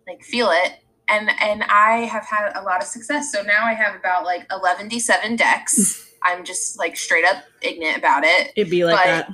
like 0.08 0.24
feel 0.24 0.50
it. 0.52 0.74
And 1.10 1.30
and 1.41 1.63
I 1.63 2.00
have 2.00 2.26
had 2.26 2.52
a 2.56 2.62
lot 2.63 2.82
of 2.82 2.88
success. 2.88 3.32
So 3.32 3.41
now 3.41 3.63
I 3.63 3.74
have 3.74 3.96
about 3.96 4.26
like 4.26 4.46
11 4.52 4.89
D7 4.89 5.38
decks. 5.38 6.04
I'm 6.24 6.43
just 6.43 6.78
like 6.78 6.98
straight 6.98 7.24
up 7.26 7.43
ignorant 7.62 7.98
about 7.98 8.24
it. 8.24 8.52
It'd 8.56 8.70
be 8.72 8.84
like 8.86 8.98
But- 8.98 9.06
that. 9.06 9.30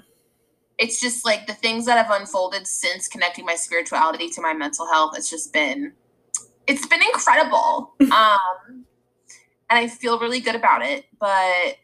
It's 0.80 1.00
just 1.00 1.24
like 1.24 1.46
the 1.46 1.54
things 1.54 1.86
that 1.86 2.04
have 2.04 2.20
unfolded 2.20 2.66
since 2.66 3.08
connecting 3.08 3.46
my 3.46 3.56
spirituality 3.56 4.28
to 4.32 4.42
my 4.42 4.54
mental 4.54 4.88
health. 4.92 5.14
It's 5.16 5.30
just 5.30 5.54
been 5.54 5.94
it's 6.68 6.86
been 6.88 7.02
incredible. 7.02 7.94
um 8.02 8.86
and 9.70 9.80
I 9.80 9.88
feel 9.88 10.20
really 10.20 10.40
good 10.40 10.56
about 10.56 10.82
it. 10.84 11.06
But 11.20 11.78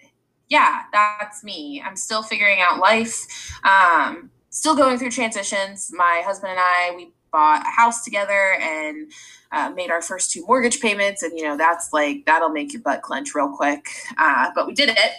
yeah, 0.49 0.81
that's 0.91 1.43
me. 1.43 1.81
I'm 1.85 1.95
still 1.95 2.23
figuring 2.23 2.59
out 2.61 2.79
life. 2.79 3.25
Um 3.63 4.31
still 4.49 4.75
going 4.75 4.97
through 4.97 5.11
transitions. 5.11 5.91
My 5.93 6.21
husband 6.25 6.51
and 6.51 6.59
I, 6.59 6.91
we 6.95 7.13
bought 7.31 7.63
a 7.65 7.69
house 7.69 8.03
together 8.03 8.53
and 8.61 9.11
uh, 9.51 9.69
made 9.71 9.91
our 9.91 10.01
first 10.01 10.31
two 10.31 10.45
mortgage 10.45 10.79
payments. 10.79 11.23
And, 11.23 11.37
you 11.37 11.43
know, 11.43 11.57
that's 11.57 11.93
like, 11.93 12.25
that'll 12.25 12.49
make 12.49 12.73
your 12.73 12.81
butt 12.81 13.01
clench 13.01 13.33
real 13.35 13.49
quick. 13.55 13.87
Uh, 14.17 14.51
but 14.55 14.67
we 14.67 14.73
did 14.73 14.89
it. 14.89 15.11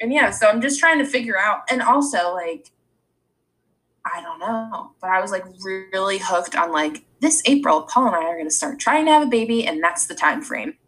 And 0.00 0.12
yeah, 0.12 0.30
so 0.30 0.48
I'm 0.48 0.60
just 0.60 0.78
trying 0.78 0.98
to 0.98 1.04
figure 1.04 1.38
out. 1.38 1.62
And 1.70 1.82
also, 1.82 2.32
like, 2.34 2.70
I 4.04 4.22
don't 4.22 4.38
know, 4.38 4.92
but 5.00 5.10
I 5.10 5.20
was 5.20 5.30
like 5.30 5.44
really 5.62 6.18
hooked 6.18 6.56
on 6.56 6.72
like 6.72 7.04
this 7.20 7.42
April, 7.46 7.82
Paul 7.82 8.06
and 8.06 8.16
I 8.16 8.24
are 8.24 8.36
going 8.36 8.46
to 8.46 8.50
start 8.50 8.78
trying 8.78 9.04
to 9.06 9.12
have 9.12 9.24
a 9.24 9.26
baby, 9.26 9.66
and 9.66 9.82
that's 9.82 10.06
the 10.06 10.14
time 10.14 10.40
frame. 10.40 10.78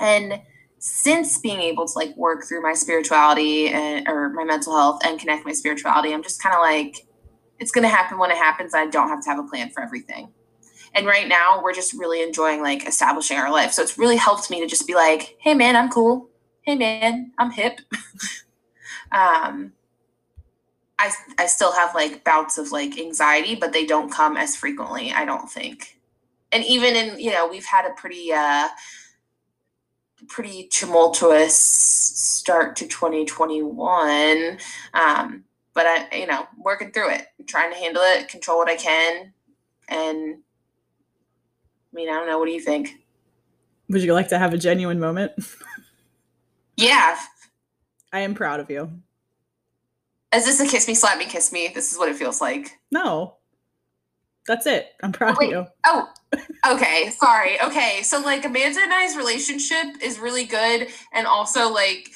And 0.00 0.40
since 0.78 1.38
being 1.38 1.60
able 1.60 1.86
to 1.86 1.92
like 1.94 2.14
work 2.16 2.44
through 2.44 2.60
my 2.60 2.74
spirituality 2.74 3.68
and 3.68 4.06
or 4.08 4.30
my 4.30 4.44
mental 4.44 4.76
health 4.76 5.00
and 5.04 5.18
connect 5.18 5.46
my 5.46 5.52
spirituality, 5.52 6.12
I'm 6.12 6.22
just 6.22 6.42
kind 6.42 6.54
of 6.54 6.60
like, 6.60 7.06
it's 7.62 7.70
going 7.70 7.84
to 7.84 7.88
happen 7.88 8.18
when 8.18 8.32
it 8.32 8.36
happens. 8.36 8.74
I 8.74 8.86
don't 8.86 9.08
have 9.08 9.22
to 9.22 9.30
have 9.30 9.38
a 9.38 9.44
plan 9.44 9.70
for 9.70 9.84
everything. 9.84 10.28
And 10.94 11.06
right 11.06 11.28
now, 11.28 11.62
we're 11.62 11.72
just 11.72 11.92
really 11.92 12.20
enjoying 12.20 12.60
like 12.60 12.88
establishing 12.88 13.38
our 13.38 13.52
life. 13.52 13.72
So 13.72 13.82
it's 13.82 13.96
really 13.96 14.16
helped 14.16 14.50
me 14.50 14.60
to 14.60 14.66
just 14.66 14.84
be 14.84 14.94
like, 14.94 15.36
hey 15.38 15.54
man, 15.54 15.76
I'm 15.76 15.88
cool. 15.88 16.28
Hey 16.62 16.74
man, 16.74 17.30
I'm 17.38 17.52
hip. 17.52 17.78
um, 19.12 19.72
I 20.98 21.12
I 21.38 21.46
still 21.46 21.72
have 21.72 21.94
like 21.94 22.24
bouts 22.24 22.58
of 22.58 22.72
like 22.72 22.98
anxiety, 22.98 23.54
but 23.54 23.72
they 23.72 23.86
don't 23.86 24.10
come 24.10 24.36
as 24.36 24.56
frequently. 24.56 25.12
I 25.12 25.24
don't 25.24 25.48
think. 25.48 26.00
And 26.50 26.64
even 26.64 26.96
in 26.96 27.18
you 27.20 27.30
know 27.30 27.46
we've 27.46 27.64
had 27.64 27.86
a 27.86 27.94
pretty 27.94 28.32
uh 28.32 28.68
pretty 30.28 30.68
tumultuous 30.68 31.56
start 31.56 32.76
to 32.76 32.86
2021 32.86 34.58
um 34.94 35.44
but 35.74 35.86
i 35.86 36.08
you 36.16 36.26
know 36.26 36.46
working 36.56 36.90
through 36.92 37.10
it 37.10 37.26
trying 37.46 37.72
to 37.72 37.78
handle 37.78 38.02
it 38.04 38.28
control 38.28 38.58
what 38.58 38.68
i 38.68 38.76
can 38.76 39.32
and 39.88 40.38
i 40.38 41.94
mean 41.94 42.08
i 42.08 42.12
don't 42.12 42.26
know 42.26 42.38
what 42.38 42.46
do 42.46 42.52
you 42.52 42.60
think 42.60 42.96
Would 43.88 44.02
you 44.02 44.12
like 44.14 44.28
to 44.28 44.38
have 44.38 44.52
a 44.54 44.58
genuine 44.58 45.00
moment? 45.00 45.32
yeah 46.76 47.18
I 48.14 48.20
am 48.20 48.34
proud 48.34 48.60
of 48.60 48.70
you. 48.70 48.90
is 50.34 50.44
this 50.44 50.60
a 50.60 50.66
kiss 50.68 50.86
me 50.88 50.94
slap 50.94 51.18
me 51.18 51.24
kiss 51.24 51.50
me 51.52 51.70
this 51.74 51.92
is 51.92 51.98
what 51.98 52.08
it 52.08 52.16
feels 52.16 52.40
like 52.40 52.78
No. 52.90 53.36
That's 54.48 54.66
it. 54.66 54.88
I'm 55.04 55.12
proud 55.12 55.40
of 55.40 55.48
you. 55.48 55.66
Oh, 55.86 56.08
okay. 56.68 57.10
Sorry. 57.10 57.60
Okay. 57.62 58.00
So, 58.02 58.18
like, 58.20 58.44
Amanda 58.44 58.80
and 58.80 58.92
I's 58.92 59.16
relationship 59.16 59.86
is 60.02 60.18
really 60.18 60.42
good. 60.46 60.88
And 61.12 61.28
also, 61.28 61.68
like, 61.72 62.10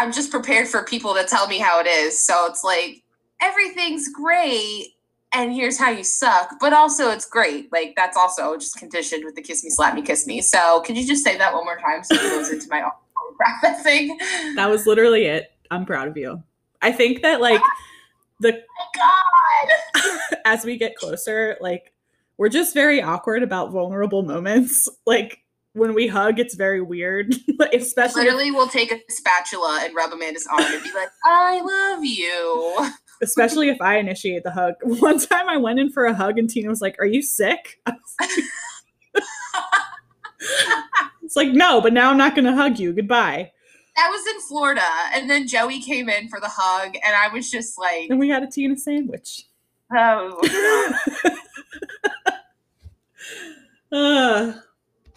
I'm 0.00 0.12
just 0.12 0.30
prepared 0.30 0.66
for 0.66 0.82
people 0.82 1.14
to 1.14 1.24
tell 1.24 1.46
me 1.46 1.58
how 1.58 1.78
it 1.78 1.86
is. 1.86 2.18
So, 2.18 2.46
it's 2.46 2.64
like, 2.64 3.02
everything's 3.42 4.08
great. 4.08 4.94
And 5.32 5.52
here's 5.52 5.78
how 5.78 5.90
you 5.90 6.02
suck. 6.02 6.54
But 6.58 6.72
also, 6.72 7.10
it's 7.10 7.26
great. 7.26 7.70
Like, 7.70 7.92
that's 7.96 8.16
also 8.16 8.56
just 8.56 8.78
conditioned 8.78 9.24
with 9.24 9.34
the 9.36 9.42
kiss 9.42 9.62
me, 9.62 9.68
slap 9.68 9.94
me, 9.94 10.02
kiss 10.02 10.26
me. 10.26 10.40
So, 10.40 10.80
could 10.80 10.96
you 10.96 11.06
just 11.06 11.22
say 11.22 11.36
that 11.36 11.52
one 11.52 11.66
more 11.66 11.78
time 11.78 12.02
so 12.02 12.14
it 12.14 12.30
goes 12.30 12.50
into 12.50 12.68
my 12.70 12.88
thing? 13.82 14.16
That 14.56 14.70
was 14.70 14.86
literally 14.86 15.26
it. 15.26 15.52
I'm 15.70 15.84
proud 15.84 16.08
of 16.08 16.16
you. 16.16 16.42
I 16.82 16.92
think 16.92 17.22
that 17.22 17.40
like 17.40 17.60
oh 17.62 17.70
the 18.40 18.52
God. 18.96 20.08
as 20.44 20.64
we 20.64 20.76
get 20.78 20.96
closer, 20.96 21.56
like 21.60 21.92
we're 22.38 22.48
just 22.48 22.74
very 22.74 23.02
awkward 23.02 23.42
about 23.42 23.70
vulnerable 23.70 24.22
moments. 24.22 24.88
Like 25.06 25.42
when 25.72 25.94
we 25.94 26.08
hug, 26.08 26.38
it's 26.38 26.54
very 26.54 26.80
weird, 26.80 27.34
especially 27.72 28.24
Literally, 28.24 28.50
we'll 28.50 28.68
take 28.68 28.92
a 28.92 29.00
spatula 29.08 29.80
and 29.84 29.94
rub 29.94 30.12
Amanda's 30.12 30.46
arm 30.50 30.62
and 30.62 30.82
be 30.82 30.92
like, 30.92 31.08
I 31.24 31.60
love 31.60 32.04
you. 32.04 32.88
especially 33.22 33.68
if 33.68 33.80
I 33.80 33.98
initiate 33.98 34.42
the 34.42 34.50
hug. 34.50 34.74
One 34.82 35.18
time 35.18 35.48
I 35.48 35.56
went 35.56 35.78
in 35.78 35.90
for 35.90 36.06
a 36.06 36.14
hug 36.14 36.38
and 36.38 36.48
Tina 36.48 36.68
was 36.68 36.80
like, 36.80 36.96
"Are 36.98 37.06
you 37.06 37.22
sick?" 37.22 37.80
Like- 37.86 37.98
it's 41.22 41.36
like, 41.36 41.50
"No, 41.50 41.80
but 41.80 41.92
now 41.92 42.10
I'm 42.10 42.16
not 42.16 42.34
going 42.34 42.46
to 42.46 42.54
hug 42.54 42.78
you. 42.78 42.92
Goodbye." 42.92 43.52
That 43.96 44.08
was 44.10 44.26
in 44.34 44.40
Florida, 44.42 44.88
and 45.12 45.28
then 45.28 45.46
Joey 45.46 45.82
came 45.82 46.08
in 46.08 46.28
for 46.28 46.40
the 46.40 46.48
hug, 46.48 46.94
and 47.04 47.14
I 47.14 47.28
was 47.28 47.50
just 47.50 47.78
like, 47.78 48.08
and 48.08 48.18
we 48.18 48.28
had 48.28 48.42
a 48.42 48.46
Tina 48.50 48.76
sandwich. 48.76 49.46
"Oh." 49.94 50.40
Uh, 53.92 54.52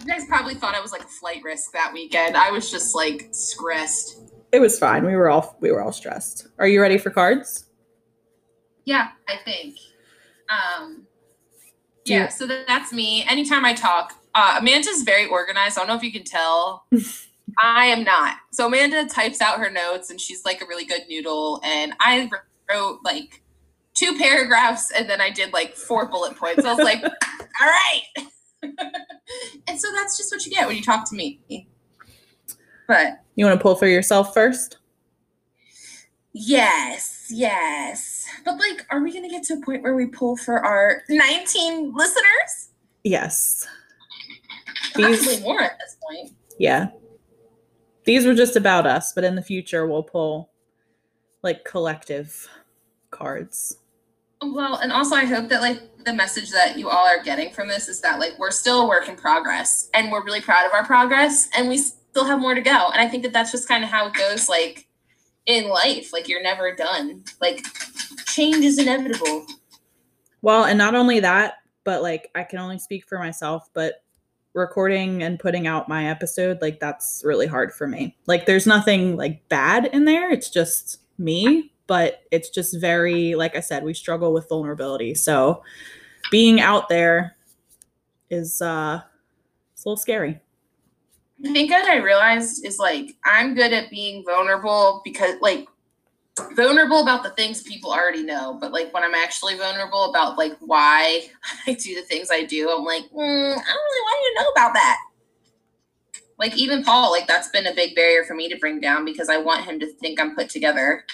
You 0.04 0.12
guys 0.12 0.26
probably 0.26 0.56
thought 0.56 0.76
I 0.76 0.82
was 0.82 0.92
like 0.92 1.04
a 1.04 1.08
flight 1.08 1.42
risk 1.44 1.72
that 1.72 1.94
weekend. 1.94 2.36
I 2.36 2.52
was 2.52 2.70
just 2.70 2.94
like 2.94 3.30
stressed. 3.32 4.20
it 4.52 4.60
was 4.60 4.78
fine. 4.78 5.06
We 5.06 5.16
were 5.16 5.30
all 5.30 5.56
we 5.62 5.72
were 5.72 5.82
all 5.82 5.94
stressed. 5.94 6.48
Are 6.60 6.68
you 6.68 6.82
ready 6.82 6.98
for 6.98 7.10
cards? 7.10 7.66
Yeah, 8.84 9.10
I 9.30 9.38
think. 9.46 9.78
Um, 10.50 11.08
yeah, 12.06 12.28
so 12.28 12.46
that, 12.48 12.68
that's 12.68 12.92
me. 12.92 13.24
Anytime 13.30 13.64
I 13.64 13.74
talk, 13.74 14.14
uh, 14.36 14.58
Amanda's 14.60 15.04
very 15.04 15.26
organized. 15.26 15.78
I 15.78 15.82
don't 15.82 15.88
know 15.88 15.96
if 15.96 16.04
you 16.04 16.12
can 16.12 16.26
tell. 16.26 16.86
I 17.64 17.86
am 17.86 18.04
not. 18.04 18.36
So 18.52 18.68
Amanda 18.68 19.06
types 19.06 19.40
out 19.40 19.60
her 19.60 19.70
notes, 19.70 20.10
and 20.10 20.20
she's 20.20 20.44
like 20.44 20.62
a 20.62 20.66
really 20.66 20.86
good 20.86 21.04
noodle. 21.08 21.62
And 21.64 21.94
I 22.02 22.30
wrote 22.70 23.00
like 23.06 23.42
two 23.94 24.18
paragraphs, 24.18 24.92
and 24.92 25.10
then 25.10 25.22
I 25.22 25.30
did 25.30 25.54
like 25.54 25.76
four 25.76 26.10
bullet 26.10 26.36
points. 26.36 26.66
I 26.66 26.74
was 26.74 26.84
like, 26.84 27.02
all 27.62 27.68
right. 27.68 28.02
and 29.68 29.80
so 29.80 29.88
that's 29.94 30.18
just 30.18 30.32
what 30.32 30.46
you 30.46 30.52
get 30.52 30.68
when 30.68 30.76
you 30.76 30.84
talk 30.84 31.10
to 31.10 31.16
me. 31.16 31.68
But 32.88 33.22
You 33.36 33.46
want 33.46 33.58
to 33.60 33.62
pull 33.62 33.76
for 33.76 33.88
yourself 33.88 34.34
first? 34.34 34.78
Yes, 36.34 37.28
yes. 37.30 38.26
But 38.44 38.58
like, 38.58 38.86
are 38.90 39.02
we 39.02 39.14
gonna 39.14 39.30
get 39.30 39.44
to 39.44 39.54
a 39.56 39.62
point 39.62 39.84
where 39.84 39.96
we 39.96 40.08
pull 40.08 40.36
for 40.36 40.60
our 40.66 41.04
19 41.10 41.94
listeners? 41.94 42.70
Yes. 43.04 43.68
These, 44.96 45.42
more 45.42 45.62
at 45.62 45.78
this 45.80 45.98
point. 46.02 46.34
yeah. 46.60 46.88
These 48.06 48.26
were 48.26 48.36
just 48.36 48.56
about 48.56 48.86
us, 48.86 49.14
but 49.14 49.24
in 49.24 49.36
the 49.36 49.42
future 49.42 49.88
we'll 49.88 50.04
pull 50.04 50.52
like 51.42 51.64
collective 51.66 52.50
cards. 53.12 53.78
Well, 54.42 54.76
and 54.76 54.92
also 54.92 55.16
I 55.16 55.26
hope 55.26 55.50
that 55.50 55.62
like 55.62 55.82
the 56.06 56.14
message 56.14 56.52
that 56.52 56.78
you 56.78 56.90
all 56.90 57.06
are 57.06 57.24
getting 57.24 57.54
from 57.54 57.68
this 57.68 57.88
is 57.88 58.02
that 58.02 58.20
like 58.20 58.38
we're 58.38 58.52
still 58.52 58.82
a 58.82 58.88
work 58.88 59.08
in 59.10 59.16
progress 59.16 59.90
and 59.94 60.12
we're 60.12 60.24
really 60.24 60.42
proud 60.42 60.66
of 60.66 60.74
our 60.74 60.86
progress 60.86 61.50
and 61.56 61.68
we 61.68 61.78
still 61.78 62.26
have 62.26 62.40
more 62.40 62.56
to 62.56 62.62
go. 62.62 62.90
And 62.92 63.02
I 63.02 63.08
think 63.08 63.24
that 63.24 63.34
that's 63.34 63.52
just 63.52 63.68
kind 63.68 63.84
of 63.84 63.90
how 63.90 64.08
it 64.08 64.14
goes 64.14 64.50
like 64.50 64.88
in 65.46 65.68
life. 65.70 66.14
Like 66.14 66.28
you're 66.28 66.44
never 66.44 66.76
done. 66.76 67.24
Like 67.42 67.66
change 68.26 68.64
is 68.64 68.80
inevitable. 68.80 69.46
Well, 70.42 70.66
and 70.66 70.78
not 70.78 70.96
only 70.96 71.20
that, 71.22 71.56
but 71.84 72.02
like 72.02 72.30
I 72.36 72.44
can 72.44 72.60
only 72.60 72.80
speak 72.80 73.08
for 73.08 73.18
myself, 73.18 73.70
but 73.74 74.04
recording 74.54 75.24
and 75.24 75.40
putting 75.40 75.68
out 75.68 75.90
my 75.90 76.10
episode, 76.10 76.62
like 76.62 76.80
that's 76.80 77.24
really 77.26 77.48
hard 77.48 77.74
for 77.74 77.88
me. 77.88 78.16
Like 78.28 78.46
there's 78.46 78.68
nothing 78.68 79.18
like 79.18 79.48
bad 79.50 79.86
in 79.88 80.06
there. 80.06 80.32
It's 80.32 80.50
just 80.50 81.00
me, 81.18 81.73
but 81.88 82.24
it's 82.32 82.50
just 82.50 82.80
very 82.80 83.36
like 83.36 83.56
I 83.56 83.60
said, 83.60 83.84
we 83.84 83.94
struggle 83.94 84.34
with 84.34 84.50
vulnerability. 84.50 85.16
So 85.16 85.64
being 86.32 86.60
out 86.60 86.90
there 86.90 87.36
is 88.30 88.62
uh 88.62 89.02
it's 89.74 89.86
a 89.86 89.90
little 89.90 89.98
scary. 89.98 90.40
I 91.46 91.52
think 91.52 91.72
what 91.72 91.90
I 91.90 91.98
realized 91.98 92.66
is 92.66 92.80
like 92.80 93.16
I'm 93.26 93.54
good 93.54 93.74
at 93.74 93.90
being 93.90 94.24
vulnerable 94.24 95.02
because 95.04 95.36
like 95.42 95.68
vulnerable 96.56 97.02
about 97.02 97.24
the 97.24 97.30
things 97.32 97.62
people 97.62 97.92
already 97.92 98.24
know, 98.24 98.58
but 98.60 98.72
like 98.72 98.94
when 98.94 99.04
I'm 99.04 99.14
actually 99.14 99.56
vulnerable 99.58 100.10
about 100.10 100.38
like 100.38 100.54
why 100.60 101.28
I 101.68 101.74
do 101.74 101.96
the 101.96 102.02
things 102.02 102.30
I 102.32 102.44
do, 102.44 102.70
I'm 102.70 102.84
like, 102.84 103.04
mm, 103.04 103.12
I 103.12 103.56
don't 103.56 103.58
really 103.58 104.02
want 104.02 104.24
you 104.24 104.36
to 104.36 104.44
know 104.44 104.50
about 104.50 104.74
that. 104.74 104.98
Like 106.40 106.58
even 106.58 106.84
Paul, 106.84 107.12
like 107.12 107.28
that's 107.28 107.50
been 107.50 107.68
a 107.68 107.76
big 107.76 107.96
barrier 107.96 108.24
for 108.24 108.34
me 108.34 108.50
to 108.50 108.58
bring 108.58 108.80
down 108.80 109.06
because 109.06 109.30
I 109.30 109.38
want 109.38 109.66
him 109.66 109.80
to 109.80 109.88
think 109.94 110.20
I'm 110.20 110.36
put 110.36 110.50
together. 110.50 111.06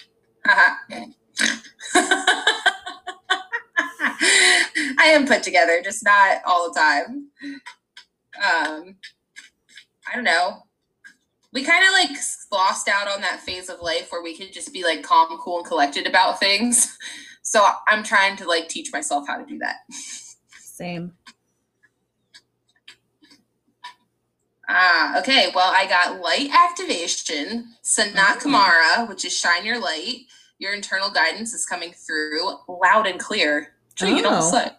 I 5.02 5.06
am 5.08 5.28
put 5.28 5.44
together, 5.44 5.82
just 5.84 6.04
not 6.04 6.42
all 6.46 6.70
the 6.70 6.80
time. 6.80 7.28
Um, 8.38 8.96
I 10.08 10.16
don't 10.16 10.24
know. 10.24 10.64
We 11.52 11.64
kind 11.64 11.84
of 11.84 11.92
like 11.94 12.18
lost 12.52 12.88
out 12.88 13.08
on 13.08 13.22
that 13.22 13.40
phase 13.40 13.70
of 13.70 13.82
life 13.82 14.12
where 14.12 14.22
we 14.22 14.38
could 14.38 14.54
just 14.54 14.72
be 14.72 14.84
like 14.84 15.04
calm, 15.04 15.38
cool, 15.40 15.60
and 15.60 15.68
collected 15.68 16.08
about 16.08 16.40
things. 16.40 16.98
So 17.42 17.66
I'm 17.88 18.04
trying 18.04 18.36
to 18.38 18.48
like 18.48 18.68
teach 18.68 18.94
myself 18.94 19.26
how 19.28 19.38
to 19.38 19.46
do 19.46 19.58
that. 19.58 19.78
Same. 20.60 21.14
Ah, 24.82 25.20
okay. 25.20 25.52
Well, 25.54 25.72
I 25.76 25.88
got 25.88 26.22
light 26.22 26.50
activation, 26.54 27.76
Sanat 27.84 28.38
Mhm. 28.38 28.42
Kumara, 28.44 29.10
which 29.10 29.26
is 29.26 29.38
shine 29.38 29.66
your 29.66 29.78
light. 29.78 30.22
Your 30.58 30.74
internal 30.74 31.10
guidance 31.10 31.54
is 31.54 31.66
coming 31.66 31.92
through 31.94 32.60
loud 32.70 33.06
and 33.06 33.20
clear. 33.20 33.74
True, 33.96 34.16
you 34.16 34.22
don't 34.24 34.36
Oh. 34.42 34.72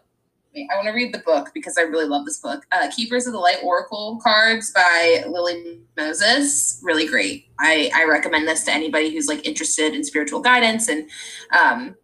Wait, 0.54 0.66
I 0.72 0.76
want 0.76 0.88
to 0.88 0.92
read 0.94 1.12
the 1.14 1.18
book 1.18 1.50
because 1.54 1.78
I 1.78 1.82
really 1.82 2.06
love 2.06 2.24
this 2.24 2.38
book. 2.38 2.64
Uh, 2.72 2.90
Keepers 2.90 3.26
of 3.26 3.34
the 3.34 3.38
Light 3.38 3.58
Oracle 3.62 4.18
cards 4.22 4.72
by 4.72 5.22
Lily 5.28 5.80
Moses. 5.96 6.80
Really 6.82 7.06
great. 7.06 7.46
I, 7.60 7.90
I 7.94 8.04
recommend 8.04 8.48
this 8.48 8.64
to 8.64 8.72
anybody 8.72 9.10
who's 9.12 9.28
like 9.28 9.46
interested 9.46 9.94
in 9.94 10.02
spiritual 10.02 10.40
guidance 10.40 10.88
and 10.88 11.08
um, 11.52 11.94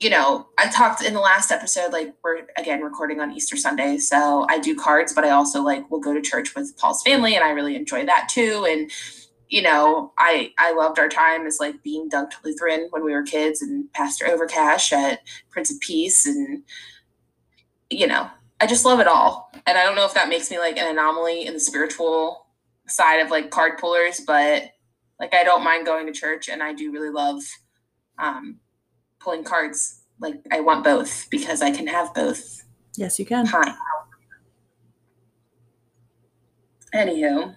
you 0.00 0.10
know, 0.10 0.46
I 0.56 0.68
talked 0.68 1.02
in 1.02 1.12
the 1.12 1.20
last 1.20 1.50
episode, 1.50 1.92
like 1.92 2.14
we're 2.22 2.46
again 2.56 2.82
recording 2.82 3.20
on 3.20 3.32
Easter 3.32 3.56
Sunday. 3.56 3.98
So 3.98 4.46
I 4.48 4.58
do 4.60 4.76
cards, 4.76 5.12
but 5.12 5.24
I 5.24 5.30
also 5.30 5.62
like 5.62 5.90
will 5.90 5.98
go 5.98 6.14
to 6.14 6.20
church 6.20 6.54
with 6.54 6.76
Paul's 6.78 7.02
family 7.02 7.34
and 7.34 7.44
I 7.44 7.50
really 7.50 7.74
enjoy 7.74 8.06
that 8.06 8.28
too. 8.30 8.64
And, 8.68 8.92
you 9.48 9.60
know, 9.60 10.12
I 10.16 10.52
I 10.56 10.72
loved 10.72 11.00
our 11.00 11.08
time 11.08 11.46
as 11.46 11.58
like 11.58 11.82
being 11.82 12.08
dunked 12.08 12.34
Lutheran 12.44 12.86
when 12.90 13.04
we 13.04 13.12
were 13.12 13.24
kids 13.24 13.60
and 13.60 13.92
Pastor 13.92 14.26
Overcash 14.26 14.92
at 14.92 15.20
Prince 15.50 15.72
of 15.72 15.80
Peace 15.80 16.26
and 16.26 16.62
you 17.90 18.06
know, 18.06 18.28
I 18.60 18.66
just 18.66 18.84
love 18.84 19.00
it 19.00 19.08
all. 19.08 19.50
And 19.66 19.78
I 19.78 19.82
don't 19.82 19.96
know 19.96 20.04
if 20.04 20.14
that 20.14 20.28
makes 20.28 20.50
me 20.50 20.58
like 20.58 20.76
an 20.76 20.88
anomaly 20.88 21.46
in 21.46 21.54
the 21.54 21.60
spiritual 21.60 22.46
side 22.86 23.20
of 23.20 23.30
like 23.30 23.50
card 23.50 23.78
pullers, 23.78 24.20
but 24.20 24.70
like 25.18 25.34
I 25.34 25.42
don't 25.42 25.64
mind 25.64 25.86
going 25.86 26.06
to 26.06 26.12
church 26.12 26.48
and 26.48 26.62
I 26.62 26.72
do 26.72 26.92
really 26.92 27.10
love 27.10 27.42
um 28.18 28.60
pulling 29.28 29.44
cards. 29.44 30.00
Like 30.20 30.40
I 30.50 30.60
want 30.60 30.84
both 30.84 31.28
because 31.30 31.60
I 31.60 31.70
can 31.70 31.86
have 31.86 32.14
both. 32.14 32.64
Yes, 32.96 33.18
you 33.18 33.26
can. 33.26 33.44
Hi. 33.46 33.74
Anywho, 36.94 37.54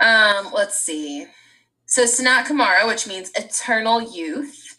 um, 0.00 0.50
let's 0.52 0.78
see. 0.78 1.26
So 1.86 2.04
Sanat 2.04 2.44
Kumara, 2.44 2.86
which 2.86 3.06
means 3.06 3.30
eternal 3.34 4.02
youth. 4.02 4.76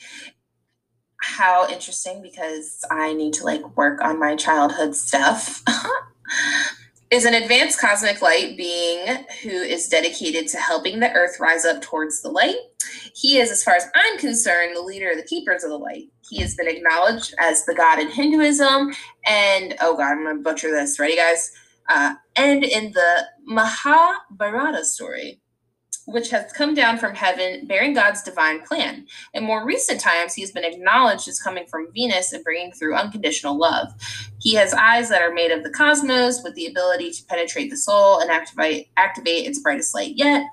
How 1.19 1.67
interesting 1.67 2.21
because 2.21 2.85
I 2.91 3.13
need 3.13 3.33
to 3.33 3.43
like 3.43 3.75
work 3.75 4.01
on 4.01 4.19
my 4.19 4.35
childhood 4.35 4.95
stuff. 4.95 5.63
is 7.15 7.23
an 7.23 7.33
advanced 7.33 7.79
cosmic 7.79 8.21
light 8.21 8.57
being 8.57 9.07
who 9.41 9.49
is 9.49 9.87
dedicated 9.87 10.49
to 10.49 10.57
helping 10.57 10.99
the 10.99 11.09
earth 11.13 11.39
rise 11.39 11.63
up 11.63 11.81
towards 11.81 12.21
the 12.21 12.29
light. 12.29 12.57
He 13.15 13.37
is, 13.37 13.51
as 13.51 13.63
far 13.63 13.73
as 13.75 13.85
I'm 13.95 14.17
concerned, 14.17 14.75
the 14.75 14.81
leader 14.81 15.11
of 15.11 15.17
the 15.17 15.23
keepers 15.23 15.63
of 15.63 15.69
the 15.69 15.77
light. 15.77 16.09
He 16.29 16.41
has 16.41 16.55
been 16.55 16.67
acknowledged 16.67 17.33
as 17.39 17.63
the 17.63 17.73
god 17.73 17.99
in 17.99 18.09
Hinduism, 18.09 18.93
and 19.25 19.75
oh 19.79 19.95
god, 19.95 20.11
I'm 20.11 20.25
gonna 20.25 20.39
butcher 20.41 20.71
this. 20.71 20.99
Ready, 20.99 21.15
guys? 21.15 21.53
Uh, 21.87 22.15
and 22.35 22.65
in 22.65 22.91
the 22.91 23.27
Mahabharata 23.45 24.83
story, 24.83 25.39
which 26.05 26.29
has 26.29 26.51
come 26.53 26.73
down 26.73 26.97
from 26.97 27.15
heaven 27.15 27.65
bearing 27.67 27.93
God's 27.93 28.21
divine 28.21 28.61
plan. 28.61 29.05
In 29.33 29.43
more 29.43 29.65
recent 29.65 29.99
times, 29.99 30.33
he 30.33 30.41
has 30.41 30.51
been 30.51 30.63
acknowledged 30.63 31.27
as 31.27 31.39
coming 31.39 31.65
from 31.65 31.91
Venus 31.93 32.33
and 32.33 32.43
bringing 32.43 32.71
through 32.71 32.95
unconditional 32.95 33.57
love. 33.57 33.93
He 34.39 34.53
has 34.55 34.73
eyes 34.73 35.09
that 35.09 35.21
are 35.21 35.33
made 35.33 35.51
of 35.51 35.63
the 35.63 35.71
cosmos 35.71 36.43
with 36.43 36.55
the 36.55 36.67
ability 36.67 37.11
to 37.11 37.25
penetrate 37.25 37.69
the 37.69 37.77
soul 37.77 38.19
and 38.19 38.29
activate, 38.29 38.89
activate 38.97 39.47
its 39.47 39.59
brightest 39.59 39.95
light 39.95 40.15
yet. 40.15 40.43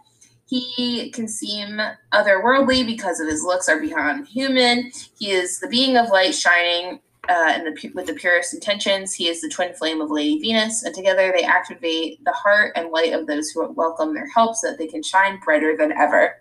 He 0.47 1.11
can 1.11 1.29
seem 1.29 1.81
otherworldly 2.13 2.85
because 2.85 3.21
of 3.21 3.29
his 3.29 3.43
looks 3.43 3.71
are 3.71 3.81
beyond 3.81 4.29
human. 4.29 4.91
He 5.19 5.31
is 5.31 5.61
the 5.61 5.69
being 5.69 5.97
of 5.97 6.11
light 6.11 6.35
shining 6.35 7.01
uh, 7.29 7.55
in 7.57 7.65
the, 7.65 7.91
with 7.95 8.07
the 8.07 8.15
purest 8.15 8.55
intentions. 8.55 9.15
He 9.15 9.29
is 9.29 9.41
the 9.41 9.49
twin 9.49 9.75
flame 9.75 10.01
of 10.01 10.11
Lady 10.11 10.41
Venus, 10.41 10.83
and 10.83 10.95
together 10.95 11.33
they 11.35 11.45
activate 11.45 12.25
the 12.25 12.33
heart 12.33 12.73
and 12.77 12.91
light 12.91 13.13
of 13.13 13.27
those 13.27 13.51
who 13.51 13.71
welcome 13.73 14.15
their 14.15 14.29
help 14.29 14.57
so 14.57 14.71
that 14.71 14.79
they 14.79 14.87
can 14.87 15.03
shine 15.03 15.41
brighter 15.45 15.77
than 15.77 15.93
ever. 15.93 16.41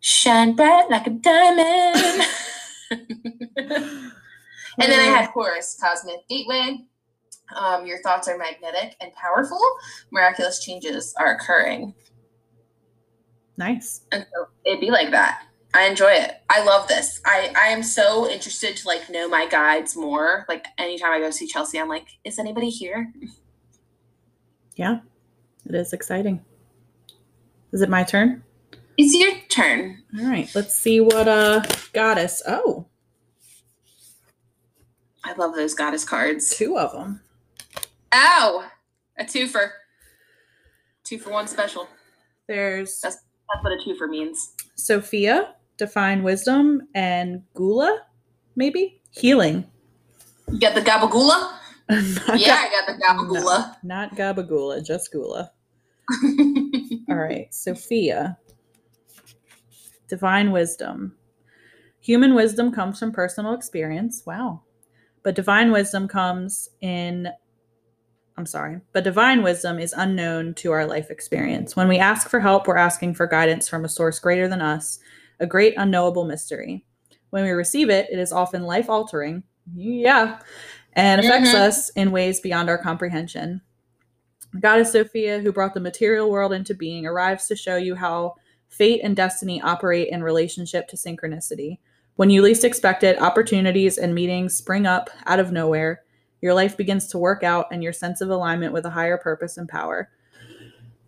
Shine 0.00 0.54
bright 0.56 0.90
like 0.90 1.06
a 1.06 1.10
diamond. 1.10 2.26
And 4.78 4.90
then 4.90 5.00
I 5.00 5.04
had 5.04 5.30
Horus, 5.30 5.76
Cosmic 5.80 6.26
Gateway. 6.28 6.78
Um, 7.54 7.84
your 7.84 8.00
thoughts 8.02 8.28
are 8.28 8.38
magnetic 8.38 8.96
and 9.00 9.12
powerful. 9.14 9.60
Miraculous 10.10 10.64
changes 10.64 11.14
are 11.18 11.34
occurring. 11.34 11.94
nice. 13.58 14.02
And 14.12 14.26
so 14.34 14.46
it'd 14.64 14.80
be 14.80 14.90
like 14.90 15.10
that. 15.10 15.44
I 15.74 15.86
enjoy 15.86 16.10
it. 16.10 16.42
I 16.50 16.62
love 16.64 16.86
this. 16.88 17.20
I, 17.24 17.52
I 17.56 17.68
am 17.68 17.82
so 17.82 18.28
interested 18.28 18.76
to 18.76 18.88
like 18.88 19.08
know 19.08 19.28
my 19.28 19.46
guides 19.46 19.96
more. 19.96 20.44
Like 20.48 20.66
anytime 20.78 21.12
I 21.12 21.18
go 21.18 21.30
see 21.30 21.48
Chelsie, 21.50 21.80
I'm 21.80 21.88
like, 21.88 22.06
is 22.24 22.38
anybody 22.38 22.68
here? 22.68 23.10
Yeah, 24.76 25.00
it 25.66 25.74
is 25.74 25.92
exciting. 25.92 26.44
Is 27.72 27.80
it 27.80 27.88
my 27.88 28.02
turn? 28.04 28.42
It's 28.98 29.14
your 29.14 29.32
turn. 29.48 30.02
All 30.18 30.26
right, 30.26 30.50
let's 30.54 30.74
see 30.74 31.00
what 31.00 31.26
uh 31.26 31.62
goddess. 31.94 32.42
Oh, 32.46 32.86
I 35.24 35.32
love 35.34 35.54
those 35.54 35.72
goddess 35.74 36.04
cards. 36.04 36.50
two 36.50 36.78
of 36.78 36.92
them. 36.92 37.22
Ow! 38.12 38.64
A 39.18 39.24
twofer. 39.24 39.70
Two 41.04 41.18
for 41.18 41.30
one 41.30 41.46
special. 41.48 41.88
There's 42.46 43.00
That's 43.00 43.18
what 43.62 43.72
a 43.72 43.76
twofer 43.76 44.08
means. 44.08 44.54
Sophia, 44.74 45.54
divine 45.82 46.22
wisdom, 46.22 46.82
and 46.94 47.42
Gula, 47.54 48.02
maybe 48.54 49.00
healing. 49.10 49.66
You 50.48 50.60
got 50.60 50.76
the 50.76 50.80
Gabagula? 50.80 51.58
Yeah, 52.36 52.54
I 52.54 52.70
got 52.70 52.86
the 52.86 53.02
Gabagula. 53.04 53.74
Not 53.82 54.14
Gabagula, 54.14 54.86
just 54.86 55.10
Gula. 55.10 55.50
All 57.08 57.16
right, 57.16 57.52
Sophia. 57.52 58.38
Divine 60.08 60.52
wisdom. 60.52 61.16
Human 62.00 62.34
wisdom 62.34 62.70
comes 62.72 63.00
from 63.00 63.10
personal 63.10 63.54
experience. 63.54 64.22
Wow. 64.24 64.62
But 65.24 65.34
divine 65.34 65.72
wisdom 65.72 66.06
comes 66.06 66.68
in, 66.80 67.28
I'm 68.36 68.46
sorry, 68.46 68.80
but 68.92 69.04
divine 69.04 69.42
wisdom 69.42 69.80
is 69.80 69.92
unknown 69.92 70.54
to 70.54 70.70
our 70.70 70.86
life 70.86 71.10
experience. 71.10 71.74
When 71.74 71.88
we 71.88 71.98
ask 71.98 72.28
for 72.28 72.38
help, 72.38 72.68
we're 72.68 72.76
asking 72.76 73.14
for 73.14 73.26
guidance 73.26 73.68
from 73.68 73.84
a 73.84 73.88
source 73.88 74.20
greater 74.20 74.48
than 74.48 74.62
us, 74.62 75.00
a 75.42 75.46
great 75.46 75.74
unknowable 75.76 76.24
mystery. 76.24 76.84
When 77.30 77.44
we 77.44 77.50
receive 77.50 77.90
it, 77.90 78.08
it 78.10 78.18
is 78.18 78.32
often 78.32 78.62
life 78.62 78.88
altering. 78.88 79.42
Yeah. 79.74 80.38
And 80.94 81.20
affects 81.20 81.50
Mhm. 81.50 81.54
us 81.54 81.88
in 81.90 82.12
ways 82.12 82.40
beyond 82.40 82.68
our 82.68 82.78
comprehension. 82.78 83.62
Goddess 84.60 84.92
Sophia, 84.92 85.40
who 85.40 85.52
brought 85.52 85.74
the 85.74 85.80
material 85.80 86.30
world 86.30 86.52
into 86.52 86.74
being, 86.74 87.06
arrives 87.06 87.46
to 87.46 87.56
show 87.56 87.76
you 87.76 87.94
how 87.94 88.34
fate 88.68 89.00
and 89.02 89.16
destiny 89.16 89.60
operate 89.62 90.08
in 90.08 90.22
relationship 90.22 90.88
to 90.88 90.96
synchronicity. 90.96 91.78
When 92.16 92.28
you 92.28 92.42
least 92.42 92.64
expect 92.64 93.02
it, 93.02 93.20
opportunities 93.20 93.96
and 93.96 94.14
meetings 94.14 94.54
spring 94.54 94.86
up 94.86 95.08
out 95.26 95.40
of 95.40 95.52
nowhere. 95.52 96.02
Your 96.42 96.52
life 96.54 96.76
begins 96.76 97.06
to 97.08 97.18
work 97.18 97.42
out, 97.42 97.68
and 97.70 97.82
your 97.82 97.92
sense 97.92 98.20
of 98.20 98.28
alignment 98.28 98.72
with 98.74 98.84
a 98.84 98.90
higher 98.90 99.16
purpose 99.16 99.56
and 99.56 99.68
power. 99.68 100.10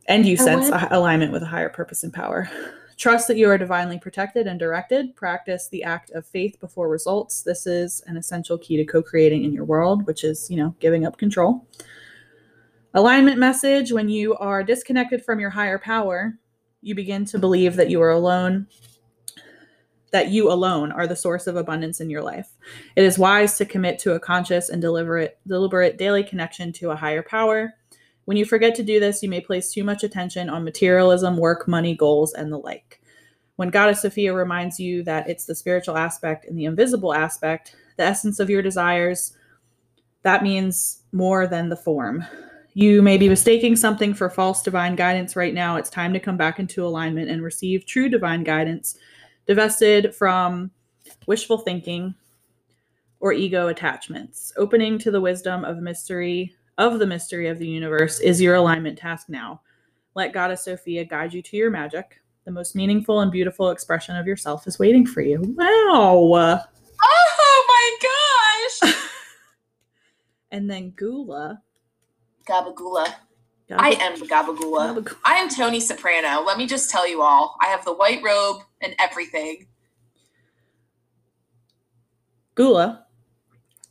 And 0.07 0.25
you 0.25 0.37
sense 0.37 0.69
a- 0.69 0.89
alignment 0.91 1.33
with 1.33 1.43
a 1.43 1.47
higher 1.47 1.69
purpose 1.69 2.03
and 2.05 2.13
power. 2.13 2.49
Trust 2.97 3.29
that 3.29 3.37
you 3.37 3.49
are 3.49 3.59
divinely 3.59 3.99
protected 3.99 4.47
and 4.47 4.59
directed. 4.59 5.17
Practice 5.17 5.69
the 5.69 5.83
act 5.83 6.11
of 6.11 6.27
faith 6.27 6.59
before 6.61 6.89
results. 6.89 7.43
This 7.43 7.67
is 7.67 8.03
an 8.07 8.17
essential 8.17 8.57
key 8.59 8.77
to 8.77 8.85
co 8.85 9.03
creating 9.03 9.45
in 9.45 9.53
your 9.53 9.65
world, 9.65 10.07
which 10.07 10.25
is, 10.25 10.51
you 10.51 10.57
know, 10.57 10.75
giving 10.79 11.05
up 11.05 11.19
control. 11.19 11.67
Alignment 12.95 13.39
message 13.39 13.91
when 13.91 14.09
you 14.09 14.37
are 14.37 14.63
disconnected 14.63 15.25
from 15.25 15.41
your 15.41 15.51
higher 15.51 15.79
power, 15.79 16.39
you 16.81 16.95
begin 16.95 17.25
to 17.25 17.39
believe 17.39 17.75
that 17.75 17.91
you 17.91 18.01
are 18.01 18.11
alone, 18.11 18.69
that 20.13 20.29
you 20.29 20.53
alone 20.53 20.93
are 20.93 21.09
the 21.09 21.17
source 21.17 21.49
of 21.49 21.57
abundance 21.57 22.01
in 22.01 22.09
your 22.09 22.23
life. 22.23 22.53
It 22.95 23.03
is 23.03 23.19
wise 23.19 23.57
to 23.59 23.65
commit 23.65 23.99
to 24.01 24.13
a 24.13 24.21
conscious 24.21 24.69
and 24.69 24.81
deliberate, 24.81 25.39
deliberate 25.49 25.99
daily 25.99 26.23
connection 26.23 26.73
to 26.75 26.93
a 26.93 26.97
higher 26.97 27.23
power. 27.23 27.75
When 28.25 28.37
you 28.37 28.45
forget 28.45 28.75
to 28.77 28.83
do 28.83 29.01
this, 29.01 29.23
you 29.23 29.29
may 29.29 29.41
place 29.41 29.73
too 29.73 29.85
much 29.85 30.03
attention 30.03 30.49
on 30.49 30.65
materialism, 30.65 31.37
work, 31.37 31.69
money, 31.69 31.95
goals, 31.95 32.33
and 32.33 32.51
the 32.51 32.59
like. 32.59 33.01
When 33.57 33.71
Goddess 33.71 34.03
Sophia 34.03 34.35
reminds 34.35 34.81
you 34.81 35.03
that 35.05 35.29
it's 35.29 35.45
the 35.45 35.55
spiritual 35.55 35.97
aspect 35.97 36.47
and 36.47 36.59
the 36.59 36.65
invisible 36.65 37.15
aspect, 37.15 37.77
the 37.97 38.03
essence 38.03 38.41
of 38.41 38.51
your 38.51 38.63
desires, 38.63 39.37
that 40.23 40.43
means 40.43 41.03
more 41.13 41.47
than 41.47 41.69
the 41.69 41.77
form. 41.77 42.25
You 42.73 43.03
may 43.03 43.17
be 43.19 43.29
mistaking 43.29 43.77
something 43.77 44.15
for 44.15 44.29
false 44.29 44.63
divine 44.63 44.97
guidance 44.97 45.37
right 45.37 45.55
now. 45.55 45.77
It's 45.77 45.91
time 45.91 46.13
to 46.13 46.19
come 46.19 46.37
back 46.37 46.59
into 46.59 46.85
alignment 46.85 47.31
and 47.31 47.43
receive 47.43 47.87
true 47.87 48.09
divine 48.09 48.43
guidance, 48.43 48.99
divested 49.47 50.15
from 50.15 50.73
wishful 51.27 51.59
thinking 51.59 52.15
or 53.21 53.33
ego 53.33 53.69
attachments. 53.69 54.53
Opening 54.57 54.99
to 54.99 55.13
the 55.13 55.21
wisdom 55.21 55.65
of 55.65 55.79
mystery 55.79 56.57
of 56.79 56.99
the 56.99 57.07
mystery 57.07 57.49
of 57.49 57.59
the 57.59 57.69
universe 57.69 58.21
is 58.21 58.41
your 58.41 58.57
alignment 58.57 58.99
task 58.99 59.29
now. 59.29 59.61
Let 60.15 60.33
Goddess 60.33 60.65
Sophia 60.65 61.05
guide 61.05 61.35
you 61.35 61.43
to 61.43 61.57
your 61.57 61.71
magic. 61.71 62.21
The 62.45 62.51
most 62.51 62.77
meaningful 62.77 63.21
and 63.21 63.33
beautiful 63.33 63.71
expression 63.71 64.17
of 64.17 64.27
yourself 64.27 64.67
is 64.67 64.79
waiting 64.79 65.07
for 65.07 65.23
you. 65.23 65.41
Wow. 65.57 66.67
Oh 67.03 67.65
my 67.69 68.83
gosh! 68.83 68.95
And 70.55 70.71
then 70.71 70.91
Gula. 70.91 71.61
Gabagula. 72.49 73.13
I 73.73 73.91
am 74.01 74.15
Gabagula. 74.21 74.95
Gabagula. 74.95 75.17
I 75.25 75.35
am 75.35 75.49
Tony 75.49 75.81
Soprano. 75.81 76.45
Let 76.45 76.59
me 76.59 76.69
just 76.69 76.91
tell 76.91 77.09
you 77.09 77.23
all. 77.23 77.57
I 77.61 77.67
have 77.67 77.85
the 77.85 77.93
white 77.93 78.23
robe 78.23 78.63
and 78.81 78.95
everything. 79.01 79.67
Gula. 82.55 83.05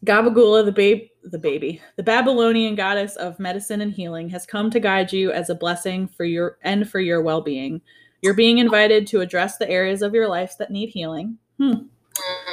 Gabagula, 0.06 0.64
the 0.64 0.72
babe 0.72 1.10
the 1.24 1.40
baby. 1.40 1.82
The 1.96 2.04
Babylonian 2.04 2.76
goddess 2.76 3.16
of 3.16 3.40
medicine 3.40 3.82
and 3.82 3.94
healing 3.94 4.30
has 4.30 4.46
come 4.46 4.70
to 4.72 4.80
guide 4.80 5.14
you 5.14 5.32
as 5.32 5.50
a 5.50 5.56
blessing 5.56 6.08
for 6.08 6.26
your 6.26 6.58
and 6.64 6.90
for 6.90 7.00
your 7.00 7.22
well-being. 7.22 7.82
You're 8.22 8.34
being 8.34 8.58
invited 8.58 9.08
to 9.08 9.22
address 9.22 9.58
the 9.58 9.70
areas 9.70 10.02
of 10.02 10.14
your 10.14 10.28
life 10.28 10.58
that 10.58 10.72
need 10.72 10.90
healing. 10.90 11.38
Hmm. 11.58 11.74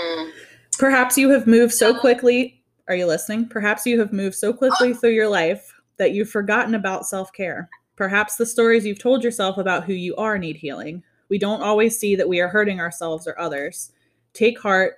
Mm. 0.06 0.30
Perhaps 0.78 1.18
you 1.18 1.30
have 1.30 1.46
moved 1.46 1.72
so 1.72 1.94
quickly. 1.94 2.62
Are 2.88 2.94
you 2.94 3.06
listening? 3.06 3.48
Perhaps 3.48 3.86
you 3.86 3.98
have 4.00 4.12
moved 4.12 4.34
so 4.34 4.52
quickly 4.52 4.94
through 4.94 5.10
your 5.10 5.28
life 5.28 5.72
that 5.98 6.12
you've 6.12 6.30
forgotten 6.30 6.74
about 6.74 7.06
self 7.06 7.32
care. 7.32 7.68
Perhaps 7.96 8.36
the 8.36 8.46
stories 8.46 8.86
you've 8.86 8.98
told 8.98 9.22
yourself 9.22 9.58
about 9.58 9.84
who 9.84 9.92
you 9.92 10.16
are 10.16 10.38
need 10.38 10.56
healing. 10.56 11.02
We 11.28 11.38
don't 11.38 11.62
always 11.62 11.98
see 11.98 12.16
that 12.16 12.28
we 12.28 12.40
are 12.40 12.48
hurting 12.48 12.80
ourselves 12.80 13.26
or 13.26 13.38
others. 13.38 13.92
Take 14.32 14.58
heart, 14.58 14.94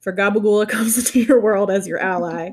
for 0.00 0.12
Gabagula 0.12 0.68
comes 0.68 0.98
into 0.98 1.20
your 1.20 1.40
world 1.40 1.70
as 1.70 1.88
your 1.88 1.98
ally. 1.98 2.50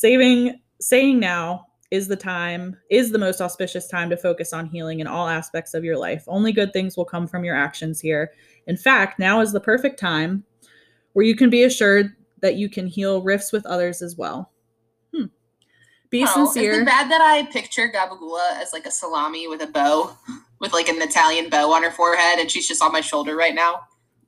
Saving, 0.00 0.58
saying 0.80 1.20
now 1.20 1.66
is 1.90 2.08
the 2.08 2.16
time, 2.16 2.74
is 2.90 3.10
the 3.10 3.18
most 3.18 3.42
auspicious 3.42 3.86
time 3.86 4.08
to 4.08 4.16
focus 4.16 4.54
on 4.54 4.64
healing 4.64 5.00
in 5.00 5.06
all 5.06 5.28
aspects 5.28 5.74
of 5.74 5.84
your 5.84 5.98
life. 5.98 6.24
Only 6.26 6.52
good 6.52 6.72
things 6.72 6.96
will 6.96 7.04
come 7.04 7.26
from 7.26 7.44
your 7.44 7.54
actions 7.54 8.00
here. 8.00 8.32
In 8.66 8.78
fact, 8.78 9.18
now 9.18 9.42
is 9.42 9.52
the 9.52 9.60
perfect 9.60 10.00
time 10.00 10.42
where 11.12 11.26
you 11.26 11.36
can 11.36 11.50
be 11.50 11.64
assured 11.64 12.14
that 12.40 12.54
you 12.54 12.70
can 12.70 12.86
heal 12.86 13.20
rifts 13.20 13.52
with 13.52 13.66
others 13.66 14.00
as 14.00 14.16
well. 14.16 14.50
Hmm. 15.14 15.24
Be 16.08 16.22
Oh, 16.22 16.24
Is 16.24 16.32
sincere. 16.54 16.80
it 16.80 16.86
bad 16.86 17.10
that 17.10 17.20
I 17.20 17.44
picture 17.52 17.92
Gabagula 17.94 18.52
as 18.58 18.72
like 18.72 18.86
a 18.86 18.90
salami 18.90 19.48
with 19.48 19.60
a 19.60 19.66
bow, 19.66 20.16
with 20.60 20.72
like 20.72 20.88
an 20.88 21.02
Italian 21.02 21.50
bow 21.50 21.74
on 21.74 21.82
her 21.82 21.90
forehead, 21.90 22.38
and 22.38 22.50
she's 22.50 22.66
just 22.66 22.80
on 22.80 22.90
my 22.90 23.02
shoulder 23.02 23.36
right 23.36 23.54
now? 23.54 23.80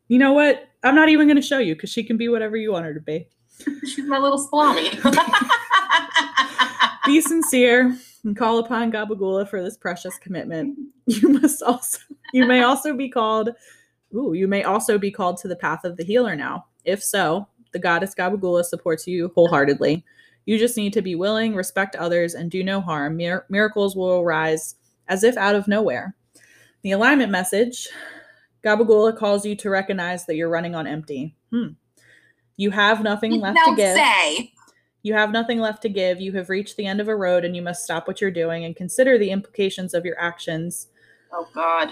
You 0.09 0.18
know 0.18 0.35
what? 0.35 0.68
I'm 0.83 0.95
not 0.95 1.09
even 1.09 1.29
going 1.29 1.37
to 1.41 1.43
show 1.43 1.61
you 1.61 1.75
because 1.75 1.89
she 1.89 2.05
can 2.05 2.18
be 2.18 2.29
whatever 2.29 2.59
you 2.59 2.73
want 2.73 2.85
her 2.85 2.93
to 2.93 3.01
be. 3.01 3.27
She's 3.87 4.05
my 4.07 4.18
little 4.18 4.39
salami. 4.39 4.91
Be 7.07 7.21
sincere 7.21 7.97
and 8.25 8.37
call 8.37 8.59
upon 8.59 8.93
Gabagula 8.93 9.49
for 9.49 9.63
this 9.63 9.77
precious 9.77 10.19
commitment. 10.19 10.79
You 11.07 11.31
must 11.31 11.63
also, 11.63 11.99
you 12.33 12.47
may 12.47 12.63
also 12.63 12.95
be 12.95 13.09
called, 13.09 13.51
ooh, 14.15 14.35
you 14.35 14.47
may 14.47 14.63
also 14.63 14.99
be 14.99 15.11
called 15.11 15.37
to 15.39 15.49
the 15.49 15.57
path 15.57 15.85
of 15.85 15.97
the 15.97 16.05
healer 16.05 16.37
now. 16.37 16.67
If 16.85 17.03
so, 17.03 17.49
the 17.73 17.81
goddess 17.81 18.15
Gabagula 18.15 18.65
supports 18.65 19.07
you 19.07 19.33
wholeheartedly. 19.35 20.05
You 20.47 20.59
just 20.59 20.77
need 20.77 20.93
to 20.93 21.03
be 21.03 21.15
willing, 21.15 21.55
respect 21.55 21.97
others, 21.97 22.35
and 22.35 22.51
do 22.51 22.63
no 22.63 22.81
harm. 22.81 23.17
Mir- 23.17 23.47
miracles 23.49 23.97
will 23.97 24.21
arise 24.21 24.77
as 25.09 25.25
if 25.25 25.37
out 25.37 25.55
of 25.55 25.67
nowhere. 25.67 26.15
The 26.83 26.93
alignment 26.93 27.31
message 27.31 27.89
Gabagula 28.65 29.17
calls 29.17 29.45
you 29.45 29.57
to 29.57 29.71
recognize 29.71 30.27
that 30.27 30.37
you're 30.37 30.49
running 30.49 30.75
on 30.75 30.87
empty. 30.87 31.35
Hmm. 31.51 31.69
You 32.57 32.71
have 32.71 33.03
nothing 33.03 33.41
left 33.41 33.59
to 33.65 33.75
give. 33.77 33.97
say. 33.97 34.53
You 35.03 35.14
have 35.14 35.32
nothing 35.32 35.59
left 35.59 35.82
to 35.82 35.88
give. 35.88 36.20
You 36.20 36.32
have 36.32 36.48
reached 36.48 36.76
the 36.76 36.86
end 36.86 37.00
of 37.00 37.09
a 37.09 37.16
road 37.16 37.44
and 37.44 37.57
you 37.57 37.62
must 37.62 37.84
stop 37.84 38.07
what 38.07 38.20
you're 38.20 38.30
doing 38.30 38.64
and 38.64 38.76
consider 38.76 39.18
the 39.18 39.30
implications 39.30 39.94
of 39.94 40.05
your 40.05 40.18
actions. 40.20 40.88
Oh 41.32 41.48
God. 41.55 41.90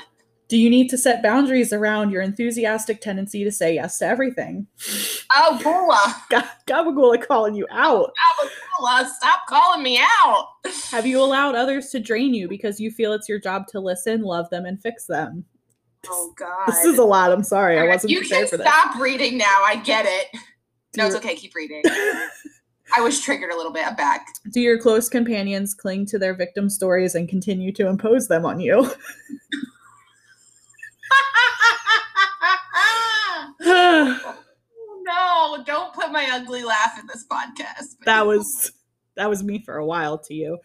Do 0.49 0.57
you 0.57 0.69
need 0.69 0.89
to 0.91 0.99
set 0.99 1.23
boundaries 1.23 1.73
around 1.73 2.11
your 2.11 2.23
enthusiastic 2.23 3.01
tendency 3.01 3.45
to 3.45 3.53
say 3.53 3.75
yes 3.75 3.99
to 3.99 4.07
everything? 4.07 4.67
Oh, 5.33 5.61
Gula. 5.63 6.17
Ga- 6.31 6.51
Gabagula 6.67 7.25
calling 7.25 7.55
you 7.55 7.69
out. 7.71 8.13
Gabagula, 8.41 9.07
stop 9.07 9.47
calling 9.49 9.85
me 9.85 10.01
out. 10.23 10.49
Have 10.91 11.07
you 11.07 11.23
allowed 11.23 11.55
others 11.55 11.91
to 11.91 12.01
drain 12.01 12.35
you 12.35 12.49
because 12.49 12.81
you 12.81 12.91
feel 12.91 13.13
it's 13.13 13.29
your 13.29 13.39
job 13.39 13.69
to 13.69 13.79
listen, 13.79 14.23
love 14.23 14.51
them, 14.51 14.67
and 14.67 14.83
fix 14.83 15.07
them? 15.07 15.45
Oh 16.09 16.33
God. 16.37 16.67
This 16.67 16.85
is 16.85 16.99
a 16.99 17.05
lot. 17.05 17.31
I'm 17.31 17.45
sorry. 17.45 17.79
I 17.79 17.87
wasn't 17.87 18.11
you 18.11 18.21
prepared 18.21 18.49
for 18.49 18.57
this. 18.57 18.67
stop 18.67 18.99
reading 18.99 19.39
now. 19.39 19.63
I 19.65 19.77
get 19.77 20.05
it. 20.07 20.37
No, 20.97 21.07
it's 21.07 21.15
okay. 21.17 21.37
Keep 21.37 21.55
reading. 21.55 21.83
I 22.97 23.01
was 23.01 23.21
triggered 23.21 23.51
a 23.51 23.57
little 23.57 23.73
bit. 23.73 23.87
I'm 23.87 23.97
back. 23.97 24.27
Do 24.53 24.61
your 24.61 24.79
close 24.79 25.09
companions 25.09 25.75
cling 25.75 26.07
to 26.07 26.19
their 26.19 26.35
victim 26.35 26.69
stories 26.69 27.15
and 27.15 27.29
continue 27.29 27.73
to 27.73 27.87
impose 27.87 28.29
them 28.29 28.45
on 28.45 28.61
you? 28.61 28.83
no, 33.61 34.19
don't 35.65 35.95
put 35.95 36.13
my 36.13 36.29
ugly 36.33 36.65
laugh 36.65 36.99
in 36.99 37.07
this 37.07 37.25
podcast. 37.31 37.97
that 38.05 38.27
was 38.27 38.73
that 39.17 39.29
was 39.29 39.43
me 39.43 39.63
for 39.65 39.77
a 39.77 39.85
while 39.85 40.19
to 40.19 40.35
you. 40.35 40.59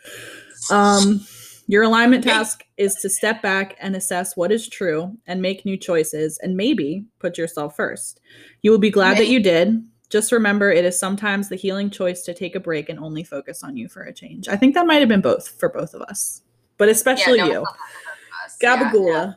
Um 0.71 1.25
your 1.67 1.83
alignment 1.83 2.23
task 2.23 2.63
is 2.77 2.95
to 2.97 3.09
step 3.09 3.41
back 3.41 3.75
and 3.79 3.95
assess 3.95 4.37
what 4.37 4.51
is 4.51 4.69
true 4.69 5.17
and 5.25 5.41
make 5.41 5.65
new 5.65 5.77
choices 5.77 6.37
and 6.43 6.55
maybe 6.55 7.05
put 7.19 7.39
yourself 7.39 7.75
first. 7.75 8.19
You 8.61 8.69
will 8.69 8.77
be 8.77 8.91
glad 8.91 9.17
that 9.17 9.29
you 9.29 9.39
did. 9.39 9.83
Just 10.09 10.31
remember 10.31 10.71
it 10.71 10.85
is 10.85 10.97
sometimes 10.99 11.49
the 11.49 11.55
healing 11.55 11.89
choice 11.89 12.21
to 12.23 12.33
take 12.33 12.55
a 12.55 12.59
break 12.59 12.89
and 12.89 12.99
only 12.99 13.23
focus 13.23 13.63
on 13.63 13.75
you 13.75 13.89
for 13.89 14.03
a 14.03 14.13
change. 14.13 14.47
I 14.47 14.55
think 14.55 14.75
that 14.75 14.85
might 14.85 14.99
have 14.99 15.09
been 15.09 15.21
both 15.21 15.47
for 15.59 15.69
both 15.69 15.93
of 15.93 16.01
us. 16.03 16.41
But 16.77 16.89
especially 16.89 17.37
no, 17.39 17.45
you. 17.51 17.61
us. 17.63 18.57
Yeah, 18.61 18.77
Gabagula. 18.91 19.35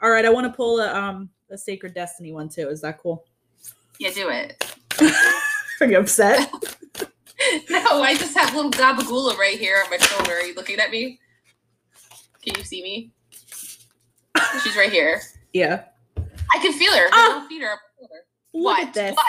All 0.00 0.10
right, 0.10 0.24
I 0.24 0.30
want 0.30 0.46
to 0.46 0.52
pull 0.56 0.80
a 0.80 0.94
um 0.94 1.28
a 1.50 1.58
Sacred 1.58 1.94
Destiny 1.94 2.32
one 2.32 2.48
too. 2.48 2.68
Is 2.68 2.80
that 2.82 2.98
cool? 3.00 3.24
Yeah, 3.98 4.10
do 4.10 4.28
it. 4.28 4.76
Are 5.80 5.86
you 5.86 5.98
upset? 5.98 6.50
No, 7.70 8.02
I 8.02 8.16
just 8.18 8.36
have 8.36 8.52
little 8.52 8.70
Gabagula 8.72 9.36
right 9.38 9.56
here 9.56 9.80
on 9.84 9.88
my 9.90 9.96
shoulder. 9.98 10.32
Are 10.32 10.42
you 10.42 10.54
looking 10.56 10.80
at 10.80 10.90
me? 10.90 11.20
Can 12.42 12.54
you 12.58 12.64
see 12.64 12.82
me? 12.82 13.12
She's 14.64 14.76
right 14.76 14.90
here. 14.90 15.20
yeah. 15.52 15.84
I 16.52 16.58
can 16.58 16.72
feel 16.72 16.92
her. 16.92 17.04
Her 17.04 17.08
Ah! 17.12 17.26
little 17.34 17.48
feet 17.48 17.62
are 17.62 17.72
up 17.74 17.78
my. 17.96 18.08
Look 18.54 18.64
what? 18.64 18.88
at 18.88 18.94
this. 18.94 19.14
What? 19.14 19.24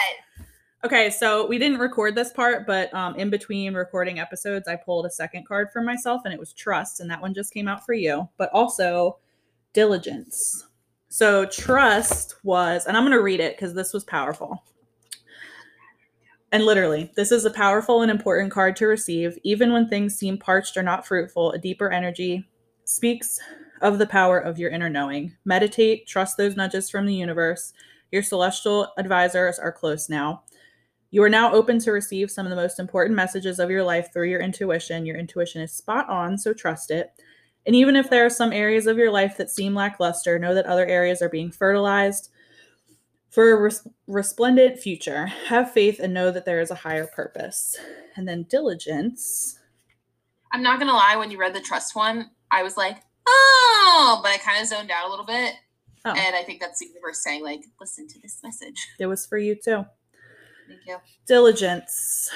Okay, 0.81 1.09
so 1.09 1.45
we 1.45 1.57
didn't 1.57 1.79
record 1.79 2.15
this 2.15 2.31
part, 2.31 2.65
but 2.65 2.93
um, 2.93 3.15
in 3.15 3.29
between 3.29 3.73
recording 3.73 4.19
episodes, 4.19 4.65
I 4.65 4.77
pulled 4.77 5.05
a 5.05 5.11
second 5.11 5.45
card 5.45 5.71
for 5.73 5.81
myself, 5.81 6.21
and 6.23 6.33
it 6.33 6.39
was 6.39 6.53
trust, 6.53 7.01
and 7.01 7.11
that 7.11 7.21
one 7.21 7.33
just 7.33 7.53
came 7.53 7.67
out 7.67 7.85
for 7.85 7.91
you. 7.91 8.29
But 8.37 8.49
also 8.53 9.17
diligence. 9.73 10.67
So 11.09 11.45
trust 11.45 12.35
was, 12.43 12.85
and 12.85 12.95
I'm 12.95 13.03
going 13.03 13.11
to 13.11 13.21
read 13.21 13.41
it 13.41 13.57
because 13.57 13.73
this 13.73 13.93
was 13.93 14.05
powerful. 14.05 14.63
And 16.53 16.65
literally, 16.65 17.11
this 17.15 17.33
is 17.33 17.43
a 17.43 17.51
powerful 17.51 18.01
and 18.01 18.09
important 18.09 18.51
card 18.53 18.77
to 18.77 18.87
receive. 18.87 19.37
Even 19.43 19.73
when 19.73 19.89
things 19.89 20.15
seem 20.15 20.37
parched 20.37 20.77
or 20.77 20.83
not 20.83 21.05
fruitful, 21.05 21.51
a 21.51 21.59
deeper 21.59 21.91
energy 21.91 22.47
speaks 22.85 23.37
of 23.81 23.97
the 23.97 24.07
power 24.07 24.39
of 24.39 24.57
your 24.57 24.71
inner 24.71 24.89
knowing. 24.89 25.35
Meditate, 25.43 26.07
trust 26.07 26.37
those 26.37 26.55
nudges 26.55 26.89
from 26.89 27.05
the 27.05 27.13
universe. 27.13 27.73
Your 28.11 28.23
celestial 28.23 28.93
advisors 28.97 29.59
are 29.59 29.71
close 29.71 30.09
now. 30.09 30.43
You 31.11 31.23
are 31.23 31.29
now 31.29 31.51
open 31.53 31.79
to 31.79 31.91
receive 31.91 32.29
some 32.29 32.45
of 32.45 32.49
the 32.51 32.55
most 32.55 32.79
important 32.79 33.15
messages 33.15 33.59
of 33.59 33.69
your 33.71 33.83
life 33.83 34.09
through 34.13 34.29
your 34.29 34.41
intuition. 34.41 35.05
Your 35.05 35.17
intuition 35.17 35.61
is 35.61 35.73
spot 35.73 36.07
on, 36.09 36.37
so 36.37 36.53
trust 36.53 36.91
it. 36.91 37.11
And 37.65 37.75
even 37.75 37.95
if 37.95 38.09
there 38.09 38.25
are 38.25 38.29
some 38.29 38.53
areas 38.53 38.85
of 38.87 38.97
your 38.97 39.11
life 39.11 39.35
that 39.37 39.49
seem 39.49 39.73
lackluster, 39.73 40.37
know 40.39 40.53
that 40.53 40.65
other 40.65 40.85
areas 40.85 41.21
are 41.21 41.29
being 41.29 41.51
fertilized 41.51 42.29
for 43.29 43.51
a 43.51 43.61
res- 43.61 43.87
resplendent 44.07 44.79
future. 44.79 45.25
Have 45.47 45.71
faith 45.71 45.99
and 45.99 46.13
know 46.13 46.31
that 46.31 46.45
there 46.45 46.61
is 46.61 46.71
a 46.71 46.75
higher 46.75 47.07
purpose. 47.07 47.75
And 48.15 48.27
then 48.27 48.43
diligence. 48.49 49.59
I'm 50.51 50.63
not 50.63 50.79
gonna 50.79 50.93
lie. 50.93 51.15
When 51.15 51.29
you 51.31 51.39
read 51.39 51.53
the 51.53 51.59
trust 51.61 51.95
one, 51.95 52.31
I 52.51 52.63
was 52.63 52.75
like, 52.77 52.97
oh, 53.27 54.19
but 54.23 54.31
I 54.31 54.37
kind 54.37 54.61
of 54.61 54.67
zoned 54.67 54.89
out 54.91 55.07
a 55.07 55.09
little 55.09 55.25
bit, 55.25 55.53
Oh, 56.05 56.11
and 56.11 56.35
I 56.35 56.43
think 56.43 56.59
that's 56.61 56.79
the 56.79 56.87
universe 56.87 57.21
saying, 57.23 57.43
like, 57.43 57.61
listen 57.79 58.07
to 58.07 58.19
this 58.21 58.39
message. 58.43 58.87
it 58.99 59.05
was 59.05 59.25
for 59.27 59.37
you 59.37 59.55
too. 59.55 59.85
Thank 60.69 60.81
you. 60.85 60.97
Diligence. 61.25 62.29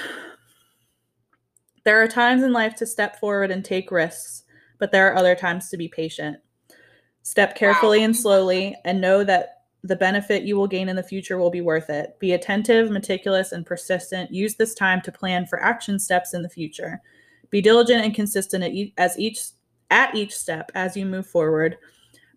There 1.86 2.02
are 2.02 2.08
times 2.08 2.44
in 2.44 2.52
life 2.52 2.76
to 2.76 2.86
step 2.86 3.20
forward 3.20 3.52
and 3.52 3.64
take 3.64 3.92
risks, 3.92 4.44
but 4.80 4.92
there 4.92 5.08
are 5.08 5.16
other 5.16 5.36
times 5.36 5.70
to 5.70 5.78
be 5.78 5.88
patient. 5.88 6.38
Step 7.22 7.56
carefully 7.56 8.00
Wow. 8.00 8.06
and 8.06 8.16
slowly 8.18 8.76
and 8.86 9.00
know 9.00 9.24
that 9.24 9.62
the 9.84 9.96
benefit 9.96 10.44
you 10.44 10.56
will 10.56 10.68
gain 10.68 10.90
in 10.90 10.96
the 10.96 11.04
future 11.04 11.38
will 11.38 11.50
be 11.50 11.62
worth 11.62 11.90
it. 11.90 12.18
Be 12.20 12.34
attentive, 12.34 12.90
meticulous, 12.90 13.52
and 13.52 13.66
persistent. 13.66 14.32
Use 14.32 14.56
this 14.56 14.74
time 14.74 15.02
to 15.02 15.12
plan 15.12 15.46
for 15.46 15.62
action 15.62 16.00
steps 16.00 16.34
in 16.34 16.42
the 16.42 16.50
future. 16.50 17.02
Be 17.50 17.62
diligent 17.62 18.04
and 18.04 18.16
consistent 18.16 18.64
at 18.64 18.72
each, 18.72 18.94
as 18.98 19.20
each 19.20 19.42
at 19.92 20.16
each 20.16 20.36
step 20.36 20.72
as 20.74 20.98
you 20.98 21.06
move 21.06 21.28
forward. 21.28 21.78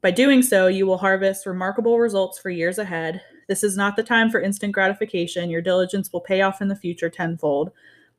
By 0.03 0.11
doing 0.11 0.43
so, 0.43 0.67
you 0.67 0.87
will 0.87 0.99
harvest 0.99 1.47
remarkable 1.47 1.99
results 1.99 2.39
for 2.39 2.51
years 2.51 2.79
ahead. 2.79 3.23
This 3.47 3.63
is 3.63 3.77
not 3.77 3.97
the 3.97 4.03
time 4.03 4.31
for 4.31 4.41
instant 4.41 4.73
gratification. 4.73 5.51
Your 5.51 5.63
diligence 5.63 6.13
will 6.13 6.21
pay 6.21 6.43
off 6.43 6.61
in 6.61 6.69
the 6.69 6.77
future 6.77 7.11
tenfold. 7.11 7.71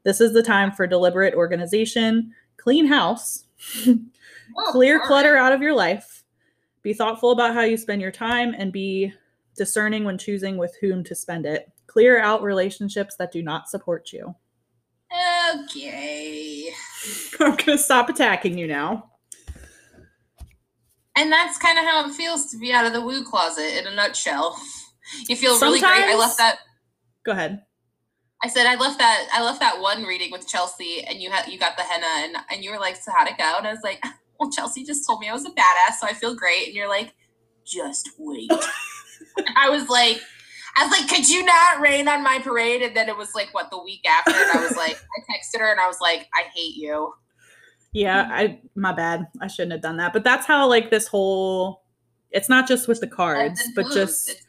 This 0.03 0.21
is 0.21 0.33
the 0.33 0.43
time 0.43 0.71
for 0.71 0.87
deliberate 0.87 1.33
organization, 1.33 2.33
clean 2.57 2.87
house, 2.87 3.45
Oh, 4.57 4.71
clear 4.71 4.99
clutter 5.05 5.33
right. 5.33 5.45
out 5.45 5.53
of 5.53 5.61
your 5.61 5.73
life. 5.75 6.23
Be 6.81 6.93
thoughtful 6.93 7.31
about 7.31 7.53
how 7.53 7.61
you 7.61 7.75
spend 7.75 8.01
your 8.01 8.11
time 8.11 8.55
and 8.57 8.71
be 8.71 9.13
discerning 9.55 10.03
when 10.05 10.17
choosing 10.17 10.57
with 10.57 10.75
whom 10.79 11.03
to 11.03 11.15
spend 11.15 11.45
it. 11.45 11.69
Clear 11.87 12.21
out 12.21 12.41
relationships 12.41 13.15
that 13.17 13.31
do 13.31 13.41
not 13.41 13.69
support 13.69 14.13
you. 14.13 14.33
Okay. 15.63 16.69
I'm 17.39 17.51
going 17.51 17.65
to 17.65 17.77
stop 17.77 18.09
attacking 18.09 18.57
you 18.57 18.67
now. 18.67 19.11
And 21.17 21.31
that's 21.31 21.57
kind 21.57 21.79
of 21.79 21.85
how 21.85 22.07
it 22.07 22.13
feels 22.13 22.51
to 22.51 22.57
be 22.57 22.71
out 22.71 22.85
of 22.85 22.93
the 22.93 23.01
woo 23.01 23.23
closet 23.23 23.77
in 23.79 23.87
a 23.87 23.95
nutshell. 23.95 24.57
You 25.27 25.35
feel 25.35 25.59
really 25.59 25.79
great. 25.79 25.89
I 25.91 25.95
Sometimes- 26.01 26.19
left 26.19 26.37
that 26.37 26.59
Go 27.25 27.31
ahead. 27.33 27.63
I 28.43 28.47
said 28.49 28.65
I 28.67 28.75
left 28.75 28.99
that 28.99 29.27
I 29.33 29.43
left 29.43 29.59
that 29.61 29.81
one 29.81 30.03
reading 30.03 30.31
with 30.31 30.47
Chelsie 30.47 31.03
and 31.09 31.19
you 31.21 31.31
had 31.31 31.47
you 31.51 31.57
got 31.57 31.75
the 31.75 31.83
henna 31.83 32.05
and 32.25 32.37
and 32.51 32.63
you 32.63 32.71
were 32.71 32.79
like, 32.79 32.95
so 32.95 33.11
how'd 33.11 33.27
it 33.27 33.37
go? 33.37 33.55
And 33.57 33.67
I 33.67 33.71
was 33.71 33.81
like, 33.83 34.03
Well, 34.39 34.51
Chelsie 34.51 34.85
just 34.85 35.05
told 35.07 35.19
me 35.19 35.27
I 35.27 35.33
was 35.33 35.45
a 35.45 35.49
badass, 35.49 35.95
so 35.99 36.05
I 36.05 36.13
feel 36.13 36.35
great. 36.35 36.67
And 36.67 36.75
you're 36.75 36.87
like, 36.87 37.13
just 37.65 38.11
wait. 38.19 38.51
I 39.57 39.69
was 39.69 39.89
like 39.89 40.21
I 40.79 40.85
was 40.85 40.91
like, 40.91 41.09
could 41.09 41.27
you 41.27 41.43
not 41.43 41.79
rain 41.81 42.07
on 42.07 42.23
my 42.23 42.37
parade? 42.39 42.83
And 42.83 42.95
then 42.95 43.09
it 43.09 43.17
was 43.17 43.33
like 43.33 43.51
what 43.53 43.71
the 43.71 43.81
week 43.81 44.05
after, 44.07 44.29
and 44.31 44.59
I 44.59 44.61
was 44.63 44.77
like, 44.77 44.95
I 44.95 45.21
texted 45.33 45.59
her 45.59 45.71
and 45.71 45.79
I 45.79 45.87
was 45.87 45.99
like, 45.99 46.27
I 46.35 46.43
hate 46.53 46.75
you. 46.75 47.11
Yeah, 47.93 48.27
I 48.31 48.59
my 48.75 48.93
bad. 48.93 49.25
I 49.41 49.47
shouldn't 49.47 49.71
have 49.71 49.81
done 49.81 49.97
that. 49.97 50.13
But 50.13 50.23
that's 50.23 50.45
how 50.45 50.69
like 50.69 50.91
this 50.91 51.07
whole 51.07 51.81
it's 52.29 52.49
not 52.49 52.67
just 52.67 52.87
with 52.87 52.99
the 52.99 53.07
cards, 53.07 53.61
but 53.75 53.85
just 53.91 54.29
It's- 54.29 54.43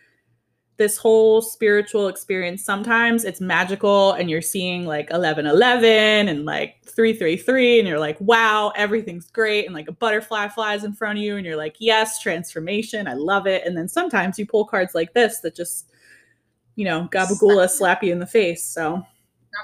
this 0.78 0.96
whole 0.96 1.42
spiritual 1.42 2.08
experience. 2.08 2.64
Sometimes 2.64 3.24
it's 3.24 3.40
magical 3.40 4.12
and 4.12 4.30
you're 4.30 4.40
seeing 4.40 4.86
like 4.86 5.10
1111 5.10 6.28
and 6.28 6.44
like 6.44 6.76
333 6.86 7.80
and 7.80 7.88
you're 7.88 7.98
like, 7.98 8.18
"Wow, 8.20 8.72
everything's 8.76 9.30
great." 9.30 9.66
And 9.66 9.74
like 9.74 9.88
a 9.88 9.92
butterfly 9.92 10.48
flies 10.48 10.84
in 10.84 10.94
front 10.94 11.18
of 11.18 11.24
you 11.24 11.36
and 11.36 11.44
you're 11.44 11.56
like, 11.56 11.76
"Yes, 11.78 12.20
transformation. 12.22 13.06
I 13.06 13.14
love 13.14 13.46
it." 13.46 13.66
And 13.66 13.76
then 13.76 13.88
sometimes 13.88 14.38
you 14.38 14.46
pull 14.46 14.64
cards 14.64 14.94
like 14.94 15.12
this 15.12 15.40
that 15.40 15.54
just 15.54 15.90
you 16.78 16.84
know, 16.84 17.08
gabagula 17.10 17.68
slap 17.68 18.04
you 18.04 18.12
in 18.12 18.20
the 18.20 18.26
face. 18.26 18.64
So, 18.64 19.04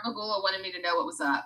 Nabagula 0.05 0.43
wanted 0.43 0.63
me 0.63 0.73
to 0.73 0.83
know 0.83 0.97
what 0.97 1.07
was 1.07 1.21
up. 1.21 1.45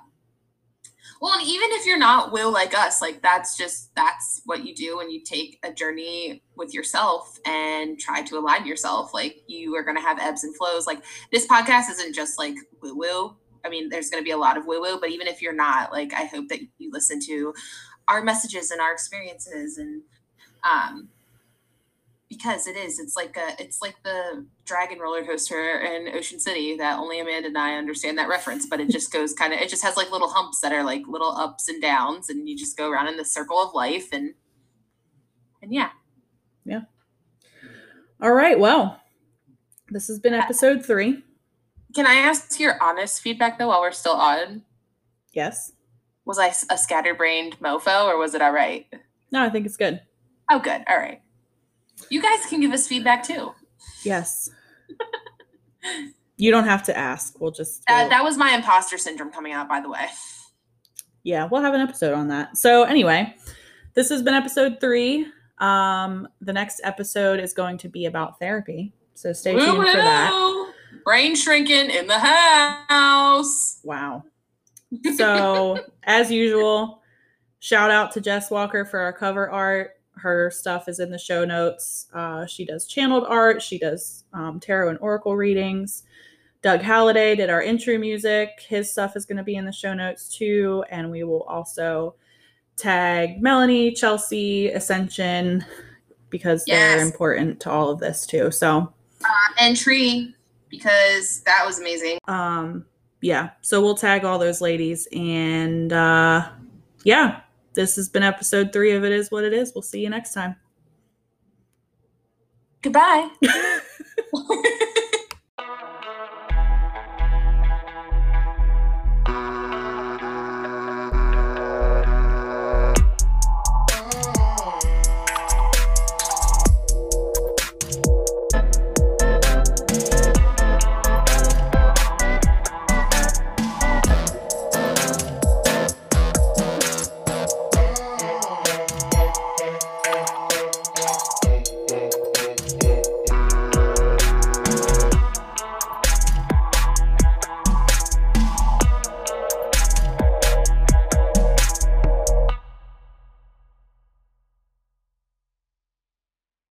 Well, 1.20 1.32
and 1.34 1.42
even 1.46 1.70
if 1.72 1.84
you're 1.84 1.98
not 1.98 2.32
will 2.32 2.52
like 2.52 2.74
us, 2.74 3.02
like 3.02 3.22
that's 3.22 3.56
just 3.56 3.94
that's 3.94 4.40
what 4.44 4.64
you 4.64 4.74
do 4.74 4.98
when 4.98 5.10
you 5.10 5.22
take 5.22 5.58
a 5.64 5.72
journey 5.72 6.42
with 6.56 6.72
yourself 6.72 7.38
and 7.44 7.98
try 7.98 8.22
to 8.22 8.38
align 8.38 8.66
yourself. 8.66 9.12
Like 9.12 9.42
you 9.48 9.74
are 9.74 9.82
gonna 9.82 10.00
have 10.00 10.18
ebbs 10.20 10.44
and 10.44 10.56
flows. 10.56 10.86
Like 10.86 11.02
this 11.32 11.46
podcast 11.46 11.90
isn't 11.90 12.14
just 12.14 12.38
like 12.38 12.54
woo 12.82 12.96
woo. 12.96 13.36
I 13.64 13.68
mean, 13.68 13.88
there's 13.88 14.10
gonna 14.10 14.22
be 14.22 14.30
a 14.30 14.36
lot 14.36 14.56
of 14.56 14.66
woo 14.66 14.80
woo, 14.80 15.00
but 15.00 15.10
even 15.10 15.26
if 15.26 15.42
you're 15.42 15.52
not, 15.52 15.90
like 15.92 16.12
I 16.14 16.24
hope 16.24 16.48
that 16.48 16.60
you 16.78 16.90
listen 16.92 17.20
to 17.26 17.52
our 18.06 18.22
messages 18.22 18.70
and 18.70 18.80
our 18.80 18.92
experiences 18.92 19.78
and 19.78 20.02
um 20.64 21.08
because 22.28 22.66
it 22.66 22.76
is 22.76 22.98
it's 22.98 23.16
like 23.16 23.36
a 23.36 23.60
it's 23.62 23.80
like 23.80 23.96
the 24.04 24.44
dragon 24.66 24.98
roller 24.98 25.24
coaster 25.24 25.78
in 25.80 26.14
ocean 26.14 26.38
city 26.38 26.76
that 26.76 26.98
only 26.98 27.20
amanda 27.20 27.48
and 27.48 27.56
i 27.56 27.74
understand 27.76 28.18
that 28.18 28.28
reference 28.28 28.66
but 28.66 28.80
it 28.80 28.90
just 28.90 29.10
goes 29.12 29.32
kind 29.32 29.52
of 29.54 29.60
it 29.60 29.68
just 29.68 29.82
has 29.82 29.96
like 29.96 30.10
little 30.12 30.28
humps 30.28 30.60
that 30.60 30.72
are 30.72 30.84
like 30.84 31.02
little 31.08 31.30
ups 31.36 31.68
and 31.68 31.80
downs 31.80 32.28
and 32.28 32.46
you 32.48 32.56
just 32.56 32.76
go 32.76 32.90
around 32.90 33.08
in 33.08 33.16
the 33.16 33.24
circle 33.24 33.56
of 33.58 33.72
life 33.74 34.08
and 34.12 34.34
and 35.62 35.72
yeah 35.72 35.88
Yeah. 36.66 36.82
all 38.20 38.32
right, 38.32 38.58
well, 38.58 39.00
this 39.90 40.06
has 40.08 40.18
been 40.18 40.34
uh, 40.34 40.38
episode 40.38 40.84
3. 40.84 41.22
can 41.94 42.06
i 42.06 42.14
ask 42.14 42.60
your 42.60 42.76
honest 42.82 43.20
feedback 43.22 43.58
though 43.58 43.68
while 43.68 43.80
we're 43.80 43.90
still 43.92 44.12
on 44.12 44.62
Yes. 45.32 45.72
was 46.26 46.38
i 46.38 46.48
a 46.70 46.76
scatterbrained 46.76 47.58
mofo 47.60 48.04
or 48.06 48.18
was 48.18 48.34
it 48.34 48.42
all 48.42 48.52
right 48.52 48.86
No, 49.32 49.42
I 49.42 49.48
think 49.48 49.64
it's 49.64 49.78
good. 49.78 50.02
oh 50.50 50.58
good 50.58 50.84
all 50.88 50.98
right 50.98 51.22
you 52.10 52.20
guys 52.22 52.46
can 52.48 52.60
give 52.60 52.72
us 52.72 52.86
feedback 52.86 53.22
too 53.22 53.52
Yes. 54.04 54.48
you 56.36 56.50
don't 56.50 56.64
have 56.64 56.82
to 56.84 56.96
ask. 56.96 57.40
We'll 57.40 57.50
just 57.50 57.82
uh, 57.88 57.94
we'll- 58.00 58.08
that 58.10 58.22
was 58.24 58.36
my 58.36 58.52
imposter 58.54 58.98
syndrome 58.98 59.30
coming 59.30 59.52
out 59.52 59.68
by 59.68 59.80
the 59.80 59.90
way 59.90 60.06
yeah, 61.24 61.44
we'll 61.50 61.60
have 61.60 61.74
an 61.74 61.80
episode 61.82 62.14
on 62.14 62.28
that. 62.28 62.56
So 62.56 62.84
anyway, 62.84 63.34
this 63.92 64.08
has 64.08 64.22
been 64.22 64.32
episode 64.32 64.78
three. 64.80 65.26
Um, 65.58 66.26
the 66.40 66.54
next 66.54 66.80
episode 66.84 67.38
is 67.38 67.52
going 67.52 67.76
to 67.78 67.88
be 67.88 68.06
about 68.06 68.38
therapy. 68.38 68.94
So 69.14 69.34
stay 69.34 69.52
tuned 69.52 69.76
for 69.76 69.84
that. 69.92 70.72
Brain 71.04 71.34
shrinking 71.34 71.90
in 71.90 72.06
the 72.06 72.18
house 72.18 73.80
Wow. 73.84 74.22
So 75.16 75.84
as 76.04 76.30
usual, 76.30 77.02
shout 77.58 77.90
out 77.90 78.12
to 78.12 78.22
Jess 78.22 78.50
Walker 78.50 78.86
for 78.86 78.98
our 79.00 79.12
cover 79.12 79.50
art. 79.50 79.97
Her 80.18 80.50
stuff 80.50 80.88
is 80.88 81.00
in 81.00 81.10
the 81.10 81.18
show 81.18 81.44
notes. 81.44 82.06
Uh, 82.12 82.46
she 82.46 82.64
does 82.64 82.86
channeled 82.86 83.24
art. 83.26 83.62
She 83.62 83.78
does 83.78 84.24
um, 84.32 84.60
tarot 84.60 84.90
and 84.90 84.98
oracle 85.00 85.36
readings. 85.36 86.04
Doug 86.60 86.80
Halliday 86.80 87.36
did 87.36 87.50
our 87.50 87.62
intro 87.62 87.98
music. 87.98 88.64
His 88.68 88.90
stuff 88.90 89.16
is 89.16 89.24
going 89.24 89.36
to 89.36 89.44
be 89.44 89.56
in 89.56 89.64
the 89.64 89.72
show 89.72 89.94
notes 89.94 90.28
too. 90.28 90.84
And 90.90 91.10
we 91.10 91.22
will 91.22 91.44
also 91.44 92.16
tag 92.76 93.40
Melanie, 93.40 93.92
Chelsie, 93.92 94.74
Ascension, 94.74 95.64
because 96.30 96.64
they're 96.64 97.00
important 97.00 97.60
to 97.60 97.70
all 97.70 97.90
of 97.90 98.00
this 98.00 98.26
too. 98.26 98.50
So, 98.50 98.92
entry 99.58 100.34
because 100.68 101.40
that 101.42 101.62
was 101.64 101.78
amazing. 101.78 102.18
um, 102.28 102.84
yeah, 103.20 103.50
so 103.62 103.82
we'll 103.82 103.96
tag 103.96 104.24
all 104.24 104.38
those 104.38 104.60
ladies. 104.60 105.08
And 105.12 105.92
uh, 105.92 106.48
yeah, 107.04 107.40
this 107.74 107.96
has 107.96 108.08
been 108.08 108.22
episode 108.22 108.72
three 108.72 108.92
of 108.92 109.04
It 109.04 109.12
Is 109.12 109.30
What 109.30 109.44
It 109.44 109.52
Is. 109.52 109.72
We'll 109.74 109.82
see 109.82 110.00
you 110.00 110.10
next 110.10 110.34
time. 110.34 110.56
Goodbye. 112.82 113.28